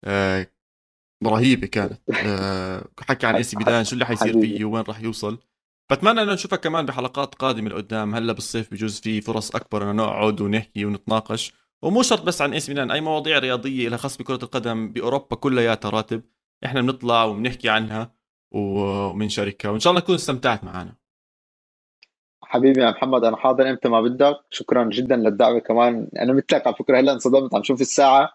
آه 0.06 0.48
رهيبة 1.26 1.68
كانت. 1.68 2.02
آه 2.26 2.86
حكي 3.00 3.28
عن 3.28 3.36
AC 3.36 3.58
Milan 3.58 3.86
شو 3.86 3.94
اللي 3.94 4.06
حيصير 4.06 4.42
فيه 4.42 4.66
وين 4.66 4.84
راح 4.84 5.02
يوصل. 5.02 5.40
بتمنى 5.92 6.22
إنه 6.22 6.34
نشوفك 6.34 6.60
كمان 6.60 6.86
بحلقات 6.86 7.36
قادمة 7.36 7.70
لقدام. 7.70 8.16
هلا 8.16 8.34
بالصيف 8.34 8.72
بجوز 8.72 9.00
في 9.00 9.22
فرص 9.22 9.56
أكبر 9.56 9.84
إنه 9.84 9.92
نقعد 9.92 10.42
ونحكي 10.42 10.86
ونتناقش. 10.86 11.54
ومو 11.82 12.02
شرط 12.02 12.24
بس 12.24 12.42
عن 12.42 12.54
AC 12.54 12.70
Milan 12.70 12.92
أي 12.92 13.02
مواضيع 13.02 13.40
رياضية 13.40 13.90
لها 13.90 13.98
خاص 13.98 14.18
بكرة 14.18 14.40
القدم 14.44 14.94
بأوروبا 14.94 15.36
كلياتها 15.36 15.90
راتب 15.90 16.22
إحنا 16.66 16.82
بنطلع 16.82 17.24
وبنحكي 17.24 17.70
عنها 17.70 18.16
وبنشاركها. 18.52 19.72
وإن 19.72 19.80
شاء 19.80 19.92
الله 19.92 20.02
تكون 20.02 20.16
استمتعت 20.16 20.64
معنا. 20.64 20.96
حبيبي 22.44 22.82
يا 22.82 22.92
محمد 22.92 23.24
أنا 23.24 23.38
حاضر. 23.38 23.70
إمتى 23.70 23.90
ما 23.90 24.02
بدك. 24.02 24.36
شكرا 24.50 24.84
جدا 24.90 25.16
للدعوة 25.16 25.60
كمان. 25.60 26.10
أنا 26.20 26.34
مثلك 26.34 26.68
على 26.68 26.76
فكرة 26.76 27.00
هلأ 27.00 27.14
انصدمت. 27.14 27.56
عم 27.56 27.64
شوف 27.64 27.82
الساعة. 27.82 28.34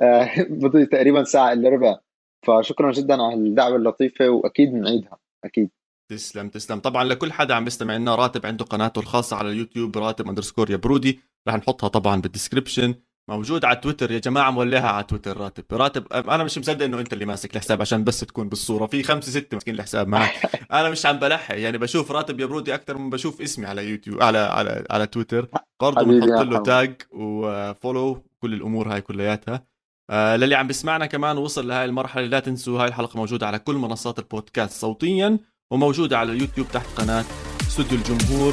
آه، 0.00 0.30
بضي 0.50 0.86
تقريبا 0.86 1.24
ساعة 1.24 1.52
إلا 1.52 1.68
ربع. 1.68 1.98
فشكرا 2.46 2.92
جدا 2.92 3.22
على 3.22 3.34
الدعوه 3.34 3.76
اللطيفة 3.76 4.28
وأكيد 4.28 4.72
بنعيدها. 4.72 5.18
أكيد. 5.44 5.70
تسلم 6.10 6.48
تسلم. 6.48 6.78
طبعا 6.78 7.04
لكل 7.04 7.32
حدا 7.32 7.54
عم 7.54 7.64
بيستمع 7.64 7.96
لنا 7.96 8.14
راتب 8.14 8.46
عنده 8.46 8.64
قناته 8.64 8.98
الخاصة 8.98 9.36
على 9.36 9.50
اليوتيوب 9.50 9.98
راتب 9.98 10.28
underscore 10.28 10.70
يبرودي. 10.70 11.20
رح 11.48 11.54
نحطها 11.54 11.88
طبعا 11.88 12.20
بال 12.20 12.31
description 12.31 12.94
موجود 13.30 13.64
على 13.64 13.76
تويتر 13.76 14.10
يا 14.10 14.18
جماعة 14.18 14.50
مولعها 14.50 14.88
على 14.88 15.04
تويتر 15.04 15.36
راتب. 15.36 15.64
راتب 15.72 16.12
أنا 16.12 16.44
مش 16.44 16.58
مصدق 16.58 16.84
إنه 16.84 17.00
أنت 17.00 17.12
اللي 17.12 17.24
ماسك 17.24 17.56
الحساب 17.56 17.80
عشان 17.80 18.04
بس 18.04 18.20
تكون 18.20 18.48
بالصورة. 18.48 18.86
في 18.86 19.02
خمسة 19.02 19.32
ستة 19.32 19.54
ماسكين 19.54 19.74
الحساب 19.74 20.08
معك 20.08 20.32
أنا 20.72 20.90
مش 20.90 21.06
عم 21.06 21.16
بلحق 21.18 21.58
يعني 21.58 21.78
بشوف 21.78 22.10
راتب 22.12 22.40
يبرودي 22.40 22.74
أكثر 22.74 22.98
من 22.98 23.10
بشوف 23.10 23.40
اسمي 23.42 23.66
على 23.66 23.88
يوتيوب 23.90 24.22
على 24.22 24.38
على 24.38 24.84
على 24.90 25.06
تويتر. 25.06 25.48
برضه 25.80 26.04
بنحط 26.04 26.46
له 26.46 26.58
تاج 26.58 27.02
وفولو 27.10 28.26
كل 28.40 28.54
الأمور 28.54 28.94
هاي 28.94 29.00
كلياتها. 29.00 29.66
آه 30.10 30.36
للي 30.36 30.54
عم 30.54 30.66
بسمعنا 30.66 31.06
كمان 31.06 31.38
وصل 31.38 31.68
لهي 31.68 31.84
المرحلة 31.84 32.26
لا 32.26 32.40
تنسوا 32.40 32.80
هاي 32.82 32.88
الحلقة 32.88 33.16
موجودة 33.16 33.46
على 33.46 33.58
كل 33.58 33.74
منصات 33.74 34.18
البودكاست 34.18 34.80
صوتيا. 34.80 35.38
وموجودة 35.70 36.18
على 36.18 36.32
اليوتيوب 36.32 36.66
تحت 36.72 36.86
قناة 36.96 37.24
استوديو 37.68 37.98
الجمهور. 37.98 38.52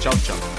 تشاو 0.00 0.12
تشاو. 0.12 0.55